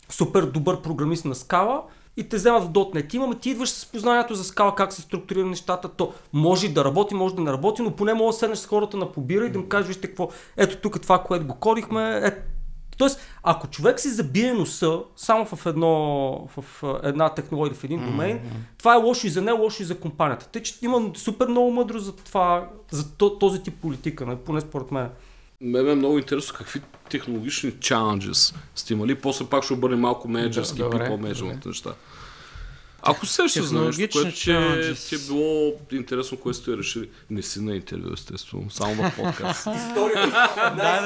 супер 0.09 0.43
добър 0.43 0.83
програмист 0.83 1.25
на 1.25 1.35
скала 1.35 1.83
и 2.17 2.29
те 2.29 2.37
вземат 2.37 2.63
в 2.63 2.71
.NET. 2.71 3.15
Имаме 3.15 3.35
ти 3.35 3.51
идваш 3.51 3.71
с 3.71 3.87
познанието 3.87 4.35
за 4.35 4.45
скала, 4.45 4.75
как 4.75 4.93
се 4.93 5.03
структурира 5.03 5.47
нещата, 5.47 5.89
то 5.89 6.13
може 6.33 6.67
и 6.67 6.73
да 6.73 6.85
работи, 6.85 7.15
може 7.15 7.35
да 7.35 7.43
не 7.43 7.53
работи, 7.53 7.83
но 7.83 7.91
поне 7.91 8.15
може 8.15 8.35
да 8.35 8.39
седнеш 8.39 8.59
с 8.59 8.67
хората 8.67 8.97
на 8.97 9.13
побира 9.13 9.47
и 9.47 9.51
да 9.51 9.59
им 9.59 9.69
кажеш, 9.69 9.89
вижте 9.89 10.07
какво, 10.07 10.29
ето 10.57 10.77
тук 10.77 10.97
е 10.97 10.99
това, 10.99 11.23
което 11.23 11.47
го 11.47 11.55
кодихме, 11.55 12.19
е, 12.19 12.33
Тоест, 12.99 13.21
ако 13.43 13.67
човек 13.67 14.01
си 14.01 14.09
забие 14.11 14.53
носа 14.53 14.99
само 15.17 15.45
в, 15.47 15.67
едно, 15.67 15.91
в 16.57 16.83
една 17.03 17.29
технология, 17.29 17.75
в 17.75 17.85
един 17.85 18.05
домейн, 18.05 18.41
това 18.79 18.95
е 18.95 18.99
лошо 18.99 19.27
и 19.27 19.31
за 19.31 19.43
него, 19.43 19.63
лошо 19.63 19.83
и 19.83 19.87
за 19.87 19.99
компанията. 19.99 20.49
Тъй, 20.49 20.63
че 20.63 20.75
има 20.83 21.11
супер 21.17 21.47
много 21.49 21.71
мъдро 21.71 21.99
за 21.99 22.13
това, 22.17 22.69
за 22.91 23.13
то- 23.13 23.39
този 23.39 23.63
тип 23.63 23.75
политика, 23.81 24.27
нали, 24.27 24.37
поне 24.37 24.61
според 24.61 24.91
мен. 24.91 25.09
Ме 25.61 25.79
е 25.79 25.95
много 25.95 26.19
интересно 26.19 26.55
какви 26.59 26.81
технологични 27.11 27.73
challenges 27.73 28.55
сте 28.75 28.93
имали. 28.93 29.15
После 29.15 29.45
пак 29.45 29.65
ще 29.65 29.73
обърнем 29.73 30.01
малко 30.01 30.29
менеджерски, 30.29 30.79
Да, 30.79 30.85
добре, 30.85 31.09
management 31.09 31.67
неща. 31.67 31.91
Ако 33.07 33.27
се 33.27 33.43
нещо, 33.43 33.63
Технологични 33.63 34.23
което 34.23 34.37
ти 34.37 34.51
е, 34.51 34.55
challenges. 34.55 35.09
ти 35.09 35.15
е 35.15 35.19
било 35.19 35.73
интересно, 35.93 36.39
което 36.39 36.59
сте 36.59 36.77
решили, 36.77 37.11
не 37.31 37.43
си 37.43 37.61
на 37.61 37.77
интервю, 37.77 38.13
естествено, 38.13 38.71
само 38.71 38.95
в 38.95 39.17
подкаст. 39.17 39.67
История, 39.77 40.27
Да, 40.77 41.01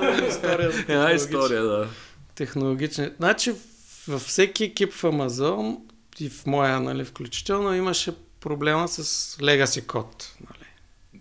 да, 0.00 0.26
история. 0.28 0.70
за 0.70 0.80
Една 0.80 1.12
история, 1.12 1.62
да. 1.62 1.88
Технологични. 2.34 3.10
Значи 3.16 3.54
във 4.08 4.22
всеки 4.22 4.64
екип 4.64 4.92
в 4.92 5.02
Amazon 5.02 5.76
и 6.20 6.30
в 6.30 6.46
моя, 6.46 6.80
нали, 6.80 7.04
включително 7.04 7.74
имаше 7.74 8.14
проблема 8.40 8.88
с 8.88 9.02
legacy 9.40 9.86
код. 9.86 10.36
Нали. 10.40 10.68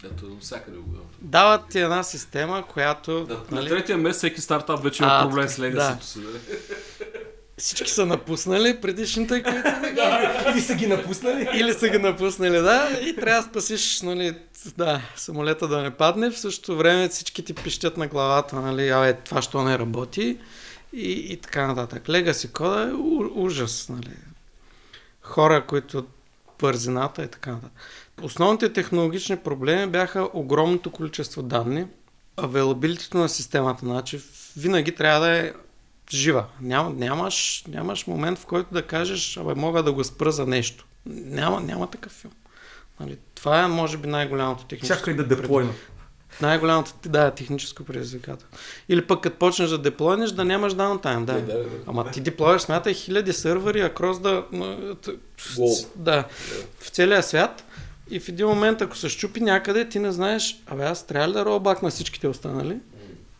Ето, 0.04 0.38
всякъде 0.40 0.78
го. 0.78 0.98
Дават 1.22 1.70
ти 1.70 1.80
една 1.80 2.04
система, 2.04 2.64
която... 2.68 3.12
На 3.30 3.38
нали, 3.52 3.70
третия 3.70 3.98
месец 3.98 4.18
всеки 4.18 4.42
стартап 4.42 4.84
вече 4.84 5.04
има 5.04 5.20
проблем 5.22 5.48
с 5.48 5.60
легасито 5.60 6.06
си. 6.06 6.20
нали? 6.20 6.40
Всички 7.62 7.92
са 7.92 8.06
напуснали 8.06 8.82
предишните, 8.82 9.44
които 9.44 9.60
Или 10.52 10.62
са 10.62 10.76
ги 10.76 10.88
напуснали? 10.88 11.50
Или 11.54 11.74
са 11.74 11.90
ги 11.90 11.98
напуснали, 11.98 12.58
да, 12.58 12.90
и 13.02 13.16
трябва 13.16 13.42
да 13.42 13.48
спасиш, 13.48 14.02
нали, 14.02 14.36
да, 14.78 15.02
самолета 15.16 15.68
да 15.68 15.82
не 15.82 15.92
падне. 15.92 16.32
В 16.32 16.40
същото 16.40 16.78
време 16.78 17.10
всички 17.10 17.46
ти 17.46 17.54
пищят 17.54 17.98
на 17.98 18.08
главата, 18.08 18.56
нали, 18.56 18.90
абе, 18.90 19.14
това 19.14 19.42
що 19.42 19.64
не 19.64 19.80
работи 19.80 20.38
и, 20.94 21.12
и 21.12 21.38
така 21.38 21.68
нататък. 21.68 22.04
Legacy 22.04 22.52
кода 22.52 22.90
е 22.90 22.94
у, 22.94 23.46
ужас, 23.46 23.90
нали. 23.90 24.16
Хора, 25.22 25.66
които 25.68 26.06
бързината 26.60 27.24
и 27.24 27.28
така 27.28 27.52
нататък. 27.52 27.74
Основните 28.22 28.74
технологични 28.74 29.38
проблеми 29.38 29.92
бяха 29.92 30.30
огромното 30.34 30.92
количество 30.92 31.42
данни, 31.42 31.86
авелабилитето 32.38 33.18
на 33.18 33.30
системата, 33.30 33.86
значи 33.86 34.22
винаги 34.58 34.96
трябва 34.96 35.20
да 35.20 35.38
е 35.38 35.52
жива. 36.14 36.46
Ням, 36.62 36.98
нямаш, 36.98 37.64
нямаш 37.68 38.08
момент, 38.08 38.40
в 38.40 38.46
който 38.46 38.74
да 38.74 38.82
кажеш, 38.82 39.38
абе, 39.38 39.54
мога 39.54 39.84
да 39.84 39.92
го 39.92 40.04
спра 40.04 40.32
за 40.32 40.46
нещо. 40.46 40.86
Няма, 41.06 41.62
няма 41.62 41.88
такъв 41.88 42.12
филм. 42.12 42.34
Нали, 43.00 43.18
това 43.36 43.64
е, 43.64 43.68
може 43.68 43.98
би, 43.98 44.08
най-голямото 44.08 44.66
техническо. 44.66 45.00
Чакай 45.00 45.14
да 45.14 45.24
деплойна. 45.24 45.72
Най-голямото, 46.42 46.92
да, 47.06 47.32
техническо 47.32 47.84
предизвикателство. 47.84 48.60
Или 48.90 49.08
пък 49.08 49.22
като 49.22 49.38
почнеш 49.38 49.70
да 49.70 49.78
деплойнеш, 49.78 50.32
да 50.32 50.46
нямаш 50.46 50.74
даунтайм, 50.74 51.26
да. 51.26 51.34
Да, 51.34 51.42
да, 51.42 51.54
да. 51.54 51.70
Ама 51.88 52.12
ти 52.12 52.22
деплойваш, 52.22 52.62
смятай 52.62 52.94
хиляди 52.94 53.34
сървъри, 53.34 53.82
акрос 53.82 54.20
да... 54.20 54.44
Глоб. 55.56 55.78
Да, 55.96 56.28
в 56.80 56.90
целия 56.90 57.24
свят. 57.24 57.64
И 58.10 58.20
в 58.20 58.30
един 58.30 58.48
момент, 58.48 58.82
ако 58.82 58.98
се 58.98 59.10
щупи 59.10 59.42
някъде, 59.42 59.90
ти 59.90 60.00
не 60.00 60.12
знаеш, 60.12 60.62
абе 60.68 60.84
аз 60.84 61.08
трябва 61.08 61.28
ли 61.28 61.34
да 61.34 61.46
ролбак 61.46 61.82
на 61.82 61.90
всичките 61.90 62.28
останали? 62.28 62.78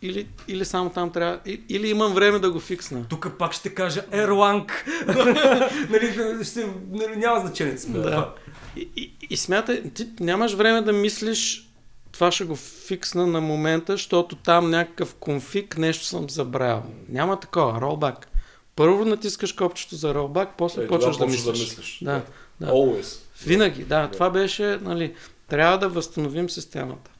Или, 0.02 0.26
или 0.48 0.64
само 0.64 0.90
там 0.90 1.10
трябва... 1.10 1.40
Или 1.68 1.88
имам 1.88 2.14
време 2.14 2.38
да 2.38 2.50
го 2.50 2.60
фиксна. 2.60 3.04
Тук 3.08 3.38
пак 3.38 3.52
ще 3.52 3.74
кажа 3.74 4.02
Erlang. 4.12 4.70
нали, 5.90 6.44
ще, 6.44 6.66
нали, 6.90 7.16
няма 7.16 7.40
значение. 7.40 7.76
Да. 7.88 8.34
И, 8.76 8.88
и, 8.96 9.12
и 9.30 9.36
смятай, 9.36 9.82
ти 9.94 10.08
нямаш 10.20 10.52
време 10.52 10.80
да 10.82 10.92
мислиш 10.92 11.68
това 12.12 12.32
ще 12.32 12.44
го 12.44 12.56
фиксна 12.56 13.26
на 13.26 13.40
момента, 13.40 13.92
защото 13.92 14.36
там 14.36 14.70
някакъв 14.70 15.14
конфиг, 15.14 15.78
нещо 15.78 16.04
съм 16.04 16.30
забравил. 16.30 16.82
Няма 17.08 17.40
такова, 17.40 17.80
ролбак. 17.80 18.28
Първо 18.76 19.04
натискаш 19.04 19.52
копчето 19.52 19.96
за 19.96 20.14
ролбак, 20.14 20.48
после 20.58 20.84
Е, 20.84 20.86
почваш 20.86 21.16
да 21.16 21.26
мислиш. 21.26 21.44
да 21.44 21.52
мислиш. 21.52 21.98
Да, 22.02 22.22
да. 22.60 22.66
Always. 22.66 23.18
Винаги, 23.46 23.84
да. 23.84 24.10
Това 24.10 24.30
беше, 24.30 24.78
нали, 24.82 25.14
трябва 25.48 25.78
да 25.78 25.88
възстановим 25.88 26.50
системата. 26.50 27.10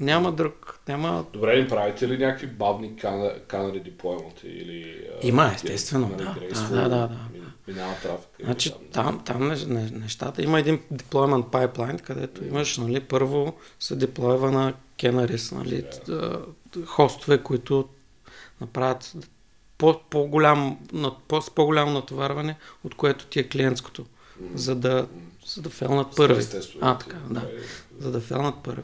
Няма 0.00 0.32
друг, 0.32 0.80
няма... 0.88 1.24
Добре, 1.32 1.58
им 1.58 1.68
правите 1.68 2.08
ли 2.08 2.18
някакви 2.18 2.46
бавни 2.46 2.96
канали 3.48 3.80
деплойменти 3.80 4.46
или... 4.46 5.08
Има, 5.22 5.52
естествено, 5.54 6.08
нали, 6.08 6.24
да. 6.24 6.34
Да, 6.50 6.68
да, 6.70 6.82
да, 6.82 6.88
да. 6.88 7.08
ми- 7.32 7.42
Минава 7.68 7.94
трафика. 7.94 8.44
Значи 8.44 8.70
там. 8.70 8.80
там, 8.92 9.22
там 9.24 9.48
не, 9.48 9.80
не, 9.80 9.90
нещата, 9.90 10.42
има 10.42 10.60
един 10.60 10.80
deployment 10.94 11.44
pipeline, 11.44 12.00
където 12.00 12.44
имаш, 12.44 12.78
нали, 12.78 13.00
първо 13.00 13.54
се 13.80 13.96
деплойва 13.96 14.50
на 14.50 14.74
Canaries, 14.98 15.54
нали, 15.54 15.84
т- 16.06 16.40
хостове, 16.86 17.38
които 17.38 17.88
направят 18.60 19.12
по, 19.78 20.00
по-голям, 20.10 20.78
по, 21.28 21.42
с 21.42 21.50
по-голямо 21.50 21.92
натоварване, 21.92 22.56
от 22.84 22.94
което 22.94 23.26
ти 23.26 23.40
е 23.40 23.48
клиентското, 23.48 24.06
за 24.54 24.74
да, 24.74 25.06
за 25.46 25.62
да 25.62 25.70
фелнат 25.70 26.16
първи. 26.16 26.44
А, 26.80 26.98
така, 26.98 27.16
да. 27.30 27.48
За 27.98 28.12
да 28.12 28.20
фелнат 28.20 28.54
първи. 28.64 28.82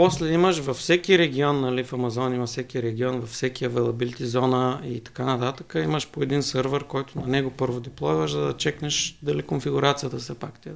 После 0.00 0.32
имаш 0.32 0.58
във 0.58 0.76
всеки 0.76 1.18
регион, 1.18 1.60
нали, 1.60 1.84
в 1.84 1.92
Амазон 1.92 2.34
има 2.34 2.46
всеки 2.46 2.82
регион, 2.82 3.20
във 3.20 3.30
всеки 3.30 3.68
availability 3.68 4.24
зона 4.24 4.80
и 4.84 5.00
така 5.00 5.24
нататък, 5.24 5.72
имаш 5.84 6.08
по 6.08 6.22
един 6.22 6.42
сървър, 6.42 6.84
който 6.84 7.20
на 7.20 7.26
него 7.26 7.50
първо 7.50 7.80
деплойваш, 7.80 8.30
за 8.30 8.40
да 8.40 8.56
чекнеш 8.56 9.18
дали 9.22 9.42
конфигурацията 9.42 10.18
все 10.18 10.34
пак 10.34 10.60
ти 10.60 10.68
е, 10.68 10.72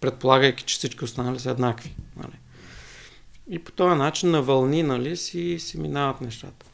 предполагайки, 0.00 0.64
че 0.64 0.76
всички 0.76 1.04
останали 1.04 1.38
са 1.38 1.50
еднакви. 1.50 1.94
Нали. 2.16 2.38
И 3.50 3.58
по 3.58 3.72
този 3.72 3.98
начин 3.98 4.30
на 4.30 4.42
вълни 4.42 4.82
нали, 4.82 5.16
си, 5.16 5.58
си 5.58 5.80
минават 5.80 6.20
нещата. 6.20 6.66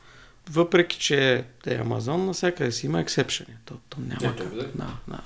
Въпреки, 0.50 0.98
че 0.98 1.44
е 1.66 1.74
Амазон, 1.74 2.26
навсякъде 2.26 2.72
си 2.72 2.86
има 2.86 3.00
ексепшени. 3.00 3.56
То, 3.64 3.74
то 3.88 4.00
няма 4.00 4.34
Ето, 4.34 4.44
как. 4.44 4.54
Да, 4.54 4.86
да. 5.08 5.20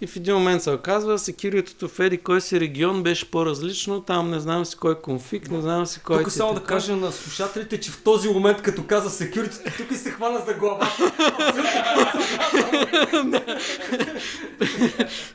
И 0.00 0.06
в 0.06 0.16
един 0.16 0.34
момент 0.34 0.62
се 0.62 0.70
оказва, 0.70 1.18
секюритито 1.18 1.88
в 1.88 2.00
еди 2.00 2.18
кой 2.18 2.40
си 2.40 2.60
регион 2.60 3.02
беше 3.02 3.30
по-различно, 3.30 4.00
там 4.00 4.30
не 4.30 4.40
знам 4.40 4.64
си 4.64 4.76
кой 4.76 5.00
конфиг, 5.00 5.50
не 5.50 5.60
знам 5.60 5.86
си 5.86 6.00
кой 6.00 6.22
Тук 6.22 6.32
само 6.32 6.52
е 6.52 6.54
да 6.54 6.64
кажа 6.64 6.96
на 6.96 7.12
слушателите, 7.12 7.80
че 7.80 7.90
в 7.90 8.02
този 8.02 8.28
момент, 8.28 8.62
като 8.62 8.86
каза 8.86 9.24
security, 9.24 9.76
тук 9.76 9.90
и 9.90 9.94
се 9.94 10.10
хвана 10.10 10.42
за 10.46 10.54
глава. 10.54 10.90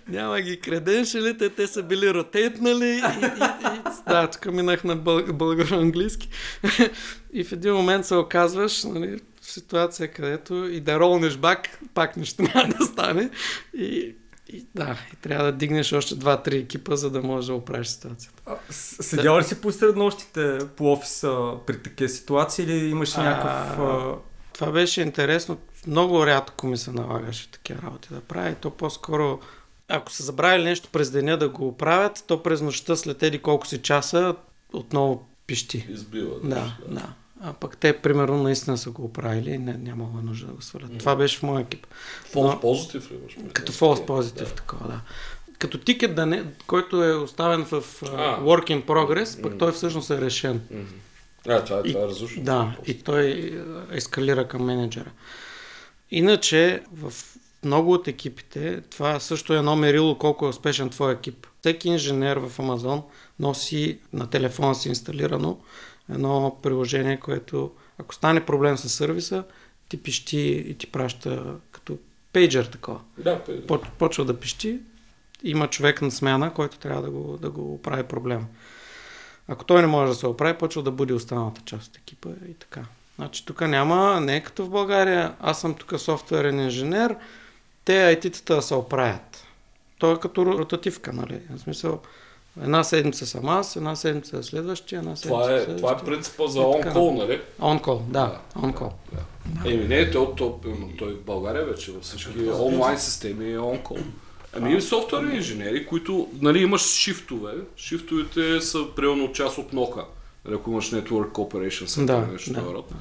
Няма 0.07 0.41
ги 0.41 0.59
креденшелите, 0.59 1.49
те 1.49 1.67
са 1.67 1.83
били 1.83 2.13
ротейтнали 2.13 3.01
да, 4.07 4.27
тук 4.27 4.53
минах 4.53 4.83
на 4.83 4.95
бъл, 4.95 5.25
българо-английски. 5.25 6.29
и 7.33 7.43
в 7.43 7.51
един 7.51 7.73
момент 7.73 8.05
се 8.05 8.15
оказваш 8.15 8.83
нали, 8.83 9.19
в 9.41 9.51
ситуация, 9.51 10.11
където 10.11 10.53
и 10.69 10.79
да 10.79 10.99
ролнеш 10.99 11.37
бак, 11.37 11.79
пак 11.93 12.17
нищо 12.17 12.41
няма 12.41 12.67
да 12.79 12.85
стане. 12.85 13.29
И, 13.77 14.15
и 14.53 14.65
да, 14.75 14.97
и 15.13 15.15
трябва 15.15 15.45
да 15.45 15.51
дигнеш 15.51 15.93
още 15.93 16.15
2-3 16.15 16.63
екипа, 16.63 16.95
за 16.95 17.09
да 17.09 17.21
можеш 17.21 17.47
да 17.47 17.53
оправиш 17.53 17.87
ситуацията. 17.87 18.57
Седял 18.69 19.37
ли 19.37 19.43
си 19.43 19.61
по 19.61 19.71
среднощите 19.71 20.57
по 20.75 20.91
офиса 20.91 21.51
при 21.67 21.83
такива 21.83 22.09
ситуации 22.09 22.63
или 22.63 22.89
имаш 22.89 23.15
някакъв... 23.15 23.79
а, 23.79 24.15
Това 24.53 24.71
беше 24.71 25.01
интересно. 25.01 25.57
Много 25.87 26.25
рядко 26.25 26.67
ми 26.67 26.77
се 26.77 26.91
налагаше 26.91 27.51
такива 27.51 27.81
работи 27.81 28.09
да 28.11 28.21
правя. 28.21 28.49
И 28.49 28.55
то 28.55 28.71
по-скоро, 28.71 29.39
ако 29.87 30.11
са 30.11 30.23
забравили 30.23 30.63
нещо 30.63 30.89
през 30.91 31.11
деня 31.11 31.37
да 31.37 31.49
го 31.49 31.67
оправят, 31.67 32.23
то 32.27 32.43
през 32.43 32.61
нощта 32.61 32.95
след 32.95 33.23
еди 33.23 33.39
колко 33.39 33.67
си 33.67 33.77
часа 33.77 34.35
отново 34.73 35.27
пищи. 35.47 35.87
Избива. 35.89 36.35
Да, 36.43 36.77
да. 36.87 37.13
А 37.43 37.53
пък 37.53 37.77
те, 37.77 37.93
примерно, 37.97 38.43
наистина 38.43 38.77
са 38.77 38.91
го 38.91 39.03
оправили 39.03 39.51
и 39.51 39.57
не, 39.57 39.73
нямало 39.73 40.11
нужда 40.23 40.47
да 40.47 40.53
го 40.53 40.61
свалят. 40.61 40.97
Това 40.97 41.15
беше 41.15 41.37
в 41.39 41.43
моя 41.43 41.61
екип. 41.61 41.87
Но- 42.35 42.59
позитив 42.59 43.11
ли 43.11 43.15
имаш? 43.15 43.37
Като 43.53 43.71
false 43.71 44.07
positive, 44.07 44.55
такова, 44.55 44.87
да. 44.87 45.01
Като 45.59 45.77
тикет, 45.77 46.15
да 46.15 46.25
не, 46.25 46.43
който 46.67 47.03
е 47.03 47.15
оставен 47.15 47.65
в 47.65 47.73
а, 48.03 48.07
А. 48.07 48.41
work 48.41 48.65
in 48.67 48.85
progress, 48.85 49.41
пък 49.41 49.57
той 49.57 49.71
всъщност 49.71 50.09
е 50.09 50.21
решен. 50.21 50.61
А, 51.47 51.63
това, 51.63 51.77
е- 51.77 51.81
И- 51.85 51.93
това 51.93 52.03
е 52.03 52.07
разрушено. 52.07 52.43
Да, 52.45 52.75
и 52.87 53.03
той 53.03 53.53
ескалира 53.91 54.47
към 54.47 54.65
менеджера. 54.65 55.11
Иначе, 56.11 56.83
в 56.93 57.13
много 57.63 57.93
от 57.93 58.07
екипите, 58.07 58.81
това 58.81 59.19
също 59.19 59.53
е 59.53 59.57
едно 59.57 59.75
мерило 59.75 60.17
колко 60.17 60.45
е 60.45 60.49
успешен 60.49 60.89
твой 60.89 61.13
екип. 61.13 61.47
Всеки 61.59 61.89
инженер 61.89 62.37
в 62.37 62.59
Амазон 62.59 63.01
носи 63.39 63.99
на 64.13 64.29
телефона 64.29 64.75
си 64.75 64.89
инсталирано 64.89 65.59
едно 66.13 66.57
приложение, 66.63 67.19
което 67.19 67.71
ако 67.97 68.15
стане 68.15 68.45
проблем 68.45 68.77
с 68.77 68.89
сервиса, 68.89 69.43
ти 69.89 70.03
пищи 70.03 70.39
и 70.67 70.77
ти 70.77 70.87
праща 70.87 71.55
като 71.71 71.97
пейджер 72.33 72.65
такова. 72.65 72.99
Да, 73.17 73.43
пе- 73.43 73.67
Поч- 73.67 73.89
Почва 73.97 74.25
да 74.25 74.39
пищи, 74.39 74.79
има 75.43 75.67
човек 75.67 76.01
на 76.01 76.11
смяна, 76.11 76.53
който 76.53 76.77
трябва 76.77 77.01
да 77.01 77.09
го, 77.09 77.37
да 77.37 77.49
го 77.49 77.73
оправи 77.73 78.03
проблема. 78.03 78.45
Ако 79.47 79.65
той 79.65 79.81
не 79.81 79.87
може 79.87 80.09
да 80.11 80.15
се 80.15 80.27
оправи, 80.27 80.57
почва 80.57 80.83
да 80.83 80.91
буди 80.91 81.13
останалата 81.13 81.61
част 81.65 81.87
от 81.87 81.97
екипа 81.97 82.29
и 82.49 82.53
така. 82.53 82.81
Значи 83.15 83.45
тук 83.45 83.61
няма, 83.61 84.21
не 84.21 84.35
е 84.35 84.43
като 84.43 84.65
в 84.65 84.69
България, 84.69 85.35
аз 85.39 85.61
съм 85.61 85.73
тук 85.75 85.99
софтуерен 85.99 86.59
инженер, 86.59 87.15
те 87.85 87.91
IT-тата 88.15 88.55
да 88.55 88.61
се 88.61 88.75
оправят. 88.75 89.45
То 89.99 90.11
е 90.11 90.19
като 90.19 90.45
ротативка, 90.45 91.13
нали? 91.13 91.39
В 91.49 91.59
смисъл, 91.59 92.01
една 92.63 92.83
седмица 92.83 93.25
съм 93.25 93.49
аз, 93.49 93.75
една 93.75 93.95
седмица 93.95 94.37
е 94.37 94.43
следващия, 94.43 94.99
една 94.99 95.15
седмица 95.15 95.29
Това 95.29 95.43
е, 95.43 95.45
следващия. 95.47 95.77
това 95.77 95.91
е 95.91 96.05
принципа 96.05 96.47
за 96.47 96.59
on-call, 96.59 97.17
нали? 97.17 97.41
On-call, 97.59 98.01
да, 98.01 98.39
on-call. 98.55 98.91
Да. 99.13 99.71
Еми 99.71 99.87
не, 99.87 100.11
той, 100.11 100.27
той, 100.37 100.51
той 100.97 101.13
в 101.13 101.21
България 101.25 101.65
вече 101.65 101.91
във 101.91 102.03
всички 102.03 102.39
онлайн 102.59 102.99
системи 102.99 103.53
е 103.53 103.57
on-call. 103.57 104.03
Ами 104.57 104.75
и 104.75 104.81
софтуерни 104.81 105.35
инженери, 105.35 105.85
които, 105.85 106.29
нали, 106.41 106.61
имаш 106.61 106.81
шифтове. 106.81 107.53
Шифтовете 107.77 108.61
са 108.61 108.85
примерно 108.95 109.33
част 109.33 109.57
от 109.57 109.73
нока. 109.73 110.05
Нали, 110.45 110.55
ако 110.55 110.71
имаш 110.71 110.91
Network 110.91 111.31
Operation 111.31 111.85
Center 111.85 112.05
Да, 112.05 112.17
или 112.17 112.31
нещо 112.31 112.53
да, 112.53 112.61
да, 112.61 112.73
род. 112.73 112.91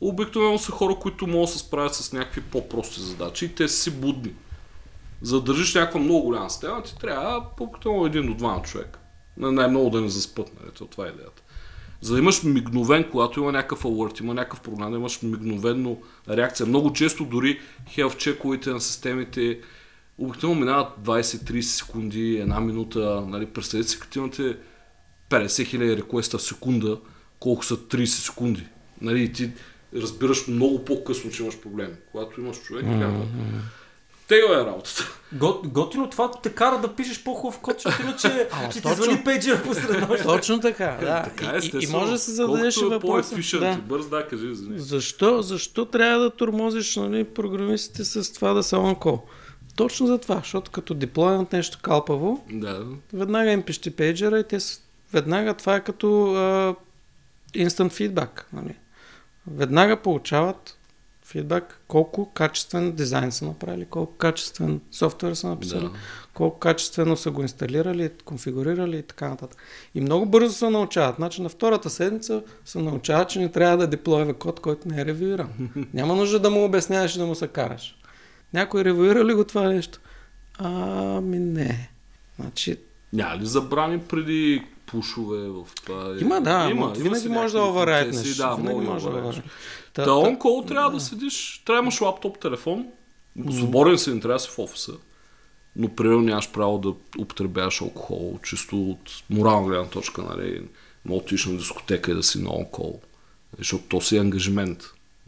Обикновено 0.00 0.58
са 0.58 0.72
хора, 0.72 0.94
които 0.94 1.26
могат 1.26 1.48
да 1.48 1.52
се 1.52 1.58
справят 1.58 1.94
с 1.94 2.12
някакви 2.12 2.40
по-прости 2.40 3.00
задачи 3.00 3.44
и 3.44 3.48
те 3.48 3.68
са 3.68 3.76
си 3.76 3.90
будни. 3.90 4.32
За 5.22 5.40
да 5.40 5.52
държиш 5.52 5.74
някаква 5.74 6.00
много 6.00 6.22
голяма 6.22 6.50
система, 6.50 6.82
ти 6.82 6.98
трябва 6.98 7.44
по 7.56 8.06
един 8.06 8.26
до 8.26 8.34
двама 8.34 8.62
човека. 8.62 8.98
На 9.36 9.52
най-много 9.52 9.90
да 9.90 10.00
не 10.00 10.08
заспът, 10.08 10.50
нали? 10.60 10.72
То 10.78 10.86
Това 10.86 11.06
е 11.06 11.08
идеята. 11.08 11.42
За 12.00 12.12
да 12.12 12.18
имаш 12.18 12.42
мигновен, 12.42 13.10
когато 13.10 13.40
има 13.40 13.52
някакъв 13.52 13.84
алърт, 13.84 14.20
има 14.20 14.34
някакъв 14.34 14.60
проблем, 14.60 14.90
да 14.90 14.96
имаш 14.96 15.22
мигновенно 15.22 16.02
реакция. 16.28 16.66
Много 16.66 16.92
често 16.92 17.24
дори 17.24 17.60
health 17.96 18.16
чековете 18.16 18.70
на 18.70 18.80
системите 18.80 19.60
обикновено 20.18 20.60
минават 20.60 20.88
20-30 21.02 21.60
секунди, 21.60 22.36
една 22.36 22.60
минута. 22.60 23.24
Нали? 23.28 23.46
Представете 23.46 23.88
си, 23.88 24.00
като 24.00 24.18
имате 24.18 24.42
50 24.42 24.56
000 25.30 25.96
реквеста 25.96 26.38
в 26.38 26.42
секунда, 26.42 26.98
колко 27.40 27.64
са 27.64 27.76
30 27.76 28.04
секунди. 28.04 28.66
Нали? 29.00 29.22
И 29.22 29.32
ти 29.32 29.50
разбираш 29.94 30.46
много 30.48 30.84
по-късно, 30.84 31.30
че 31.30 31.42
имаш 31.42 31.60
проблем. 31.60 31.96
Когато 32.12 32.40
имаш 32.40 32.62
човек, 32.62 32.84
трябва. 32.84 33.26
Тега 34.32 34.54
е 34.60 34.64
работата. 34.64 35.04
Го, 35.32 35.62
готино 35.64 36.10
това 36.10 36.30
те 36.42 36.52
кара 36.52 36.80
да 36.80 36.94
пишеш 36.94 37.24
по-хубав 37.24 37.58
код, 37.58 37.74
защото 37.80 38.02
иначе 38.02 38.48
ще 38.70 38.80
ти 38.82 38.94
звъни 38.94 39.24
пейджер 39.24 39.62
посред 39.62 40.08
нощ. 40.08 40.22
Точно 40.22 40.60
така, 40.60 40.98
да. 41.00 41.22
Така 41.22 41.58
и, 41.62 41.66
и, 41.66 41.84
и 41.84 41.86
може 41.86 42.10
да 42.12 42.18
се 42.18 42.30
зададеш 42.30 42.74
Колкото 42.74 42.94
е 42.94 42.96
въпроса. 42.96 43.30
по-ефишент 43.30 43.60
Да. 43.62 43.76
бърз, 43.88 44.08
да, 44.08 44.26
кажи, 44.28 44.46
извини. 44.46 44.78
Защо, 44.78 45.42
защо 45.42 45.84
трябва 45.84 46.18
да 46.18 46.30
тормозиш 46.30 46.96
нали, 46.96 47.24
програмистите 47.24 48.04
с 48.04 48.32
това 48.32 48.52
да 48.52 48.62
са 48.62 48.76
on-call? 48.76 49.20
Точно 49.76 50.06
за 50.06 50.18
това, 50.18 50.36
защото 50.36 50.70
като 50.70 50.94
деплойнат 50.94 51.52
нещо 51.52 51.78
калпаво, 51.82 52.44
Да. 52.50 52.86
веднага 53.12 53.50
им 53.52 53.62
пищи 53.62 53.90
пейджера 53.90 54.38
и 54.38 54.44
те 54.44 54.60
с... 54.60 54.80
веднага 55.12 55.54
това 55.54 55.76
е 55.76 55.84
като 55.84 56.34
а, 56.34 56.74
instant 57.54 58.10
feedback. 58.10 58.42
Нали? 58.52 58.76
Веднага 59.50 59.96
получават 59.96 60.78
фидбак 61.32 61.80
колко 61.88 62.32
качествен 62.32 62.92
дизайн 62.92 63.32
са 63.32 63.44
направили, 63.44 63.84
колко 63.84 64.12
качествен 64.16 64.80
софтуер 64.90 65.34
са 65.34 65.48
написали, 65.48 65.80
Да. 65.80 65.90
колко 66.34 66.58
качествено 66.58 67.16
са 67.16 67.30
го 67.30 67.42
инсталирали, 67.42 68.10
конфигурирали 68.24 68.98
и 68.98 69.02
така 69.02 69.28
нататък. 69.28 69.58
И 69.94 70.00
много 70.00 70.26
бързо 70.26 70.52
се 70.52 70.70
научават. 70.70 71.16
Значи 71.16 71.42
на 71.42 71.48
втората 71.48 71.90
седмица 71.90 72.42
се 72.64 72.78
научават, 72.78 73.28
че 73.28 73.38
не 73.38 73.50
трябва 73.52 73.76
да 73.76 73.86
деплоева 73.86 74.34
код, 74.34 74.60
който 74.60 74.88
не 74.88 75.00
е 75.00 75.04
ревюиран. 75.04 75.48
Няма 75.94 76.14
нужда 76.16 76.38
да 76.40 76.50
му 76.50 76.64
обясняваш 76.64 77.14
и 77.14 77.18
да 77.18 77.26
му 77.26 77.34
се 77.34 77.48
караш. 77.48 77.96
Някой 78.54 78.84
ревюира 78.84 79.24
ли 79.24 79.34
го 79.34 79.44
това 79.44 79.62
нещо? 79.62 80.00
Ами 80.58 81.38
не. 81.38 81.90
Значи, 82.40 82.76
Няма 83.12 83.36
ли 83.36 83.46
забрани 83.46 83.98
преди 83.98 84.62
пушове 84.92 85.48
в 85.48 85.66
това? 85.74 86.14
има, 86.20 86.40
да, 86.40 86.68
има, 86.70 86.70
има 86.70 86.88
винаги 86.88 87.28
може 87.28 87.54
да 87.54 87.72
процеси, 87.74 88.36
Да, 88.36 88.54
винаги 88.54 88.80
може 88.80 89.04
да 89.04 89.10
овараетнеш. 89.10 89.42
Та, 89.92 90.04
Та- 90.04 90.10
call 90.10 90.68
трябва 90.68 90.90
да 90.90 91.00
седиш, 91.00 91.62
трябва 91.66 91.82
да 91.82 91.84
имаш 91.84 92.00
лаптоп, 92.00 92.38
телефон, 92.38 92.86
свободен 93.50 93.98
си, 93.98 94.14
не 94.14 94.20
трябва 94.20 94.34
да 94.34 94.38
си 94.38 94.50
в 94.50 94.58
офиса, 94.58 94.92
но 95.76 95.88
примерно 95.88 96.20
нямаш 96.20 96.50
право 96.52 96.78
да 96.78 96.94
употребяваш 97.22 97.80
алкохол, 97.80 98.38
чисто 98.42 98.90
от 98.90 99.22
морална 99.30 99.68
гледна 99.68 99.86
точка, 99.86 100.22
нали, 100.22 100.62
мога 101.04 101.20
да 101.20 101.24
отидеш 101.24 101.46
на 101.46 101.56
дискотека 101.56 102.10
и 102.10 102.14
да 102.14 102.22
си 102.22 102.42
на 102.42 102.50
call, 102.50 103.00
защото 103.58 103.84
то 103.88 104.00
си 104.00 104.16
е 104.16 104.20
ангажимент. 104.20 104.82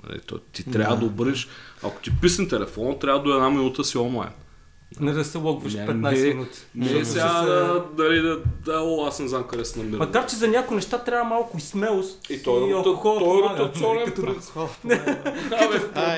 Нали, 0.08 0.20
то, 0.26 0.38
ти 0.38 0.70
трябва 0.70 0.96
да. 0.96 1.06
обърнеш, 1.06 1.48
ако 1.82 2.00
ти 2.02 2.10
писне 2.20 2.48
телефона, 2.48 2.98
трябва 2.98 3.22
до 3.22 3.34
една 3.34 3.50
минута 3.50 3.84
си 3.84 3.98
онлайн. 3.98 4.32
Не 5.00 5.12
да 5.12 5.24
се 5.24 5.38
логваш 5.38 5.74
Не, 5.74 5.80
15 5.80 5.92
не, 6.18 6.28
минути. 6.28 6.58
Не 6.74 6.88
Защото 6.88 7.06
сега 7.08 7.42
да, 7.42 7.84
дали 7.92 8.20
да, 8.20 8.38
да, 8.64 8.80
о, 8.80 9.06
аз 9.06 9.20
не 9.20 9.28
знам 9.28 9.44
къде 9.44 9.64
се 9.64 9.78
намирам. 9.78 9.98
Макар, 9.98 10.26
че 10.26 10.36
за 10.36 10.48
някои 10.48 10.74
неща 10.76 10.98
трябва 10.98 11.24
малко 11.24 11.58
и 11.58 11.60
смелост. 11.60 12.30
И 12.30 12.42
той 12.42 12.60
е 12.60 12.66
рота- 12.66 12.76
алкохол 12.78 13.18
той 13.18 13.38
е 13.38 13.40
помага, 13.40 13.60
ротационен 13.60 14.04
като- 14.06 14.22
принцип. 14.22 14.52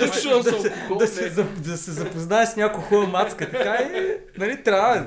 Да 0.01 0.13
се, 0.13 0.29
алкохол, 0.29 0.99
да, 0.99 1.07
се, 1.07 1.23
не. 1.23 1.29
за- 1.29 1.45
да 1.45 1.77
се 1.77 1.93
запознаеш 1.93 2.49
с 2.49 2.57
някоя 2.57 2.85
хубава 2.85 3.07
мацка, 3.09 3.51
така 3.51 3.75
и, 3.75 4.15
нали, 4.39 4.63
трябва. 4.63 5.07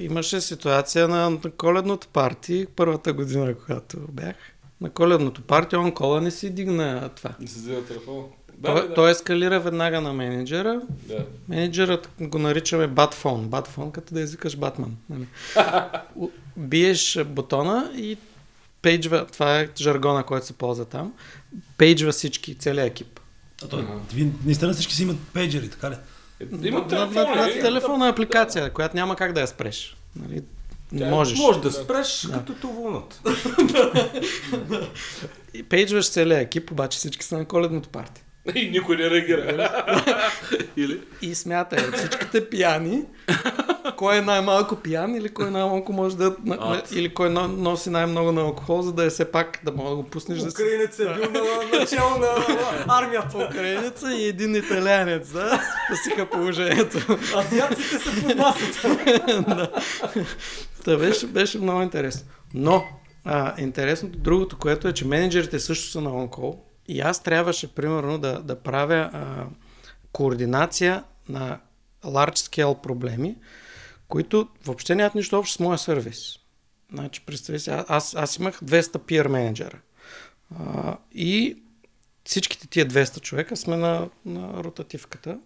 Имаше 0.00 0.40
ситуация 0.40 1.08
на, 1.08 1.30
на 1.30 1.38
коледното 1.50 2.08
парти, 2.08 2.66
първата 2.76 3.12
година, 3.12 3.54
когато 3.56 3.96
бях. 4.10 4.34
На 4.80 4.90
коледното 4.90 5.42
парти 5.42 5.76
он 5.76 5.92
кола 5.92 6.20
не 6.20 6.30
си 6.30 6.50
дигна 6.50 7.08
това. 7.08 7.30
Не 7.40 7.46
се 7.46 7.58
взема 7.58 7.82
телефона. 7.82 8.22
Да, 8.60 8.74
той, 8.74 8.88
да. 8.88 8.94
той 8.94 9.10
ескалира 9.10 9.60
веднага 9.60 10.00
на 10.00 10.12
менеджера. 10.12 10.80
Да. 10.90 11.24
Менеджерът 11.48 12.08
го 12.20 12.38
наричаме 12.38 12.86
батфон. 12.86 13.48
Батфон, 13.48 13.90
като 13.90 14.14
да 14.14 14.20
извикаш 14.20 14.56
Батман. 14.56 14.96
Нали? 15.10 15.26
Биеш 16.56 17.18
бутона 17.24 17.90
и 17.96 18.16
пейджва, 18.82 19.26
това 19.26 19.60
е 19.60 19.68
жаргона, 19.78 20.22
който 20.22 20.46
се 20.46 20.52
ползва 20.52 20.84
там, 20.84 21.12
пейджва 21.78 22.12
всички, 22.12 22.54
целият 22.54 22.90
екип. 22.90 23.20
А 23.64 23.68
то, 23.68 23.84
вие 24.12 24.30
наистина 24.44 24.72
всички 24.72 24.94
си 24.94 25.02
имат 25.02 25.16
пейджери, 25.34 25.68
така 25.68 25.90
ли? 25.90 25.94
Има 26.62 26.78
на, 26.78 26.88
телефон, 26.88 27.14
на, 27.14 27.28
на, 27.28 27.34
нали? 27.34 27.60
телефона 27.60 28.08
апликация, 28.08 28.72
която 28.72 28.96
няма 28.96 29.16
как 29.16 29.32
да 29.32 29.40
я 29.40 29.46
спреш. 29.46 29.96
Нали? 30.16 30.42
Не 30.92 31.00
Тя- 31.00 31.10
можеш. 31.10 31.38
Може 31.38 31.60
да 31.60 31.72
спреш, 31.72 32.28
като 32.32 32.54
те 32.54 32.66
вълнат. 32.66 33.20
И 35.54 35.62
пейджваш 35.62 36.10
целият 36.10 36.42
екип, 36.42 36.70
обаче 36.70 36.98
всички 36.98 37.24
са 37.24 37.38
на 37.38 37.44
коледното 37.44 37.88
парти. 37.88 38.22
И 38.54 38.70
никой 38.70 38.96
не 38.96 39.10
реагира. 39.10 39.84
Или? 40.76 41.00
И 41.22 41.34
смятай, 41.34 41.88
от 41.88 41.96
всичките 41.96 42.48
пияни, 42.50 43.02
кой 43.96 44.16
е 44.16 44.20
най-малко 44.20 44.76
пиян 44.76 45.14
или 45.14 45.28
кой 45.28 45.50
най-малко 45.50 45.92
може 45.92 46.16
да... 46.16 46.36
А. 46.50 46.82
или 46.92 47.14
кой 47.14 47.30
но- 47.30 47.48
носи 47.48 47.90
най-много 47.90 48.32
на 48.32 48.40
алкохол, 48.40 48.82
за 48.82 48.92
да 48.92 49.04
е 49.04 49.10
все 49.10 49.30
пак 49.30 49.60
да 49.64 49.72
мога 49.72 49.90
да 49.90 49.96
го 49.96 50.02
пуснеш 50.02 50.38
да 50.38 50.50
си... 50.50 50.56
Украинец 50.62 50.98
е 50.98 51.04
бил 51.04 51.42
на 51.42 51.78
начало 51.78 52.18
на 52.18 52.28
армията. 52.88 53.38
Украинеца 53.50 54.12
и 54.12 54.28
един 54.28 54.54
италянец, 54.56 55.32
да? 55.32 55.60
Спасиха 55.86 56.30
положението. 56.30 56.98
Азиатците 57.36 57.98
са 57.98 58.26
под 58.26 58.36
масата. 58.36 59.70
Та 60.84 60.96
беше, 60.96 61.26
беше 61.26 61.58
много 61.58 61.82
интересно. 61.82 62.28
Но, 62.54 62.84
а, 63.24 63.54
интересното 63.58 64.18
другото, 64.18 64.58
което 64.58 64.88
е, 64.88 64.92
че 64.92 65.06
менеджерите 65.06 65.58
също 65.60 65.90
са 65.90 66.00
на 66.00 66.16
онкол 66.16 66.64
и 66.90 67.00
аз 67.00 67.22
трябваше, 67.22 67.74
примерно, 67.74 68.18
да, 68.18 68.42
да 68.42 68.62
правя 68.62 69.10
а, 69.12 69.46
координация 70.12 71.04
на 71.28 71.60
large 72.04 72.36
scale 72.36 72.80
проблеми, 72.80 73.36
които 74.08 74.48
въобще 74.64 74.94
нямат 74.94 75.14
нищо 75.14 75.38
общо 75.38 75.54
с 75.54 75.60
моя 75.60 75.78
сервис. 75.78 76.38
Значи, 76.92 77.20
представи 77.26 77.58
си, 77.58 77.70
аз, 77.70 78.14
аз 78.14 78.36
имах 78.36 78.60
200 78.60 78.82
peer 78.82 79.28
менеджера. 79.28 79.78
И 81.14 81.62
всичките 82.24 82.68
тия 82.68 82.86
200 82.86 83.20
човека 83.20 83.56
сме 83.56 83.76
на, 83.76 84.08
на 84.24 84.64
ротативката. 84.64 85.38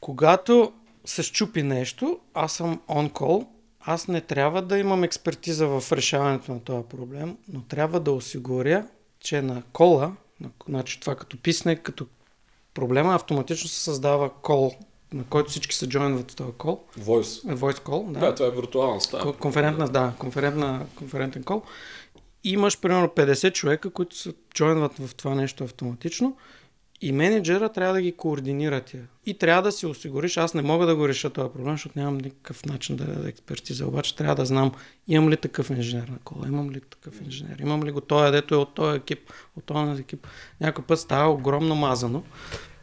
Когато 0.00 0.72
се 1.04 1.22
щупи 1.22 1.62
нещо, 1.62 2.20
аз 2.34 2.52
съм 2.52 2.80
on 2.88 3.10
call, 3.12 3.46
аз 3.80 4.08
не 4.08 4.20
трябва 4.20 4.62
да 4.62 4.78
имам 4.78 5.04
експертиза 5.04 5.66
в 5.66 5.92
решаването 5.92 6.52
на 6.52 6.60
този 6.60 6.88
проблем, 6.88 7.36
но 7.48 7.62
трябва 7.62 8.00
да 8.00 8.12
осигуря, 8.12 8.86
че 9.20 9.42
на 9.42 9.62
кола, 9.72 10.16
значи 10.68 11.00
това 11.00 11.14
като 11.14 11.36
писне, 11.36 11.76
като 11.76 12.06
проблема 12.74 13.14
автоматично 13.14 13.68
се 13.68 13.80
създава 13.80 14.30
кол, 14.32 14.72
на 15.12 15.24
който 15.24 15.50
всички 15.50 15.74
се 15.74 15.88
джойнват 15.88 16.30
в 16.30 16.36
този 16.36 16.52
кол, 16.52 16.80
Voice. 16.98 17.54
voice 17.54 17.78
call, 17.78 18.12
да. 18.12 18.20
Да, 18.20 18.34
това 18.34 18.48
е 18.48 18.50
виртуална 18.50 19.00
стая. 19.00 19.22
Ко- 19.22 19.32
Конферентна, 19.32 19.88
да, 19.88 20.12
конферентна, 20.18 20.86
конферентен 20.94 21.42
кол. 21.44 21.62
Имаш 22.44 22.80
примерно 22.80 23.08
50 23.08 23.52
човека, 23.52 23.90
които 23.90 24.16
се 24.16 24.34
джойнват 24.54 24.98
в 24.98 25.14
това 25.14 25.34
нещо 25.34 25.64
автоматично 25.64 26.36
и 27.00 27.12
менеджера 27.12 27.68
трябва 27.68 27.94
да 27.94 28.02
ги 28.02 28.12
координира 28.12 28.80
тия. 28.80 29.02
И 29.26 29.38
трябва 29.38 29.62
да 29.62 29.72
си 29.72 29.86
осигуриш, 29.86 30.36
аз 30.36 30.54
не 30.54 30.62
мога 30.62 30.86
да 30.86 30.96
го 30.96 31.08
реша 31.08 31.30
този 31.30 31.52
проблем, 31.52 31.74
защото 31.74 31.98
нямам 31.98 32.18
никакъв 32.18 32.66
начин 32.66 32.96
да, 32.96 33.04
да 33.04 33.28
експертиза, 33.28 33.86
обаче 33.86 34.16
трябва 34.16 34.34
да 34.34 34.46
знам 34.46 34.72
имам 35.08 35.30
ли 35.30 35.36
такъв 35.36 35.70
инженер 35.70 36.08
на 36.08 36.18
кола, 36.24 36.48
имам 36.48 36.70
ли 36.70 36.80
такъв 36.80 37.20
инженер, 37.20 37.58
имам 37.58 37.84
ли 37.84 37.90
го 37.90 38.00
той, 38.00 38.30
дето 38.30 38.54
е 38.54 38.58
от 38.58 38.74
този 38.74 38.96
екип, 38.96 39.32
от 39.56 39.64
този 39.64 40.00
екип. 40.00 40.26
Някой 40.60 40.84
път 40.84 41.00
става 41.00 41.32
огромно 41.32 41.74
мазано. 41.74 42.22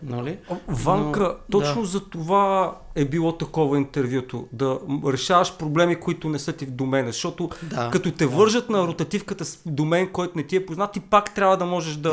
Нали? 0.04 0.38
Ванка, 0.68 1.38
Но, 1.54 1.60
точно 1.60 1.82
да. 1.82 1.88
за 1.88 2.10
това 2.10 2.78
е 2.96 3.06
било 3.06 3.38
такова 3.38 3.78
интервюто. 3.78 4.48
Да 4.52 4.80
решаваш 5.06 5.58
проблеми, 5.58 6.00
които 6.00 6.30
не 6.30 6.40
са 6.40 6.54
ти 6.54 6.66
в 6.66 6.72
домена. 6.72 7.08
Защото 7.12 7.50
Да. 7.64 7.90
като 7.90 8.12
те 8.12 8.26
вържат 8.26 8.70
на 8.70 8.88
ротативката 8.88 9.46
с 9.46 9.60
домен, 9.66 10.08
който 10.08 10.38
не 10.38 10.44
ти 10.44 10.56
е 10.56 10.66
познат, 10.66 10.92
ти 10.92 11.00
пак 11.00 11.36
трябва 11.36 11.58
да 11.58 11.66
можеш 11.66 11.96
да... 11.96 12.12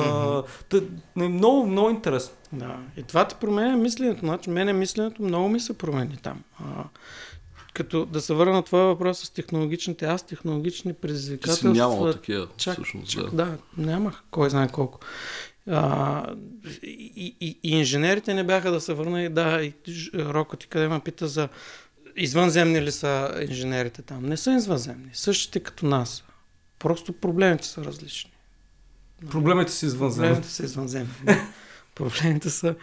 да 0.70 0.82
е 1.24 1.28
много, 1.28 1.66
много 1.66 1.90
интересно. 1.90 2.34
Да, 2.52 2.76
и 2.96 3.02
това 3.02 3.24
ти 3.24 3.34
променя 3.40 3.76
мисленето. 3.76 4.20
Значи, 4.20 4.50
мене 4.50 4.72
мисленето 4.72 5.22
много 5.22 5.48
ми 5.48 5.60
се 5.60 5.78
промени 5.78 6.16
там. 6.22 6.42
А, 6.60 6.84
като 7.74 8.06
да 8.06 8.20
се 8.20 8.34
върна 8.34 8.52
на 8.52 8.62
твоя 8.62 8.84
въпрос 8.84 9.18
с 9.18 9.30
технологичните, 9.30 10.06
аз 10.06 10.22
технологични 10.22 10.92
Ти 10.92 10.96
си 10.96 11.00
предизвикателства... 11.00 11.70
нямал 11.70 12.12
такива, 12.12 12.48
Чак, 12.56 12.74
всъщност. 12.74 13.10
чак, 13.10 13.22
да. 13.24 13.30
да, 13.30 13.56
нямах 13.76 14.22
кой 14.30 14.50
знае 14.50 14.68
колко. 14.68 15.00
А, 15.70 16.34
и, 16.82 17.36
и, 17.40 17.58
и 17.62 17.78
инженерите 17.78 18.34
не 18.34 18.44
бяха 18.44 18.70
да 18.70 18.80
се 18.80 18.94
върна 18.94 19.22
и 19.22 19.28
да, 19.28 19.62
и 19.62 19.72
Роко 20.14 20.56
ти 20.56 20.66
къде 20.66 20.88
ме 20.88 21.00
пита 21.00 21.28
за 21.28 21.48
извънземни 22.16 22.82
ли 22.82 22.92
са 22.92 23.44
инженерите 23.48 24.02
там. 24.02 24.26
Не 24.26 24.36
са 24.36 24.52
извънземни, 24.52 25.10
същите 25.12 25.60
като 25.60 25.86
нас. 25.86 26.24
Просто 26.78 27.12
проблемите 27.12 27.66
са 27.66 27.84
различни. 27.84 28.30
Проблемите 29.30 29.72
си 29.72 29.86
извънземни. 29.86 30.28
Проблемите 30.28 30.54
са 30.54 30.64
извънземни. 30.64 31.12
Проблемите 31.94 32.50
са... 32.50 32.74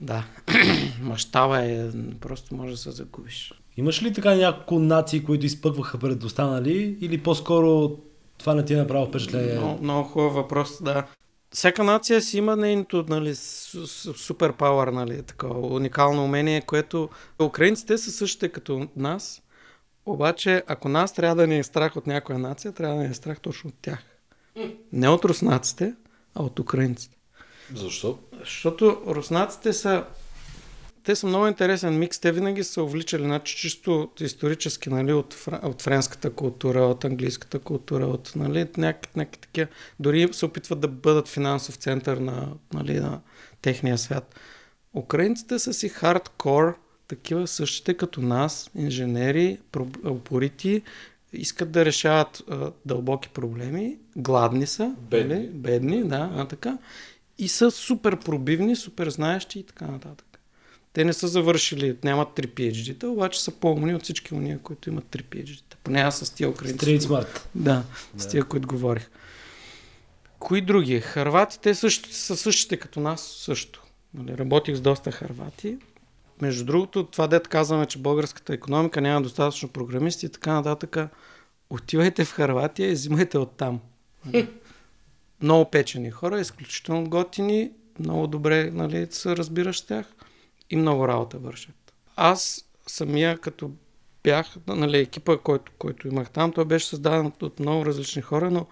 Да. 0.00 0.24
Мащаба 1.00 1.64
е... 1.64 1.88
Просто 2.20 2.54
може 2.54 2.72
да 2.72 2.78
се 2.78 2.90
загубиш. 2.90 3.52
Имаш 3.76 4.02
ли 4.02 4.12
така 4.12 4.34
няколко 4.34 4.78
нации, 4.78 5.24
които 5.24 5.46
изпъкваха 5.46 5.98
пред 5.98 6.24
останали 6.24 6.98
или 7.00 7.18
по-скоро 7.18 7.96
това 8.38 8.54
не 8.54 8.64
ти 8.64 8.74
е 8.74 8.76
направо 8.76 9.06
впечатление? 9.06 9.54
Много, 9.54 9.82
много 9.82 10.08
хубав 10.08 10.34
въпрос, 10.34 10.82
да. 10.82 11.06
Всяка 11.54 11.84
нация 11.84 12.22
си 12.22 12.38
има 12.38 12.56
нейното 12.56 13.04
нали, 13.08 13.34
супер 13.34 14.52
пауър, 14.52 14.88
нали, 14.88 15.22
такова 15.22 15.74
уникално 15.74 16.24
умение, 16.24 16.60
което 16.60 17.08
украинците 17.42 17.98
са 17.98 18.10
същите 18.12 18.48
като 18.48 18.88
нас, 18.96 19.42
обаче 20.06 20.62
ако 20.66 20.88
нас 20.88 21.12
трябва 21.12 21.36
да 21.36 21.46
ни 21.46 21.58
е 21.58 21.62
страх 21.62 21.96
от 21.96 22.06
някоя 22.06 22.38
нация, 22.38 22.72
трябва 22.72 22.96
да 22.96 23.02
ни 23.02 23.10
е 23.10 23.14
страх 23.14 23.40
точно 23.40 23.70
от 23.70 23.76
тях. 23.82 23.98
Не 24.92 25.08
от 25.08 25.24
руснаците, 25.24 25.94
а 26.34 26.42
от 26.42 26.58
украинците. 26.58 27.16
Защо? 27.74 28.18
Защото 28.40 29.02
руснаците 29.06 29.72
са 29.72 30.04
те 31.04 31.16
са 31.16 31.26
много 31.26 31.46
интересен 31.46 31.98
микс. 31.98 32.18
Те 32.18 32.32
винаги 32.32 32.64
са 32.64 32.82
увличали, 32.82 33.22
значи 33.22 33.56
чисто 33.56 34.10
исторически, 34.20 34.88
нали, 34.90 35.12
от, 35.12 35.34
фра- 35.34 35.64
от 35.64 35.82
френската 35.82 36.30
култура, 36.30 36.80
от 36.80 37.04
английската 37.04 37.58
култура, 37.58 38.06
от 38.06 38.32
нали, 38.36 38.66
някакви, 38.76 39.10
някакви 39.16 39.40
такива. 39.40 39.66
Дори 40.00 40.28
се 40.32 40.46
опитват 40.46 40.80
да 40.80 40.88
бъдат 40.88 41.28
финансов 41.28 41.74
център 41.74 42.16
на, 42.16 42.48
нали, 42.74 43.00
на 43.00 43.20
техния 43.62 43.98
свят. 43.98 44.34
Украинците 44.94 45.58
са 45.58 45.74
си 45.74 45.88
хардкор, 45.88 46.78
такива 47.08 47.46
същите 47.46 47.94
като 47.94 48.20
нас, 48.20 48.70
инженери, 48.74 49.58
упорити, 50.04 50.82
искат 51.32 51.70
да 51.70 51.84
решават 51.84 52.42
а, 52.50 52.72
дълбоки 52.86 53.28
проблеми, 53.28 53.98
гладни 54.16 54.66
са, 54.66 54.94
Бедни. 55.10 55.34
Нали? 55.34 55.48
бедни, 55.48 56.04
да, 56.04 56.30
а 56.36 56.48
така. 56.48 56.78
И 57.38 57.48
са 57.48 57.70
супер 57.70 58.18
пробивни, 58.18 58.76
супер 58.76 59.10
знаещи 59.10 59.58
и 59.58 59.62
така 59.62 59.86
нататък. 59.86 60.33
Те 60.94 61.04
не 61.04 61.12
са 61.12 61.28
завършили, 61.28 61.96
нямат 62.04 62.28
3 62.28 62.46
PhD-та, 62.46 63.08
обаче 63.08 63.42
са 63.42 63.50
по-умни 63.50 63.94
от 63.94 64.02
всички 64.02 64.34
уния, 64.34 64.58
които 64.58 64.88
имат 64.88 65.04
3 65.04 65.22
PhD-та. 65.22 65.76
Поне 65.84 66.00
аз 66.00 66.18
с 66.18 66.30
тия 66.30 66.50
украинци. 66.50 66.86
Street 66.86 66.98
Smart. 66.98 67.40
Да, 67.54 67.82
с 68.16 68.28
тия, 68.28 68.44
които 68.44 68.68
говорих. 68.68 69.10
Кои 70.38 70.60
други? 70.60 71.00
Харватите 71.00 71.74
също, 71.74 72.12
са 72.12 72.36
същите 72.36 72.76
като 72.76 73.00
нас 73.00 73.20
също. 73.22 73.82
Нали, 74.14 74.38
работих 74.38 74.76
с 74.76 74.80
доста 74.80 75.12
харвати. 75.12 75.76
Между 76.40 76.64
другото, 76.64 77.06
това 77.06 77.26
дет 77.26 77.48
казваме, 77.48 77.86
че 77.86 77.98
българската 77.98 78.54
економика 78.54 79.00
няма 79.00 79.22
достатъчно 79.22 79.68
програмисти 79.68 80.26
и 80.26 80.28
така 80.28 80.52
нататък. 80.52 80.96
Отивайте 81.70 82.24
в 82.24 82.32
Харватия 82.32 82.90
и 82.90 82.94
взимайте 82.94 83.38
оттам. 83.38 83.80
Нали. 84.26 84.48
Много 85.42 85.70
печени 85.70 86.10
хора, 86.10 86.40
изключително 86.40 87.08
готини, 87.08 87.70
много 87.98 88.26
добре 88.26 88.70
нали, 88.70 89.06
се 89.10 89.36
разбираш 89.36 89.78
с 89.78 89.86
тях 89.86 90.06
и 90.74 90.76
много 90.76 91.08
работа 91.08 91.38
вършат. 91.38 91.94
Аз 92.16 92.64
самия, 92.86 93.38
като 93.38 93.70
бях, 94.24 94.56
нали, 94.66 94.98
екипа, 94.98 95.36
който, 95.36 95.72
който 95.78 96.08
имах 96.08 96.30
там, 96.30 96.52
той 96.52 96.64
беше 96.64 96.86
създаден 96.86 97.32
от, 97.40 97.60
много 97.60 97.86
различни 97.86 98.22
хора, 98.22 98.50
но 98.50 98.66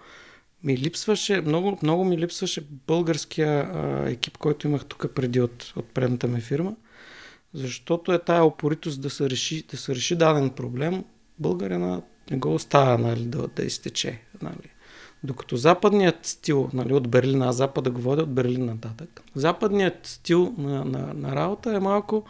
ми 0.63 0.77
липсваше, 0.77 1.41
много, 1.41 1.79
много 1.83 2.05
ми 2.05 2.17
липсваше 2.17 2.67
българския 2.87 3.59
а, 3.59 4.09
екип, 4.09 4.37
който 4.37 4.67
имах 4.67 4.85
тук 4.85 5.05
преди 5.15 5.41
от, 5.41 5.73
от 5.75 5.85
предната 5.85 6.27
ми 6.27 6.41
фирма, 6.41 6.75
защото 7.53 8.13
е 8.13 8.19
тая 8.19 8.43
опоритост 8.43 9.01
да 9.01 9.09
се 9.09 9.29
реши, 9.29 9.63
да 9.71 9.77
се 9.77 9.95
реши 9.95 10.15
даден 10.15 10.49
проблем, 10.49 11.03
българина 11.39 12.01
не 12.31 12.37
го 12.37 12.53
оставя 12.53 12.97
нали, 12.97 13.25
да, 13.25 13.47
да 13.47 13.63
изтече. 13.63 14.21
Нали. 14.41 14.72
Докато 15.23 15.57
западният 15.57 16.25
стил, 16.25 16.69
нали, 16.73 16.93
от 16.93 17.07
Берлин, 17.07 17.41
аз 17.41 17.55
запада 17.55 17.91
го 17.91 18.01
водя 18.01 18.21
от 18.21 18.33
Берлин 18.33 18.65
нататък, 18.65 19.21
западният 19.35 20.07
стил 20.07 20.53
на, 20.57 20.85
на, 20.85 21.13
на 21.13 21.35
работа 21.35 21.75
е 21.75 21.79
малко, 21.79 22.23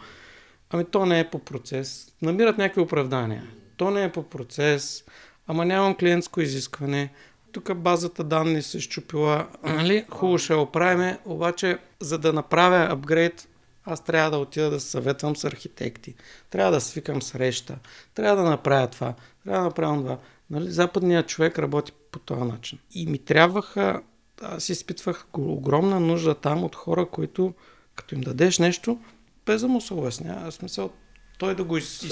ами 0.70 0.84
то 0.84 1.06
не 1.06 1.20
е 1.20 1.30
по 1.30 1.38
процес. 1.38 2.12
Намират 2.22 2.58
някакви 2.58 2.80
оправдания. 2.80 3.44
То 3.76 3.90
не 3.90 4.04
е 4.04 4.12
по 4.12 4.22
процес, 4.22 5.04
ама 5.46 5.64
нямам 5.64 5.94
клиентско 5.94 6.40
изискване, 6.40 7.10
тук 7.52 7.74
базата 7.74 8.24
данни 8.24 8.62
се 8.62 8.80
щупила, 8.80 9.48
нали, 9.62 10.04
хубаво 10.10 10.38
ще 10.38 10.54
оправиме, 10.54 11.18
обаче 11.24 11.78
за 12.00 12.18
да 12.18 12.32
направя 12.32 12.92
апгрейд, 12.92 13.48
аз 13.84 14.04
трябва 14.04 14.30
да 14.30 14.38
отида 14.38 14.70
да 14.70 14.80
се 14.80 14.90
съветвам 14.90 15.36
с 15.36 15.44
архитекти, 15.44 16.14
трябва 16.50 16.72
да 16.72 16.80
свикам 16.80 17.22
среща, 17.22 17.78
трябва 18.14 18.42
да 18.42 18.50
направя 18.50 18.86
това, 18.86 19.14
трябва 19.44 19.58
да 19.58 19.64
направя 19.64 19.96
това. 19.96 20.18
Нали, 20.50 20.70
западният 20.70 21.28
човек 21.28 21.58
работи 21.58 21.92
по 22.12 22.18
този 22.18 22.42
начин. 22.42 22.78
И 22.94 23.06
ми 23.06 23.18
трябваха, 23.18 24.02
аз 24.42 24.68
изпитвах 24.68 25.26
огромна 25.38 26.00
нужда 26.00 26.34
там 26.34 26.64
от 26.64 26.74
хора, 26.74 27.06
които 27.06 27.54
като 27.94 28.14
им 28.14 28.20
дадеш 28.20 28.58
нещо, 28.58 28.98
без 29.46 29.60
да 29.60 29.68
му 29.68 29.80
се 29.80 29.94
обясня, 29.94 30.42
в 30.50 30.52
смисъл, 30.52 30.90
той 31.38 31.54
да 31.54 31.64
го, 31.64 31.76
из, 31.76 32.02
из, 32.02 32.08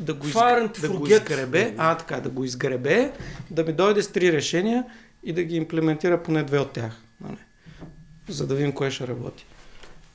Да, 0.00 0.14
го, 0.14 0.26
из, 0.26 0.32
да 0.80 0.88
го 0.88 1.06
изгребе, 1.06 1.74
а 1.78 1.96
така, 1.96 2.20
да 2.20 2.28
го 2.28 2.44
изгребе, 2.44 3.12
да 3.50 3.64
ми 3.64 3.72
дойде 3.72 4.02
с 4.02 4.12
три 4.12 4.32
решения 4.32 4.84
и 5.24 5.32
да 5.32 5.42
ги 5.42 5.56
имплементира 5.56 6.22
поне 6.22 6.42
две 6.42 6.58
от 6.58 6.70
тях. 6.70 7.02
Нали? 7.20 7.38
За 8.28 8.46
да 8.46 8.54
видим 8.54 8.72
кое 8.72 8.90
ще 8.90 9.08
работи. 9.08 9.46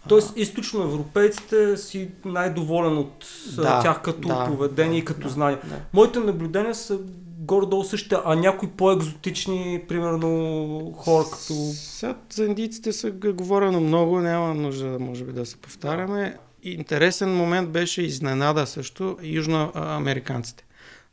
Тоест, 0.07 0.33
източноевропейците 0.37 1.77
си 1.77 2.09
най-доволен 2.25 2.97
от 2.97 3.25
Да, 3.55 3.61
да, 3.61 3.81
тях 3.81 4.01
като 4.01 4.27
да, 4.27 4.45
поведение 4.45 4.91
да, 4.91 4.97
и 4.97 5.05
като 5.05 5.21
да, 5.21 5.29
знания. 5.29 5.59
да. 5.63 5.79
Моите 5.93 6.19
наблюдения 6.19 6.75
са 6.75 6.99
горе-долу 7.45 7.83
същите, 7.83 8.15
а 8.25 8.35
някои 8.35 8.69
по-екзотични, 8.69 9.81
примерно 9.87 10.93
хора 10.97 11.23
като... 11.23 11.53
Сега 11.73 12.15
за 12.33 12.45
индийците 12.45 13.11
г- 13.11 13.33
говорено 13.33 13.79
много, 13.79 14.19
няма 14.19 14.53
нужда 14.53 14.99
може 14.99 15.23
би 15.23 15.31
да 15.33 15.45
се 15.45 15.57
повтаряме. 15.57 16.37
Интересен 16.63 17.35
момент 17.35 17.69
беше 17.69 18.01
изненада 18.01 18.67
също 18.67 19.17
южноамериканците. 19.23 20.65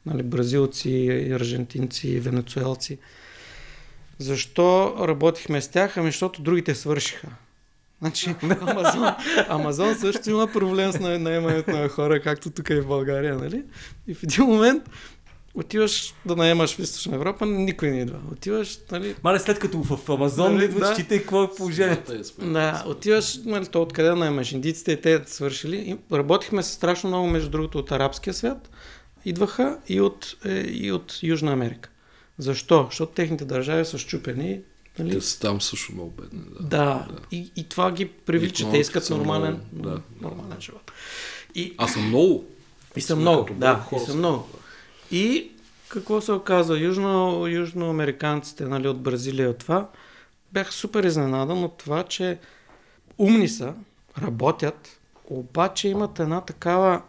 Нали, 0.07 0.23
бразилци, 0.23 1.29
аржентинци, 1.35 2.21
венецуелци. 2.21 2.99
Защо 4.19 4.95
работихме 5.09 5.61
с 5.61 5.69
тях? 5.69 5.97
Ами 5.97 6.09
защото 6.09 6.43
другите 6.43 6.75
свършиха. 6.75 7.29
Значи, 8.01 8.35
Амазон, 8.61 9.09
Амазон 9.49 9.95
също 9.95 10.31
има 10.31 10.47
проблем 10.47 10.93
с 10.93 11.01
на- 11.01 11.19
наемането 11.19 11.71
на 11.71 11.89
хора, 11.89 12.21
както 12.23 12.51
тук 12.51 12.71
и 12.71 12.75
в 12.75 12.87
България, 12.87 13.37
нали? 13.37 13.63
И 14.07 14.15
в 14.15 14.23
един 14.23 14.45
момент 14.45 14.83
отиваш 15.55 16.15
да 16.27 16.37
наемаш 16.37 16.75
в 16.75 16.79
Източна 16.79 17.15
Европа, 17.15 17.47
никой 17.47 17.91
не 17.91 18.01
идва. 18.01 18.19
Отиваш, 18.33 18.79
нали, 18.93 19.15
Мале 19.23 19.39
след 19.39 19.59
като 19.59 19.83
в 19.83 20.09
Амазон 20.09 20.55
Нали, 20.55 20.65
идваш, 20.65 20.89
да. 20.89 20.97
читай 20.97 21.19
какво 21.19 21.43
е 21.43 21.55
положението. 21.57 22.25
Сме. 22.25 22.53
Да, 22.53 22.85
отиваш, 22.87 23.39
нали, 23.45 23.67
то 23.67 23.83
откъде 23.83 24.09
да 24.09 24.17
наемаш 24.17 24.53
индийците 24.53 24.93
и 24.93 25.01
те 25.01 25.23
свършили. 25.27 25.77
И 25.77 26.17
работихме 26.17 26.63
с 26.63 26.67
страшно 26.69 27.09
много, 27.11 27.27
между 27.29 27.51
другото, 27.51 27.79
от 27.79 27.93
арабския 27.93 28.35
свят. 28.35 28.71
Идваха 29.25 29.79
и 29.89 30.01
от, 30.01 30.37
е, 30.45 30.51
и 30.61 30.93
от 30.93 31.19
Южна 31.23 31.53
Америка. 31.53 31.91
Защо? 32.39 32.85
Защото 32.91 33.13
техните 33.13 33.45
държави 33.45 33.85
са 33.85 33.99
щупени. 33.99 34.61
Нали? 34.99 35.11
Те 35.11 35.21
са 35.21 35.41
там 35.41 35.61
също 35.61 35.93
много 35.93 36.11
бедни. 36.11 36.41
Да. 36.61 36.67
Да, 36.69 37.07
И, 37.33 37.51
и 37.57 37.69
това 37.69 37.93
ги 37.93 38.07
привлича. 38.07 38.71
Те 38.71 38.79
искат 38.79 39.11
нормален, 39.11 39.61
много, 39.73 39.89
да. 39.91 40.01
нормален 40.21 40.61
живот. 40.61 40.93
И, 41.55 41.75
А 41.79 41.89
са 41.89 41.99
много. 41.99 42.45
и 42.97 43.01
са 43.01 43.17
много, 43.17 43.55
да, 43.55 43.75
хора 43.75 44.03
и 44.03 44.07
са. 44.07 44.15
много. 44.15 44.49
И 45.11 45.51
какво 45.89 46.21
се 46.21 46.33
оказа? 46.33 46.79
Южно, 46.79 47.47
южноамериканците 47.47 48.65
нали, 48.65 48.89
от 48.89 49.03
Бразилия 49.03 49.51
от 49.51 49.59
това 49.59 49.89
бях 50.53 50.73
супер 50.73 51.05
изненадан 51.05 51.65
от 51.65 51.79
това, 51.79 52.03
че 52.03 52.39
умни 53.19 53.49
са, 53.49 53.75
работят, 54.23 55.01
обаче 55.25 55.89
имат 55.89 56.19
една 56.19 56.41
такава, 56.41 57.03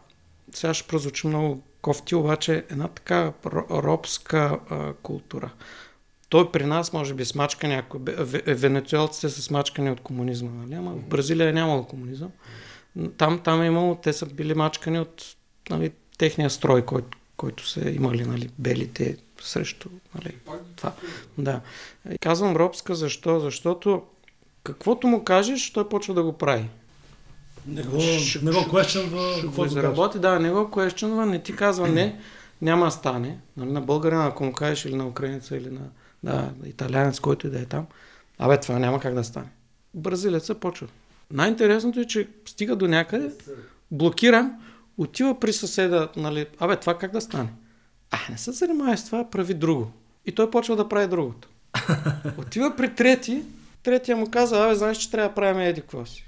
сега 0.51 0.73
ще 0.73 0.87
прозвучи 0.87 1.27
много 1.27 1.61
кофти, 1.81 2.15
обаче 2.15 2.65
една 2.69 2.87
така 2.87 3.33
ро- 3.43 3.83
робска 3.83 4.59
а, 4.69 4.93
култура. 4.93 5.51
Той 6.29 6.51
при 6.51 6.65
нас 6.65 6.93
може 6.93 7.13
би 7.13 7.25
смачка 7.25 7.67
някой. 7.67 7.99
Венецуелците 8.47 9.29
са 9.29 9.41
смачкани 9.41 9.91
от 9.91 10.01
комунизма, 10.01 10.51
нали? 10.51 10.73
Ама 10.73 10.91
в 10.91 11.05
Бразилия 11.05 11.49
е 11.49 11.53
нямало 11.53 11.87
комунизъм. 11.87 12.29
Там, 13.17 13.39
там 13.43 13.61
е 13.61 13.65
имало, 13.65 13.95
те 13.95 14.13
са 14.13 14.25
били 14.25 14.53
мачкани 14.53 14.99
от 14.99 15.35
нали, 15.69 15.91
техния 16.17 16.49
строй, 16.49 16.85
който, 16.85 17.17
който 17.41 17.67
са 17.67 17.89
имали 17.89 18.25
нали, 18.25 18.49
белите 18.59 19.17
срещу 19.41 19.89
нали, 20.15 20.35
това. 20.75 20.91
Да. 21.37 21.61
И 22.11 22.17
Казвам 22.17 22.55
робска, 22.55 22.95
защо? 22.95 23.39
Защото 23.39 24.03
каквото 24.63 25.07
му 25.07 25.23
кажеш, 25.23 25.73
той 25.73 25.89
почва 25.89 26.13
да 26.13 26.23
го 26.23 26.33
прави. 26.33 26.69
Не 27.67 27.83
го, 27.83 27.99
Ще- 27.99 28.45
не 28.45 28.51
го 28.51 28.61
ще- 28.61 28.69
questionва, 28.69 29.37
Ще 29.37 29.47
го 29.47 29.67
заработи, 29.67 30.19
да, 30.19 30.39
не 30.39 30.51
го 30.51 30.59
questionва, 30.59 31.25
не 31.25 31.43
ти 31.43 31.55
казва 31.55 31.87
не, 31.87 32.19
няма 32.61 32.85
да 32.85 32.91
стане. 32.91 33.37
Нали, 33.57 33.71
на 33.71 33.81
българина, 33.81 34.25
ако 34.25 34.43
му 34.43 34.53
кажеш 34.53 34.85
или 34.85 34.95
на 34.95 35.07
украинеца, 35.07 35.57
или 35.57 35.69
на 35.69 35.81
да, 36.23 36.51
италянец, 36.65 37.19
който 37.19 37.47
и 37.47 37.49
да 37.49 37.59
е 37.59 37.65
там, 37.65 37.85
абе, 38.39 38.59
това 38.59 38.79
няма 38.79 38.99
как 38.99 39.13
да 39.13 39.23
стане. 39.23 39.49
Бразилеца 39.93 40.55
почва. 40.55 40.87
Най-интересното 41.31 41.99
е, 41.99 42.05
че 42.05 42.27
стига 42.45 42.75
до 42.75 42.87
някъде, 42.87 43.31
блокира, 43.91 44.51
отива 45.01 45.39
при 45.39 45.53
съседа, 45.53 46.09
нали, 46.15 46.45
абе, 46.59 46.75
това 46.75 46.97
как 46.97 47.11
да 47.11 47.21
стане? 47.21 47.49
А, 48.11 48.17
не 48.29 48.37
се 48.37 48.51
занимавай 48.51 48.97
с 48.97 49.05
това, 49.05 49.29
прави 49.29 49.53
друго. 49.53 49.91
И 50.25 50.31
той 50.31 50.51
почва 50.51 50.75
да 50.75 50.89
прави 50.89 51.07
другото. 51.07 51.49
Отива 52.37 52.75
при 52.75 52.95
трети, 52.95 53.43
третия 53.83 54.17
му 54.17 54.31
каза, 54.31 54.65
абе, 54.65 54.75
знаеш, 54.75 54.97
че 54.97 55.11
трябва 55.11 55.29
да 55.29 55.35
правим 55.35 55.61
еди 55.61 55.83
си. 56.05 56.25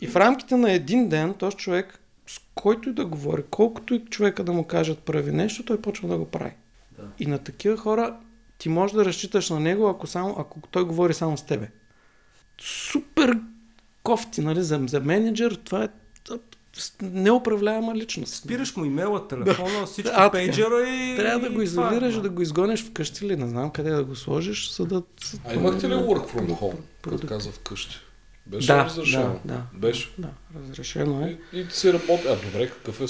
И 0.00 0.06
в 0.06 0.16
рамките 0.16 0.56
на 0.56 0.72
един 0.72 1.08
ден, 1.08 1.34
този 1.34 1.56
човек, 1.56 2.00
с 2.26 2.40
който 2.54 2.88
и 2.88 2.92
да 2.92 3.06
говори, 3.06 3.42
колкото 3.50 3.94
и 3.94 4.04
човека 4.04 4.44
да 4.44 4.52
му 4.52 4.64
кажат 4.64 4.98
прави 4.98 5.32
нещо, 5.32 5.64
той 5.64 5.82
почва 5.82 6.08
да 6.08 6.18
го 6.18 6.24
прави. 6.24 6.52
Да. 6.98 7.02
И 7.18 7.26
на 7.26 7.38
такива 7.38 7.76
хора 7.76 8.16
ти 8.58 8.68
можеш 8.68 8.94
да 8.94 9.04
разчиташ 9.04 9.50
на 9.50 9.60
него, 9.60 9.88
ако, 9.88 10.06
само, 10.06 10.36
ако 10.38 10.60
той 10.70 10.84
говори 10.84 11.14
само 11.14 11.36
с 11.36 11.42
тебе. 11.42 11.70
Супер 12.60 13.40
кофти, 14.02 14.40
нали, 14.40 14.62
за, 14.62 14.80
за 14.86 15.00
менеджер, 15.00 15.60
това 15.64 15.84
е 15.84 15.88
неуправляема 17.02 17.94
личност. 17.94 18.34
Спираш 18.34 18.76
му 18.76 18.84
имейла, 18.84 19.28
телефона, 19.28 19.86
всичко, 19.86 20.12
А, 20.16 20.30
пейджера 20.30 20.88
и... 20.88 21.16
Трябва 21.16 21.48
да 21.48 21.54
го 21.54 21.60
и 21.60 21.64
изолираш, 21.64 22.14
е. 22.14 22.20
да 22.20 22.28
го 22.28 22.42
изгониш 22.42 22.84
вкъщи 22.84 23.26
или 23.26 23.36
не 23.36 23.48
знам 23.48 23.70
къде 23.70 23.90
да 23.90 24.04
го 24.04 24.16
сложиш, 24.16 24.72
за 24.72 24.86
да... 24.86 25.02
А 25.44 25.54
имахте 25.54 25.88
ли 25.88 25.92
work 25.94 26.34
from 26.34 26.46
home, 26.60 26.76
като 27.02 27.26
каза 27.26 27.50
вкъщи? 27.50 27.96
Беше 28.46 28.66
Да, 28.66 28.84
разрешено? 28.84 29.40
да, 29.44 29.54
да. 29.54 29.62
Беше. 29.72 30.10
Да, 30.18 30.28
разрешено 30.60 31.26
е. 31.26 31.38
И, 31.52 31.60
и 31.60 31.68
ти 31.68 31.76
си 31.76 31.92
работи. 31.92 32.28
А, 32.28 32.36
добре, 32.36 32.70
какъв 32.70 33.00
е... 33.00 33.04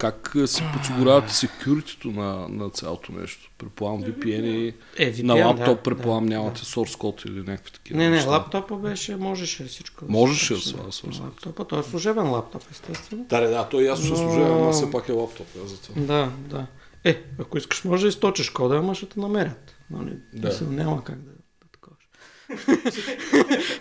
Как 0.00 0.32
е, 0.36 0.46
си 0.46 0.62
подсигурявате 0.74 1.34
секюритито 1.34 2.08
на, 2.10 2.48
на 2.48 2.70
цялото 2.70 3.12
нещо? 3.12 3.50
Предполагам 3.58 4.02
VPN 4.02 4.42
и 4.42 4.74
Е, 4.96 5.12
VPN, 5.12 5.22
на 5.22 5.34
лаптоп, 5.36 5.66
да, 5.66 5.82
предполагам, 5.82 6.26
да, 6.26 6.30
нямате 6.30 6.60
source 6.60 6.96
code 6.96 7.26
или 7.26 7.40
някакви 7.40 7.72
такива 7.72 7.98
Не, 7.98 8.04
не, 8.04 8.10
неща. 8.10 8.30
лаптопа 8.30 8.76
беше, 8.76 9.16
можеше 9.16 9.64
всичко. 9.64 10.04
да 10.04 10.12
Можеше 10.12 10.54
да 10.54 10.60
се 10.60 10.76
да. 10.76 10.92
свързва. 10.92 11.24
Лаптопа, 11.24 11.64
той 11.64 11.80
е 11.80 11.82
служебен 11.82 12.30
лаптоп, 12.30 12.62
естествено. 12.70 13.24
Да, 13.24 13.40
да, 13.40 13.48
да, 13.48 13.68
той 13.68 13.82
ясно 13.82 14.04
ще 14.06 14.14
Но- 14.14 14.30
служа, 14.30 14.46
ама 14.46 14.72
все 14.72 14.90
пак 14.90 15.08
е 15.08 15.12
лаптоп. 15.12 15.46
е, 15.56 15.68
за 15.68 15.80
това. 15.80 16.02
Да, 16.02 16.30
да. 16.38 16.66
Е, 17.04 17.22
ако 17.38 17.58
искаш, 17.58 17.84
може 17.84 18.02
да 18.02 18.08
източиш 18.08 18.50
кода, 18.50 18.76
ама 18.76 18.94
ще 18.94 19.06
те 19.06 19.20
намерят. 19.20 19.74
Нали? 19.90 20.16
Да. 20.32 20.48
Мисъл, 20.48 20.68
няма 20.68 21.04
как 21.04 21.16
да, 21.16 21.30
да. 21.30 21.39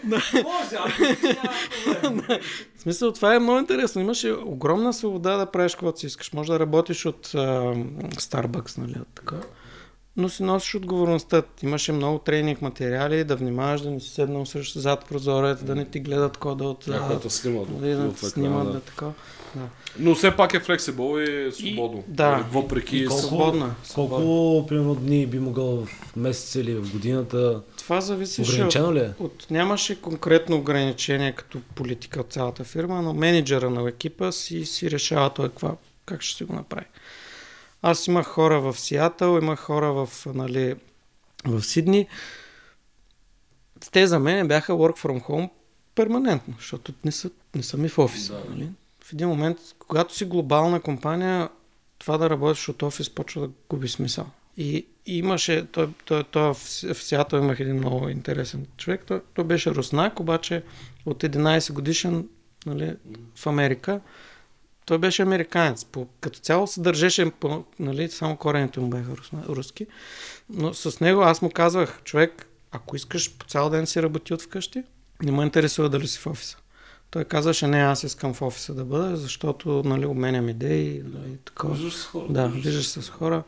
Може, 0.04 0.76
ако. 0.76 1.04
В 2.78 2.82
смисъл, 2.82 3.12
това 3.12 3.36
е 3.36 3.40
много 3.40 3.60
интересно. 3.60 4.02
Имаше 4.02 4.32
огромна 4.32 4.94
свобода 4.94 5.38
да 5.38 5.46
правиш 5.46 5.72
каквото 5.72 6.00
си 6.00 6.06
искаш. 6.06 6.34
Може 6.34 6.52
да 6.52 6.60
работиш 6.60 7.06
от 7.06 7.28
Starbucks, 7.28 8.78
нали, 8.78 8.96
от 9.02 9.08
така. 9.16 9.36
Но 10.18 10.30
си 10.30 10.44
носиш 10.44 10.76
отговорността. 10.76 11.44
Имаше 11.64 11.92
много 11.92 12.20
тренинг 12.20 12.62
материали, 12.62 13.24
да 13.24 13.36
внимаваш 13.36 13.82
да 13.82 13.92
не 13.92 14.00
си 14.00 14.10
седнал 14.10 14.46
срещу 14.46 14.80
зад 14.80 15.06
прозорец, 15.06 15.64
да 15.64 15.76
не 15.76 15.86
ти 15.86 16.00
гледат 16.00 16.38
кода 16.38 16.64
от 16.64 16.84
да 16.88 17.20
те 17.20 17.30
снимат 17.30 17.68
да 17.82 18.30
снимат, 18.30 18.72
да. 18.72 18.80
така. 18.80 19.06
Да. 19.56 19.62
Но 20.00 20.16
все 20.16 20.36
пак 20.36 20.54
е 20.54 20.60
флексибъл 20.60 21.20
и 21.20 21.52
свободно. 21.52 22.04
да. 22.08 22.32
Нали, 22.32 22.44
Въпреки... 22.52 22.98
И 22.98 23.08
колко- 23.08 23.22
Свободна, 23.24 23.76
Колко, 23.96 24.68
примерно, 24.68 24.96
дни 24.96 25.26
би 25.28 25.40
могъл 25.40 25.86
в 25.86 26.16
месец 26.16 26.56
или 26.56 26.76
в 26.76 26.92
годината? 26.92 27.62
Това 27.90 28.02
зависеше 28.02 28.56
Ограничено 28.56 28.94
ли 28.94 29.00
е? 29.00 29.14
от... 29.20 29.48
Нямаше 29.52 30.02
конкретно 30.02 30.58
ограничение 30.58 31.32
като 31.32 31.62
политика 31.76 32.20
от 32.20 32.34
цялата 32.34 32.64
фирма, 32.64 33.02
но 33.02 33.14
менеджера 33.14 33.70
на 33.70 33.90
екипа 33.90 34.32
си, 34.32 34.66
си 34.66 34.92
решава 34.92 35.34
той 35.34 35.50
каква, 35.50 35.76
как 36.06 36.22
ще 36.22 36.38
си 36.38 36.44
го 36.44 36.54
направи. 36.54 36.86
Аз 37.82 38.08
имах 38.08 38.28
хора 38.28 38.60
в 38.60 38.80
Сиатъл, 38.80 39.38
имах 39.42 39.60
хора 39.60 39.94
в, 39.94 40.10
нали, 40.26 40.76
в 41.46 41.64
Сидни. 41.64 42.08
Те 43.92 44.08
за 44.08 44.20
мен 44.20 44.48
бяха 44.48 44.74
work 44.74 44.98
from 45.06 45.28
home 45.28 45.50
перманентно, 45.96 46.54
защото 46.58 46.94
не 47.06 47.12
са, 47.12 47.30
не 47.56 47.64
са 47.64 47.78
ми 47.78 47.90
в 47.90 48.00
офиса. 48.00 48.34
Да. 48.34 48.50
Нали? 48.50 48.70
В 49.04 49.14
един 49.14 49.28
момент, 49.28 49.58
когато 49.88 50.16
си 50.16 50.26
глобална 50.26 50.80
компания, 50.80 51.50
това 52.00 52.18
да 52.18 52.30
работиш 52.30 52.70
от 52.70 52.84
офис 52.84 53.10
почва 53.10 53.42
да 53.42 53.50
губи 53.70 53.88
смисъл. 53.88 54.26
И, 54.60 54.86
и 55.06 55.18
имаше, 55.18 55.66
той, 55.72 55.90
той, 56.06 56.24
той 56.24 56.54
в, 56.54 56.58
С- 56.60 56.94
в 56.94 57.04
Сиатъл 57.04 57.38
имах 57.38 57.60
един 57.60 57.76
много 57.76 58.10
интересен 58.10 58.68
човек, 58.78 59.04
той, 59.08 59.22
той 59.34 59.46
беше 59.46 59.72
руснак, 59.72 60.20
обаче 60.20 60.64
от 61.06 61.24
11 61.24 61.74
годишен 61.74 62.28
нали, 62.66 62.96
в 63.36 63.48
Америка. 63.48 64.02
той 64.86 64.98
беше 64.98 65.22
американец. 65.22 65.86
По, 65.86 66.08
като 66.22 66.40
цяло 66.40 66.68
се 66.68 66.82
държеше, 66.82 67.32
по, 67.40 67.64
нали, 67.80 68.10
само 68.10 68.38
корените 68.38 68.80
му 68.80 68.90
бяха 68.90 69.18
рус, 69.18 69.32
руски. 69.34 69.88
Но 70.50 70.74
с 70.74 71.00
него 71.00 71.22
аз 71.22 71.42
му 71.42 71.50
казвах, 71.50 72.02
човек, 72.04 72.48
ако 72.72 72.96
искаш 72.96 73.38
по 73.38 73.46
цял 73.46 73.70
ден 73.70 73.88
си 73.88 74.02
работи 74.02 74.34
от 74.34 74.42
вкъщи, 74.42 74.84
не 75.24 75.32
ме 75.32 75.44
интересува 75.44 75.90
дали 75.90 76.08
си 76.08 76.20
в 76.20 76.28
офиса. 76.28 76.58
Той 77.12 77.24
казваше, 77.24 77.68
не, 77.68 77.78
аз 77.78 78.04
искам 78.04 78.34
в 78.34 78.42
офиса 78.42 78.74
да 78.74 78.86
бъда, 78.86 79.18
защото 79.18 79.84
нали, 79.86 80.06
обменям 80.06 80.50
идеи. 80.50 81.04
Нали, 81.06 81.38
такова. 81.46 81.74
Виждаш 81.74 81.94
с 81.94 82.06
хора. 82.06 82.26
Да, 82.30 82.48
виждаш 82.48 82.88
с 82.88 83.10
хора. 83.10 83.44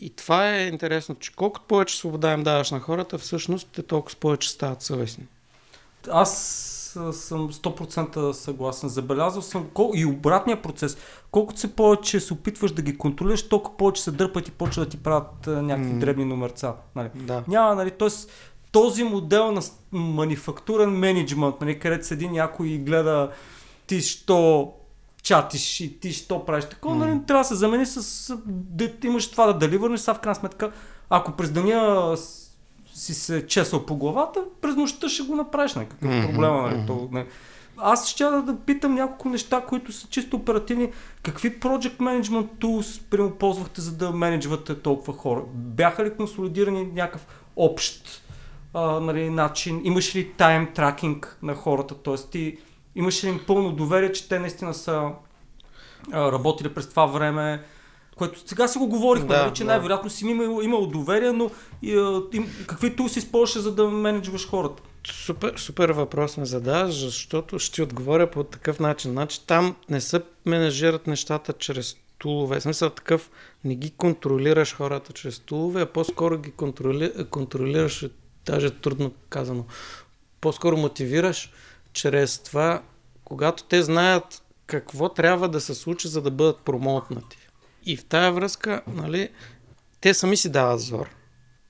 И 0.00 0.10
това 0.10 0.50
е 0.50 0.66
интересно, 0.66 1.14
че 1.14 1.34
колкото 1.36 1.66
повече 1.66 1.96
свобода 1.96 2.32
им 2.32 2.42
даваш 2.42 2.70
на 2.70 2.80
хората, 2.80 3.18
всъщност 3.18 3.68
те 3.72 3.82
толкова 3.82 4.16
повече 4.20 4.50
стават 4.50 4.82
съвестни. 4.82 5.24
Аз 6.10 6.30
съм 7.12 7.52
100% 7.52 8.32
съгласен. 8.32 8.88
Забелязал 8.88 9.42
съм 9.42 9.68
кол... 9.74 9.92
и 9.94 10.06
обратния 10.06 10.62
процес. 10.62 10.96
Колкото 11.30 11.60
се 11.60 11.76
повече 11.76 12.20
се 12.20 12.34
опитваш 12.34 12.72
да 12.72 12.82
ги 12.82 12.98
контролираш, 12.98 13.48
толкова 13.48 13.76
повече 13.76 14.02
се 14.02 14.10
дърпат 14.10 14.48
и 14.48 14.50
почват 14.50 14.88
да 14.88 14.90
ти 14.90 14.96
правят 14.96 15.46
някакви 15.46 15.92
М. 15.92 15.98
дребни 15.98 16.24
номерца. 16.24 16.74
Нали? 16.96 17.08
Да. 17.14 17.44
Няма, 17.48 17.74
нали, 17.74 17.90
т.е. 17.90 18.08
този 18.72 19.04
модел 19.04 19.52
на 19.52 19.62
манифактурен 19.92 20.90
менеджмент, 20.90 21.60
нали, 21.60 21.78
където 21.78 22.06
седи 22.06 22.28
някой 22.28 22.68
и 22.68 22.78
гледа 22.78 23.30
ти 23.86 24.00
що 24.00 24.72
чатиш 25.26 25.80
и 25.80 26.00
ти 26.00 26.12
що 26.12 26.44
правиш 26.44 26.64
такова, 26.64 26.94
М. 26.94 27.06
нали, 27.06 27.20
трябва 27.26 27.40
да 27.40 27.48
се 27.48 27.54
замени 27.54 27.86
с 27.86 28.36
да 28.46 28.90
имаш 29.04 29.30
това 29.30 29.46
да 29.46 29.58
деливърнеш, 29.58 30.00
сега 30.00 30.14
в 30.14 30.20
крайна 30.20 30.34
сметка, 30.34 30.72
ако 31.10 31.32
през 31.32 31.50
деня 31.50 32.14
си 32.94 33.14
се 33.14 33.46
чесал 33.46 33.86
по 33.86 33.96
главата, 33.96 34.40
през 34.60 34.76
нощта 34.76 35.08
ще 35.08 35.22
го 35.22 35.36
направиш, 35.36 35.74
нали, 35.74 35.86
какъв 35.86 36.10
е 36.10 36.14
Мгм, 36.14 36.26
проблема, 36.26 36.62
нали, 36.62 36.86
то, 36.86 37.08
не. 37.12 37.26
Аз 37.76 38.08
ще 38.08 38.24
да, 38.24 38.42
да 38.42 38.56
питам 38.56 38.94
няколко 38.94 39.28
неща, 39.28 39.60
които 39.68 39.92
са 39.92 40.08
чисто 40.08 40.36
оперативни. 40.36 40.92
Какви 41.22 41.60
project 41.60 41.96
management 41.96 42.48
tools 42.60 43.02
прямо 43.10 43.30
ползвахте, 43.30 43.80
за 43.80 43.92
да 43.96 44.10
менеджвате 44.10 44.80
толкова 44.80 45.12
хора? 45.12 45.42
Бяха 45.54 46.04
ли 46.04 46.16
консолидирани 46.16 46.86
някакъв 46.94 47.26
общ 47.56 48.22
а, 48.74 49.00
нали, 49.00 49.30
начин? 49.30 49.80
Имаш 49.84 50.16
ли 50.16 50.32
тайм 50.32 50.68
тракинг 50.74 51.38
на 51.42 51.54
хората? 51.54 51.94
Тоест 51.94 52.30
ти 52.30 52.58
имаш 52.96 53.24
ли 53.24 53.28
им 53.28 53.40
пълно 53.46 53.72
доверие, 53.72 54.12
че 54.12 54.28
те 54.28 54.38
наистина 54.38 54.74
са 54.74 55.10
а, 56.12 56.32
работили 56.32 56.74
през 56.74 56.88
това 56.88 57.06
време? 57.06 57.62
Което 58.16 58.48
сега 58.48 58.68
си 58.68 58.78
го 58.78 58.86
говорихме, 58.86 59.28
Да, 59.28 59.42
нали, 59.42 59.54
че 59.54 59.64
да. 59.64 59.70
най-вероятно 59.70 60.10
си 60.10 60.26
имал, 60.26 60.60
имал 60.62 60.86
доверие, 60.86 61.32
но 61.32 61.50
и, 61.82 61.94
а, 61.96 62.22
им, 62.32 62.50
какви 62.66 62.96
тул 62.96 63.08
си 63.08 63.18
използваше, 63.18 63.60
за 63.60 63.74
да 63.74 63.88
менеджваш 63.88 64.48
хората? 64.48 64.82
Супер, 65.06 65.54
супер 65.56 65.90
въпрос 65.90 66.36
ме 66.36 66.44
задаваш, 66.44 66.94
защото 66.94 67.58
ще 67.58 67.74
ти 67.74 67.82
отговоря 67.82 68.30
по 68.30 68.44
такъв 68.44 68.80
начин. 68.80 69.10
Значи 69.10 69.46
там 69.46 69.76
не 69.90 70.00
се 70.00 70.22
менажират 70.46 71.06
нещата 71.06 71.52
чрез 71.52 71.96
тулове. 72.18 72.60
В 72.60 72.62
смисъл 72.62 72.90
такъв, 72.90 73.30
не 73.64 73.74
ги 73.74 73.90
контролираш 73.90 74.74
хората 74.74 75.12
чрез 75.12 75.38
тулове, 75.38 75.82
а 75.82 75.86
по-скоро 75.86 76.38
ги 76.38 76.50
контроли, 76.50 77.12
контролираш, 77.30 78.02
е 78.02 78.10
даже 78.46 78.70
трудно 78.70 79.12
казано, 79.28 79.64
по-скоро 80.40 80.76
мотивираш 80.76 81.52
чрез 81.96 82.38
това, 82.38 82.82
когато 83.24 83.64
те 83.64 83.82
знаят 83.82 84.42
какво 84.66 85.08
трябва 85.08 85.48
да 85.48 85.60
се 85.60 85.74
случи, 85.74 86.08
за 86.08 86.22
да 86.22 86.30
бъдат 86.30 86.60
промотнати. 86.60 87.38
И 87.86 87.96
в 87.96 88.04
тая 88.04 88.32
връзка, 88.32 88.82
нали, 88.86 89.28
те 90.00 90.14
сами 90.14 90.36
си 90.36 90.48
дават 90.48 90.80
зор 90.80 91.16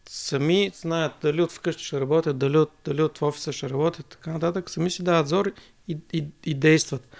сами 0.08 0.70
знаят 0.74 1.12
дали 1.22 1.42
от 1.42 1.52
вкъщи 1.52 1.84
ще 1.84 2.00
работят, 2.00 2.38
дали 2.38 2.58
от, 2.58 2.70
дали 2.84 3.02
от 3.02 3.22
офиса 3.22 3.52
ще 3.52 3.70
работят, 3.70 4.06
така 4.06 4.30
нататък, 4.30 4.70
сами 4.70 4.90
си 4.90 5.02
дават 5.02 5.28
зор 5.28 5.52
и, 5.88 5.98
и, 6.12 6.24
и 6.44 6.54
действат. 6.54 7.16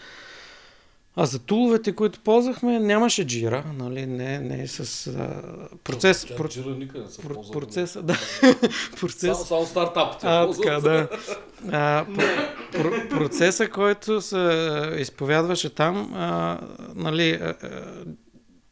А 1.19 1.27
за 1.27 1.39
туловете, 1.39 1.93
които 1.93 2.21
ползвахме, 2.21 2.81
нямаше 2.81 3.27
джира, 3.27 3.65
нали, 3.79 4.07
не, 4.07 4.39
не 4.39 4.69
с 4.69 5.07
а, 5.07 5.43
процес, 5.85 6.25
Тя 6.25 6.37
про, 6.37 6.49
джира 6.49 6.71
никъде 6.71 7.05
не 7.05 7.11
се 7.11 7.23
про, 7.23 7.35
ползва. 7.35 7.53
процеса, 7.53 8.03
да, 8.03 8.19
процес, 9.01 9.37
Само, 9.37 9.45
само 9.45 9.67
стартапите. 9.67 10.27
а, 10.27 10.45
ползват. 10.45 10.67
така, 10.67 10.81
да. 10.81 11.09
А, 11.73 12.07
про, 12.73 12.83
про, 12.83 13.09
процеса, 13.09 13.69
който 13.71 14.21
се 14.21 14.93
изповядваше 14.99 15.75
там, 15.75 16.15
а, 16.15 16.61
нали, 16.95 17.31
а, 17.31 17.55
а, 17.63 17.83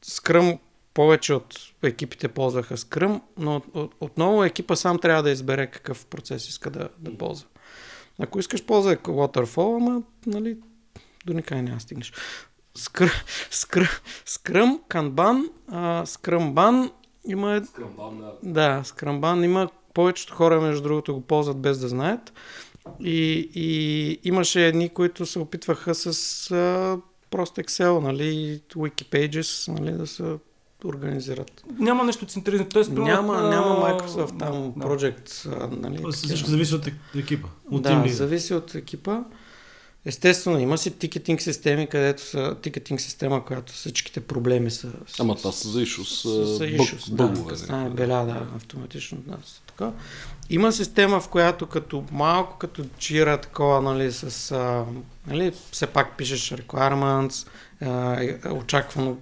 Скръм 0.02 0.58
повече 0.94 1.34
от 1.34 1.58
екипите 1.82 2.28
ползваха 2.28 2.76
Скръм, 2.76 3.22
но 3.38 3.56
от, 3.56 3.64
от, 3.74 3.94
отново 4.00 4.44
екипа 4.44 4.76
сам 4.76 4.98
трябва 4.98 5.22
да 5.22 5.30
избере 5.30 5.66
какъв 5.66 6.06
процес 6.06 6.48
иска 6.48 6.70
да, 6.70 6.88
да 6.98 7.18
ползва. 7.18 7.48
Ако 8.18 8.38
искаш 8.38 8.64
ползвай 8.64 8.96
Waterfall, 8.96 9.76
ама 9.76 10.02
нали, 10.26 10.56
до 11.26 11.32
никъде 11.32 11.62
няма 11.62 11.80
стигнеш. 11.80 12.12
Скр, 12.76 13.10
скр, 13.50 14.00
скръм, 14.26 14.80
канбан, 14.88 15.48
а, 15.68 16.06
скръмбан 16.06 16.90
има 17.26 17.62
Скръмбан, 17.66 18.18
да. 18.18 18.32
да, 18.42 18.82
Scrumban 18.84 19.44
има 19.44 19.68
повечето 19.94 20.34
хора, 20.34 20.60
между 20.60 20.82
другото, 20.82 21.14
го 21.14 21.20
ползват 21.20 21.58
без 21.60 21.78
да 21.78 21.88
знаят. 21.88 22.32
И, 23.00 23.50
и 23.54 24.20
имаше 24.24 24.66
едни, 24.66 24.88
които 24.88 25.26
се 25.26 25.38
опитваха 25.38 25.94
с 25.94 26.06
а, 26.50 26.98
просто 27.30 27.60
Excel, 27.60 28.00
нали, 28.00 28.60
Wikipages, 28.74 29.68
нали, 29.80 29.92
да 29.92 30.06
се 30.06 30.24
организират. 30.84 31.64
Няма 31.78 32.04
нещо 32.04 32.26
централизирано. 32.26 32.70
Тоест, 32.70 32.90
Няма, 32.92 33.34
а, 33.36 33.48
няма 33.48 33.88
Microsoft 33.88 34.38
там 34.38 34.72
да. 34.76 34.84
Project, 34.86 35.46
нали. 35.80 36.12
Всичко 36.12 36.50
зависи 36.50 36.74
от 36.74 36.86
ек- 36.86 37.18
екипа. 37.18 37.48
От 37.70 37.82
да, 37.82 38.04
зависи 38.08 38.54
от 38.54 38.74
екипа. 38.74 39.20
Естествено, 40.06 40.58
има 40.58 40.78
си 40.78 40.90
тикетинг 40.90 41.42
системи, 41.42 41.86
където 41.86 42.22
са 42.22 42.56
тикетинг 42.62 43.00
система, 43.00 43.44
която 43.44 43.72
всичките 43.72 44.20
проблеми 44.20 44.70
са. 44.70 44.88
с- 45.06 45.20
Ама 45.20 45.36
това 45.36 45.52
са 45.52 45.68
за 45.68 45.80
issues, 45.80 46.02
с, 46.04 46.22
с 46.48 46.58
бъг- 46.60 47.08
да, 47.08 47.14
бъгове, 47.16 47.44
нали? 47.46 47.58
стане 47.58 47.90
беля, 47.90 48.24
да, 48.24 48.56
автоматично. 48.56 49.18
Да, 49.18 49.36
с 49.44 49.62
така. 49.66 49.90
Има 50.50 50.72
система, 50.72 51.20
в 51.20 51.28
която 51.28 51.66
като 51.66 52.04
малко 52.12 52.58
като 52.58 52.84
Jira, 52.84 53.42
такова, 53.42 53.80
нали, 53.82 54.12
с, 54.12 54.50
а, 54.52 54.84
нали, 55.26 55.52
все 55.70 55.86
пак 55.86 56.16
пишеш 56.16 56.50
requirements, 56.50 57.48
а, 57.82 58.52
очаквано 58.52 59.16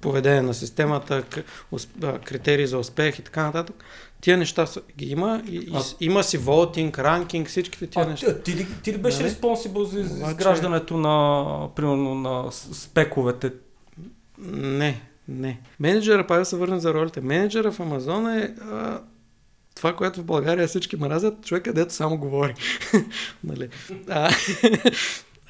поведение 0.00 0.42
на 0.42 0.54
системата, 0.54 1.22
к- 1.24 1.42
усп- 1.72 2.04
а, 2.04 2.18
критерии 2.18 2.66
за 2.66 2.78
успех 2.78 3.18
и 3.18 3.22
така 3.22 3.42
нататък. 3.42 3.84
Тия 4.22 4.36
неща 4.36 4.66
са, 4.66 4.80
ги 4.98 5.06
има. 5.06 5.42
И, 5.48 5.70
А- 5.74 5.82
има 6.00 6.22
си 6.22 6.38
волтинг, 6.38 6.98
ранкинг, 6.98 7.48
всичките 7.48 7.86
тия 7.86 8.04
А, 8.04 8.08
неща. 8.08 8.38
ти, 8.38 8.56
ти, 8.56 8.66
ти 8.82 8.92
ли 8.92 8.98
беше 8.98 9.18
Да. 9.18 9.24
респонсибъл 9.24 9.84
за 9.84 10.00
Обаче- 10.00 10.30
изграждането 10.30 10.96
на, 10.96 11.44
примерно, 11.76 12.14
на 12.14 12.52
спековете? 12.52 13.52
Не, 14.38 15.00
не. 15.28 15.60
Менеджера, 15.80 16.26
пак 16.26 16.38
да 16.38 16.44
се 16.44 16.56
върнем 16.56 16.78
за 16.78 16.94
ролите. 16.94 17.20
Менеджера 17.20 17.72
в 17.72 17.80
Амазон 17.80 18.30
е 18.30 18.54
а, 18.62 19.00
това, 19.74 19.96
което 19.96 20.20
в 20.20 20.24
България 20.24 20.68
всички 20.68 20.96
мразят, 20.96 21.44
човек, 21.44 21.64
където 21.64 21.94
само 21.94 22.18
говори. 22.18 22.54
нали? 23.44 23.68
А, 24.08 24.30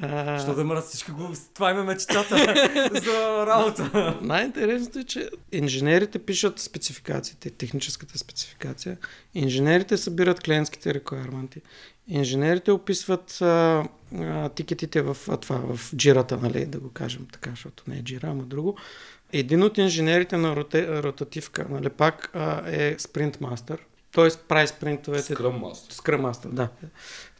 а, 0.02 0.38
Що 0.38 0.54
да 0.54 0.64
мраз 0.64 0.88
всички 0.88 1.10
го... 1.10 1.32
Това 1.54 1.70
има 1.70 1.84
мечтата 1.84 2.36
за 3.04 3.46
работа. 3.46 4.18
Най-интересното 4.22 4.98
е, 4.98 5.04
че 5.04 5.30
инженерите 5.52 6.18
пишат 6.18 6.58
спецификациите, 6.58 7.50
техническата 7.50 8.18
спецификация. 8.18 8.96
Инженерите 9.34 9.96
събират 9.96 10.40
клиентските 10.40 10.94
рекуарменти. 10.94 11.60
Инженерите 12.08 12.72
описват 12.72 13.42
а, 13.42 13.84
а, 14.18 14.48
тикетите 14.48 15.02
в, 15.02 15.16
а, 15.28 15.36
това, 15.36 15.76
в 15.76 15.96
джирата, 15.96 16.36
нали, 16.36 16.66
да 16.66 16.78
го 16.78 16.90
кажем 16.90 17.26
така, 17.32 17.50
защото 17.50 17.84
не 17.88 17.96
е 17.96 18.02
джира, 18.02 18.26
ама 18.26 18.42
друго. 18.42 18.76
Един 19.32 19.62
от 19.62 19.78
инженерите 19.78 20.36
на 20.36 20.56
роте, 20.56 21.02
ротативка, 21.02 21.66
нали, 21.70 21.88
пак 21.88 22.30
а, 22.34 22.62
е 22.66 22.94
спринт 22.98 23.40
мастър. 23.40 23.78
Той 24.12 24.30
прави 24.48 24.68
спринтовете. 24.68 25.34
Scrum 25.34 26.20
Master, 26.20 26.48
да. 26.48 26.68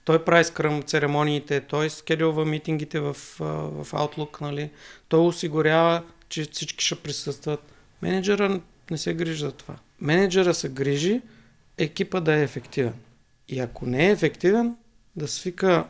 Той 0.05 0.25
прави 0.25 0.45
скръм 0.45 0.83
церемониите, 0.83 1.61
той 1.61 1.91
скедулва 1.91 2.45
митингите 2.45 3.01
в, 3.01 3.15
в 3.15 3.87
Outlook, 3.93 4.41
нали. 4.41 4.71
Той 5.09 5.21
осигурява, 5.21 6.03
че 6.29 6.45
всички 6.45 6.85
ще 6.85 6.95
присъстват. 6.95 7.61
Менеджера 8.03 8.61
не 8.91 8.99
се 8.99 9.15
грижи 9.15 9.41
за 9.41 9.53
това. 9.53 9.77
Менеджера 10.01 10.55
се 10.55 10.69
грижи 10.69 11.21
екипа 11.79 12.21
да 12.21 12.35
е 12.35 12.43
ефективен. 12.43 12.95
И 13.49 13.61
ако 13.61 13.87
не 13.87 14.07
е 14.07 14.11
ефективен, 14.11 14.77
да 15.17 15.29
свика 15.29 15.87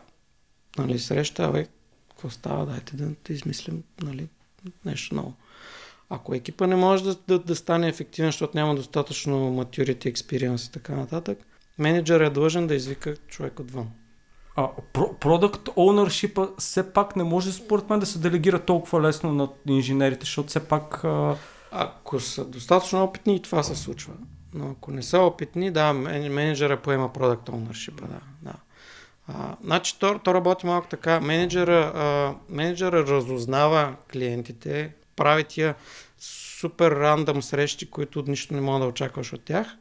нали, 0.79 0.99
среща, 0.99 1.51
бе, 1.51 1.67
какво 2.09 2.31
става, 2.31 2.67
дайте 2.67 2.97
да, 2.97 3.07
да 3.07 3.33
измислим 3.33 3.83
нали, 4.03 4.29
нещо 4.85 5.15
ново. 5.15 5.35
Ако 6.11 6.35
екипа 6.35 6.67
не 6.67 6.77
може 6.77 7.05
да, 7.05 7.17
да, 7.29 7.39
да 7.39 7.57
стане 7.57 7.89
ефективен, 7.89 8.29
защото 8.29 8.57
няма 8.57 8.75
достатъчно 8.75 9.65
maturity 9.65 10.13
experience 10.13 10.69
и 10.69 10.73
така 10.73 10.93
нататък, 10.93 11.39
менеджер 11.79 12.21
е 12.21 12.31
длъжен 12.31 12.67
да 12.67 12.75
извика 12.75 13.17
човек 13.17 13.61
отвън. 13.61 13.91
А, 14.57 14.69
product 14.95 15.75
ownership 15.75 16.59
все 16.59 16.93
пак 16.93 17.17
не 17.17 17.25
може 17.25 17.53
според 17.53 17.91
мен 17.91 18.01
да 18.01 18.07
се 18.07 18.19
делегира 18.19 18.59
толкова 18.59 19.03
лесно 19.03 19.33
на 19.33 19.49
инженерите, 19.69 20.21
защото 20.21 20.49
все 20.49 20.69
пак... 20.69 21.05
А, 21.05 21.37
Ако 21.71 22.21
са 22.21 22.45
достатъчно 22.45 23.05
опитни, 23.05 23.37
и 23.37 23.43
това 23.43 23.63
се 23.63 23.77
случва. 23.77 24.13
Но 24.55 24.71
ако 24.71 24.91
не 24.91 25.03
са 25.03 25.19
опитни, 25.19 25.71
да, 25.71 25.93
мен- 25.93 26.29
менеджера 26.29 26.77
поема 26.77 27.09
product 27.09 27.51
ownership, 27.51 28.01
да. 28.01 28.21
да. 28.43 28.55
А, 29.29 29.57
значи, 29.65 29.99
то, 29.99 30.19
то 30.25 30.35
работи 30.35 30.67
малко 30.67 30.89
така. 30.89 31.21
Менеджера, 31.21 31.93
а, 31.95 32.35
менеджера 32.49 33.07
разузнава 33.07 33.95
клиентите, 34.13 34.95
прави 35.17 35.45
тия 35.45 35.75
супер 36.19 36.91
рандъм 36.91 37.43
срещи, 37.43 37.91
които 37.91 38.25
нищо 38.27 38.55
не 38.55 38.61
мога 38.61 38.79
да 38.81 38.87
очакваш 38.87 39.33
от 39.33 39.45
тях. 39.45 39.77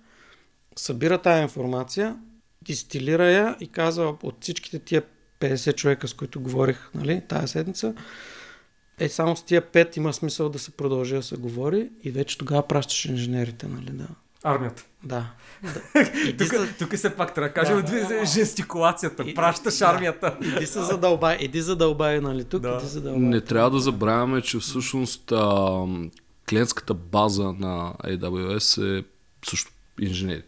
Събира 0.76 1.18
тая 1.18 1.42
информация, 1.42 2.16
дистилира 2.62 3.32
я 3.32 3.56
и 3.60 3.68
казва 3.68 4.16
от 4.24 4.38
всичките 4.42 4.80
тия 4.80 5.04
50 5.40 5.76
човека, 5.76 6.08
с 6.08 6.14
които 6.14 6.42
говорих 6.42 6.90
нали, 6.96 7.22
тая 7.28 7.48
седмица, 7.48 7.94
е 9.00 9.10
само 9.10 9.36
с 9.36 9.44
тия 9.44 9.62
5 9.62 9.98
има 9.98 10.14
смисъл 10.14 10.50
да 10.50 10.60
се 10.60 10.72
продължи 10.72 11.16
да 11.16 11.24
се 11.24 11.36
говори 11.38 11.90
и 12.04 12.12
вече 12.12 12.38
тогава 12.38 12.68
пращаш 12.68 13.06
инженерите, 13.06 13.68
нали, 13.68 13.90
да. 13.92 14.08
Армията. 14.44 14.84
Да. 15.04 15.26
да. 15.64 16.02
Иди, 16.28 16.38
Тук, 16.38 16.48
се, 16.48 16.74
тук 16.80 16.96
се 16.96 17.16
пак 17.16 17.34
трябва 17.34 17.48
да 17.50 17.54
кажем 17.54 17.82
Да. 17.82 18.26
жестикулацията. 18.26 19.24
И- 19.28 19.34
Пращаш 19.36 19.78
да. 19.78 19.86
армията. 19.86 20.38
иди 20.42 20.66
се 20.66 20.82
задълбай, 20.82 21.38
иди 21.42 21.62
задълбай, 21.62 22.20
нали, 22.22 22.44
тук, 22.44 22.62
Да. 22.62 22.78
иди 22.80 22.88
задълбай. 22.88 23.22
Не 23.22 23.42
трябва 23.42 23.70
да 23.72 23.80
забравяме, 23.80 24.42
че 24.42 24.60
всъщност 24.60 25.32
а, 25.32 25.86
клиентската 26.50 26.94
база 26.94 27.44
на 27.44 27.94
AWS 28.04 29.00
е 29.00 29.04
също 29.50 29.72
инженери. 30.02 30.44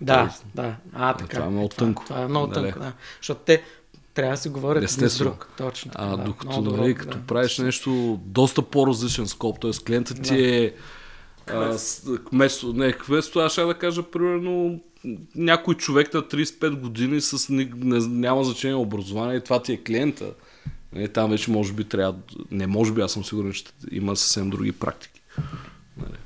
Да, 0.00 0.20
Тоест, 0.20 0.46
да. 0.54 0.76
А, 0.92 1.14
така. 1.14 1.30
това 1.30 1.46
е 1.46 1.50
много 1.50 1.68
това, 1.68 1.78
тънко. 1.78 2.04
Това 2.04 2.22
е 2.22 2.28
много 2.28 2.46
Нали? 2.46 2.54
тънко, 2.54 2.78
да. 2.78 2.92
Защото 3.16 3.40
те 3.40 3.62
трябва 4.14 4.30
да 4.30 4.36
си 4.36 4.48
говорят 4.48 4.90
с 4.90 5.18
друг. 5.18 5.48
Точно 5.56 5.90
така, 5.90 6.04
А, 6.04 6.16
да. 6.16 6.24
докато, 6.24 6.46
Много 6.46 6.62
добро, 6.64 6.82
нали, 6.82 6.94
като 6.94 7.18
да. 7.18 7.24
правиш 7.24 7.58
нещо 7.58 7.90
доста 8.22 8.62
по-различен 8.62 9.26
скоп, 9.26 9.60
т.е. 9.60 9.84
клиентът 9.86 10.22
ти 10.22 10.44
е 10.46 10.74
а, 11.46 11.72
с- 11.72 12.18
кметство, 12.20 12.72
не 12.72 12.92
кметство, 12.92 13.40
аз 13.40 13.52
ще 13.52 13.62
да 13.62 13.74
кажа 13.74 14.02
примерно 14.02 14.80
някой 15.34 15.74
човек 15.74 16.14
на 16.14 16.22
35 16.22 16.70
години 16.72 17.20
с 17.20 17.48
ни- 17.48 17.72
не, 17.76 17.98
няма 17.98 18.44
значение 18.44 18.76
образование 18.76 19.36
и 19.36 19.44
това 19.44 19.62
ти 19.62 19.72
е 19.72 19.82
клиента. 19.82 20.32
Нали, 20.92 21.08
там 21.08 21.30
вече 21.30 21.50
може 21.50 21.72
би 21.72 21.84
трябва, 21.84 22.18
не 22.50 22.66
може 22.66 22.92
би, 22.92 23.00
аз 23.00 23.12
съм 23.12 23.24
сигурен, 23.24 23.52
че 23.52 23.64
има 23.90 24.16
съвсем 24.16 24.50
други 24.50 24.72
практики. 24.72 25.20
Нали, 25.96 26.16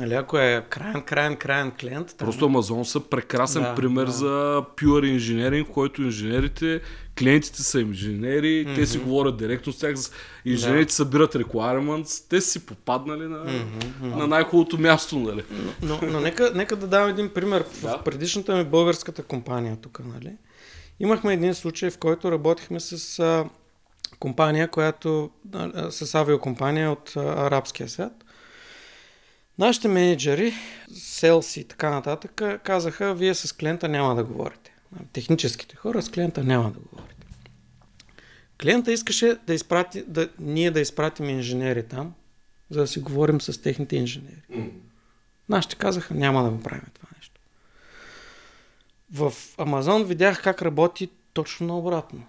ако 0.00 0.38
е 0.38 0.64
крайен, 0.70 1.02
крайен, 1.02 1.36
крайен 1.36 1.72
клиент, 1.80 2.14
там, 2.16 2.26
Просто 2.26 2.46
Амазон 2.46 2.84
са 2.84 3.00
прекрасен 3.00 3.62
Да, 3.62 3.74
пример 3.74 4.06
да. 4.06 4.12
за 4.12 4.62
pure 4.76 5.06
инженеринг, 5.06 5.68
който 5.68 6.02
инженерите, 6.02 6.80
клиентите 7.18 7.62
са 7.62 7.80
инженери, 7.80 8.66
mm-hmm. 8.66 8.74
те 8.74 8.86
си 8.86 8.98
говорят 8.98 9.36
директно 9.36 9.72
с 9.72 9.78
тях, 9.78 9.94
инженерите 10.44 10.94
събират 10.94 11.34
requirements, 11.34 12.30
те 12.30 12.40
си 12.40 12.66
попаднали 12.66 13.28
на, 13.28 13.46
mm-hmm. 13.46 14.14
на 14.16 14.26
най-хубавото 14.26 14.78
място, 14.78 15.18
нали? 15.18 15.42
Но, 15.82 15.98
но 16.02 16.20
нека, 16.20 16.52
нека 16.54 16.76
да 16.76 16.86
дам 16.86 17.08
един 17.08 17.28
пример. 17.28 17.64
Да. 17.82 17.98
В 17.98 18.04
предишната 18.04 18.56
ми 18.56 18.64
българската 18.64 19.22
компания 19.22 19.76
тук, 19.76 20.00
нали? 20.14 20.32
Имахме 21.00 21.34
един 21.34 21.54
случай, 21.54 21.90
в 21.90 21.98
който 21.98 22.32
работихме 22.32 22.80
с 22.80 23.18
а, 23.18 23.44
компания, 24.18 24.68
която, 24.68 25.30
а, 25.54 25.90
с 25.90 26.14
авиокомпания 26.14 26.90
от 26.90 27.12
а, 27.16 27.20
арабския 27.20 27.88
свят. 27.88 28.12
Нашите 29.58 29.88
менеджери, 29.88 30.52
селси 30.94 31.60
и 31.60 31.64
така 31.64 31.90
нататък, 31.90 32.42
казаха, 32.62 33.14
вие 33.14 33.34
с 33.34 33.52
клиента 33.52 33.88
няма 33.88 34.14
да 34.14 34.24
говорите. 34.24 34.74
Техническите 35.12 35.76
хора 35.76 36.02
с 36.02 36.10
клиента 36.10 36.44
няма 36.44 36.70
да 36.70 36.78
говорите. 36.78 37.26
Клиента 38.62 38.92
искаше 38.92 39.36
да 39.46 39.54
изпрати, 39.54 40.04
да, 40.06 40.28
ние 40.38 40.70
да 40.70 40.80
изпратим 40.80 41.30
инженери 41.30 41.82
там, 41.82 42.14
за 42.70 42.80
да 42.80 42.86
си 42.86 43.00
говорим 43.00 43.40
с 43.40 43.62
техните 43.62 43.96
инженери. 43.96 44.42
Нашите 45.48 45.76
казаха, 45.76 46.14
няма 46.14 46.44
да 46.44 46.50
го 46.50 46.62
правим 46.62 46.86
това 46.94 47.08
нещо. 47.16 47.40
В 49.12 49.32
Амазон 49.58 50.04
видях 50.04 50.42
как 50.42 50.62
работи 50.62 51.08
точно 51.32 51.66
наобратно. 51.66 52.26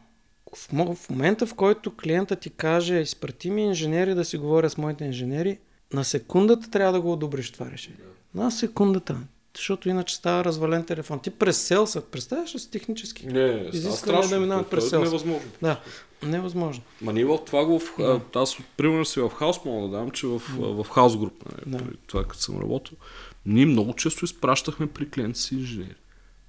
В 0.63 0.97
момента, 1.09 1.47
в 1.47 1.55
който 1.55 1.95
клиента 1.95 2.35
ти 2.35 2.49
каже, 2.49 2.95
изпрати 2.95 3.49
ми 3.49 3.63
инженери 3.63 4.13
да 4.13 4.25
си 4.25 4.37
говоря 4.37 4.69
с 4.69 4.77
моите 4.77 5.05
инженери, 5.05 5.59
на 5.93 6.03
секундата 6.03 6.69
трябва 6.71 6.93
да 6.93 7.01
го 7.01 7.13
одобриш 7.13 7.51
това 7.51 7.71
решение. 7.71 7.99
На 8.35 8.51
секундата. 8.51 9.17
Защото 9.55 9.89
иначе 9.89 10.15
става 10.15 10.43
развален 10.45 10.85
телефон. 10.85 11.19
Ти 11.19 11.29
през 11.29 11.57
селса, 11.57 12.01
представяш 12.01 12.55
ли 12.55 12.59
си 12.59 12.71
технически? 12.71 13.27
Не, 13.27 13.69
Изискване 13.73 14.27
да 14.27 14.39
минават 14.39 14.69
през 14.69 14.85
е 14.85 14.89
селс. 14.89 15.03
невъзможно. 15.03 15.49
Да, 15.61 15.79
невъзможно. 16.23 16.83
Ма 17.01 17.13
ние 17.13 17.25
в 17.25 17.39
това 17.45 17.65
го, 17.65 17.79
в, 17.79 17.93
да. 17.99 18.21
аз 18.35 18.57
примерно 18.77 19.05
си 19.05 19.19
в 19.19 19.29
хаус 19.29 19.65
мога 19.65 19.87
да 19.87 19.97
дам, 19.97 20.11
че 20.11 20.27
в, 20.27 20.41
в 20.57 20.85
хаус 20.89 21.17
груп, 21.17 21.43
нали, 21.51 21.77
Да. 21.77 21.77
при 21.77 21.97
това 22.07 22.23
като 22.23 22.41
съм 22.41 22.59
работил, 22.59 22.97
ние 23.45 23.65
много 23.65 23.93
често 23.93 24.25
изпращахме 24.25 24.87
при 24.87 25.09
клиенти 25.09 25.39
си 25.39 25.55
инженери. 25.55 25.95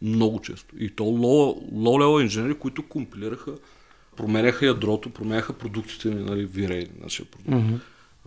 Много 0.03 0.41
често. 0.41 0.75
И 0.79 0.91
то 0.91 1.03
лоу-лева 1.05 2.23
инженери, 2.23 2.55
които 2.55 2.89
компилираха, 2.89 3.55
променяха 4.17 4.67
ядрото, 4.67 5.11
променяха 5.11 5.53
продуктите 5.53 6.09
ни, 6.09 6.25
нали, 6.25 6.49
V-Ray, 6.49 6.89
нашия 7.03 7.27
продукт. 7.27 7.51
Mm-hmm. 7.51 7.79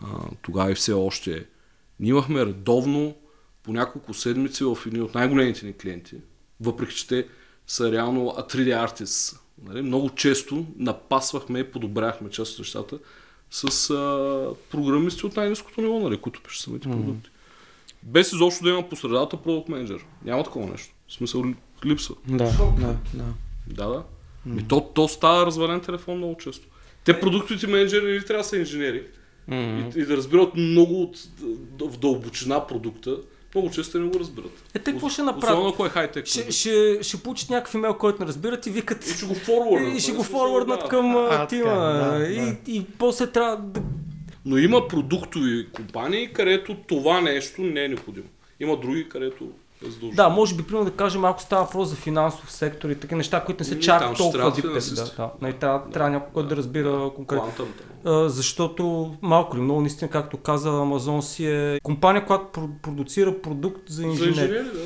А, 0.04 0.08
тогава 0.42 0.72
и 0.72 0.76
все 0.76 0.94
още. 0.94 1.46
Ние 2.00 2.10
имахме 2.10 2.46
редовно 2.46 3.16
по 3.64 3.74
няколко 3.74 4.14
седмици 4.14 4.64
в 4.64 4.78
едни 4.88 5.02
от 5.02 5.16
най-големите 5.16 5.66
ни 5.66 5.74
клиенти, 5.74 6.16
въпреки 6.62 6.96
че 6.96 7.08
те 7.08 7.28
са 7.68 7.92
реално 7.92 8.34
а 8.38 8.44
3D 8.44 8.88
artists. 8.90 9.40
Нали? 9.64 9.82
Много 9.82 10.10
често 10.10 10.66
напасвахме 10.78 11.60
и 11.60 11.72
подобряхме 11.72 12.30
част 12.30 12.54
от 12.54 12.60
нещата 12.60 13.00
с 13.52 13.90
а, 13.90 14.54
програмисти 14.72 15.26
от 15.26 15.36
най-низкото 15.36 15.82
ниво, 15.82 16.00
нали, 16.00 16.18
които 16.18 16.42
пишат 16.42 16.64
самите 16.64 16.88
mm-hmm. 16.88 16.92
продукти. 16.92 17.30
Без 18.04 18.34
изобщо 18.34 18.64
да 18.64 18.70
има 18.70 18.90
по 18.90 18.96
средата 18.96 19.38
продукт 19.38 19.70
менеджер. 19.70 20.06
Няма 20.26 20.44
такова 20.44 20.68
нещо. 20.68 20.94
В 21.08 21.14
смисъл 21.14 21.46
ли- 21.46 21.56
липсва. 21.86 22.16
Да, 22.28 22.44
да, 22.44 22.96
да. 23.14 23.24
Да, 23.68 23.88
да. 23.88 24.04
Mm-hmm. 24.48 24.62
И 24.62 24.68
то, 24.68 24.92
то 24.96 25.08
става 25.08 25.46
развален 25.46 25.82
телефон 25.82 26.18
много 26.18 26.38
често. 26.38 26.68
Те 27.04 27.20
продуктовите 27.20 27.68
менеджери 27.68 28.16
или 28.16 28.26
трябва 28.26 28.44
да 28.44 28.50
са 28.50 28.58
инженери, 28.58 29.08
Mm-hmm. 29.50 29.98
и, 29.98 30.02
и 30.02 30.06
да 30.06 30.18
разбират 30.18 30.56
много 30.56 31.02
от, 31.02 31.18
в 31.80 31.98
дълбочина 31.98 32.68
продукта, 32.68 33.18
много 33.56 33.72
често 33.72 34.00
не 34.00 34.10
го 34.10 34.20
разбират. 34.20 34.64
Е, 34.74 34.80
те 34.80 34.92
какво 34.92 35.10
ще 35.10 35.22
Особено 35.22 35.40
направят? 35.40 35.74
ако 35.74 35.86
е 35.86 35.90
хай-тек. 35.90 36.26
Ще, 36.26 36.40
продукт. 36.40 36.56
ще, 36.56 37.00
ще 37.02 37.18
получат 37.18 37.50
някакъв 37.50 37.74
имейл, 37.74 37.94
който 37.94 38.22
не 38.22 38.28
разбират 38.28 38.66
и 38.66 38.70
викат... 38.70 39.08
И 39.08 39.14
ще 39.14 39.26
го 39.26 39.34
форварднат. 39.34 39.98
И 39.98 40.00
ще 40.00 40.12
нали? 40.12 40.18
го 40.18 40.24
форварднат 40.24 40.80
да. 40.80 40.88
към 40.88 41.16
а, 41.16 41.48
тима. 41.48 41.64
така, 41.64 42.18
да, 42.18 42.28
и, 42.28 42.36
да. 42.36 42.58
и 42.68 42.86
после 43.00 43.28
трябва 43.28 43.58
да... 43.58 43.82
Но 44.46 44.58
има 44.58 44.88
продуктови 44.88 45.68
компании, 45.72 46.34
където 46.34 46.76
това 46.88 47.22
нещо 47.22 47.62
не 47.62 47.86
е 47.86 47.88
необходимо. 47.88 48.28
Има 48.60 48.80
други, 48.80 49.10
където 49.10 49.52
е. 49.84 50.16
Да, 50.16 50.30
може 50.30 50.56
би, 50.56 50.64
примерно 50.64 50.86
да 50.86 50.92
кажем, 50.92 51.26
ако 51.26 51.42
става 51.42 51.64
въпрос 51.64 51.90
за 51.90 51.96
финансов 51.96 52.52
сектор 52.52 52.90
и 52.90 52.96
такива 52.96 53.18
неща, 53.18 53.44
които 53.44 53.62
не 53.62 53.66
са 53.66 53.74
Ами, 53.74 53.82
чак 53.82 54.18
толкова 54.18 54.52
дипети. 54.52 54.94
Да, 54.96 55.06
да. 55.18 55.32
Нали, 55.42 55.54
трябва, 55.54 55.90
трябва 55.90 56.10
някой, 56.10 56.30
който 56.34 56.50
да 56.50 56.56
разбира 56.56 57.12
конкретно. 57.16 57.48
Quantum, 57.48 57.66
там. 58.04 58.14
А, 58.14 58.30
защото 58.30 59.14
малко 59.22 59.58
ли 59.58 59.62
много 59.62 59.82
наистина, 59.82 60.12
както 60.12 60.38
каза, 60.38 60.70
Амазон 60.70 61.22
си 61.22 61.46
е 61.46 61.80
компания, 61.84 62.26
която 62.26 62.60
про- 62.60 62.82
продуцира 62.82 63.42
продукт 63.42 63.82
за 63.90 63.96
За 63.96 64.04
инженери. 64.04 64.30
инженери, 64.32 64.64
да. 64.64 64.80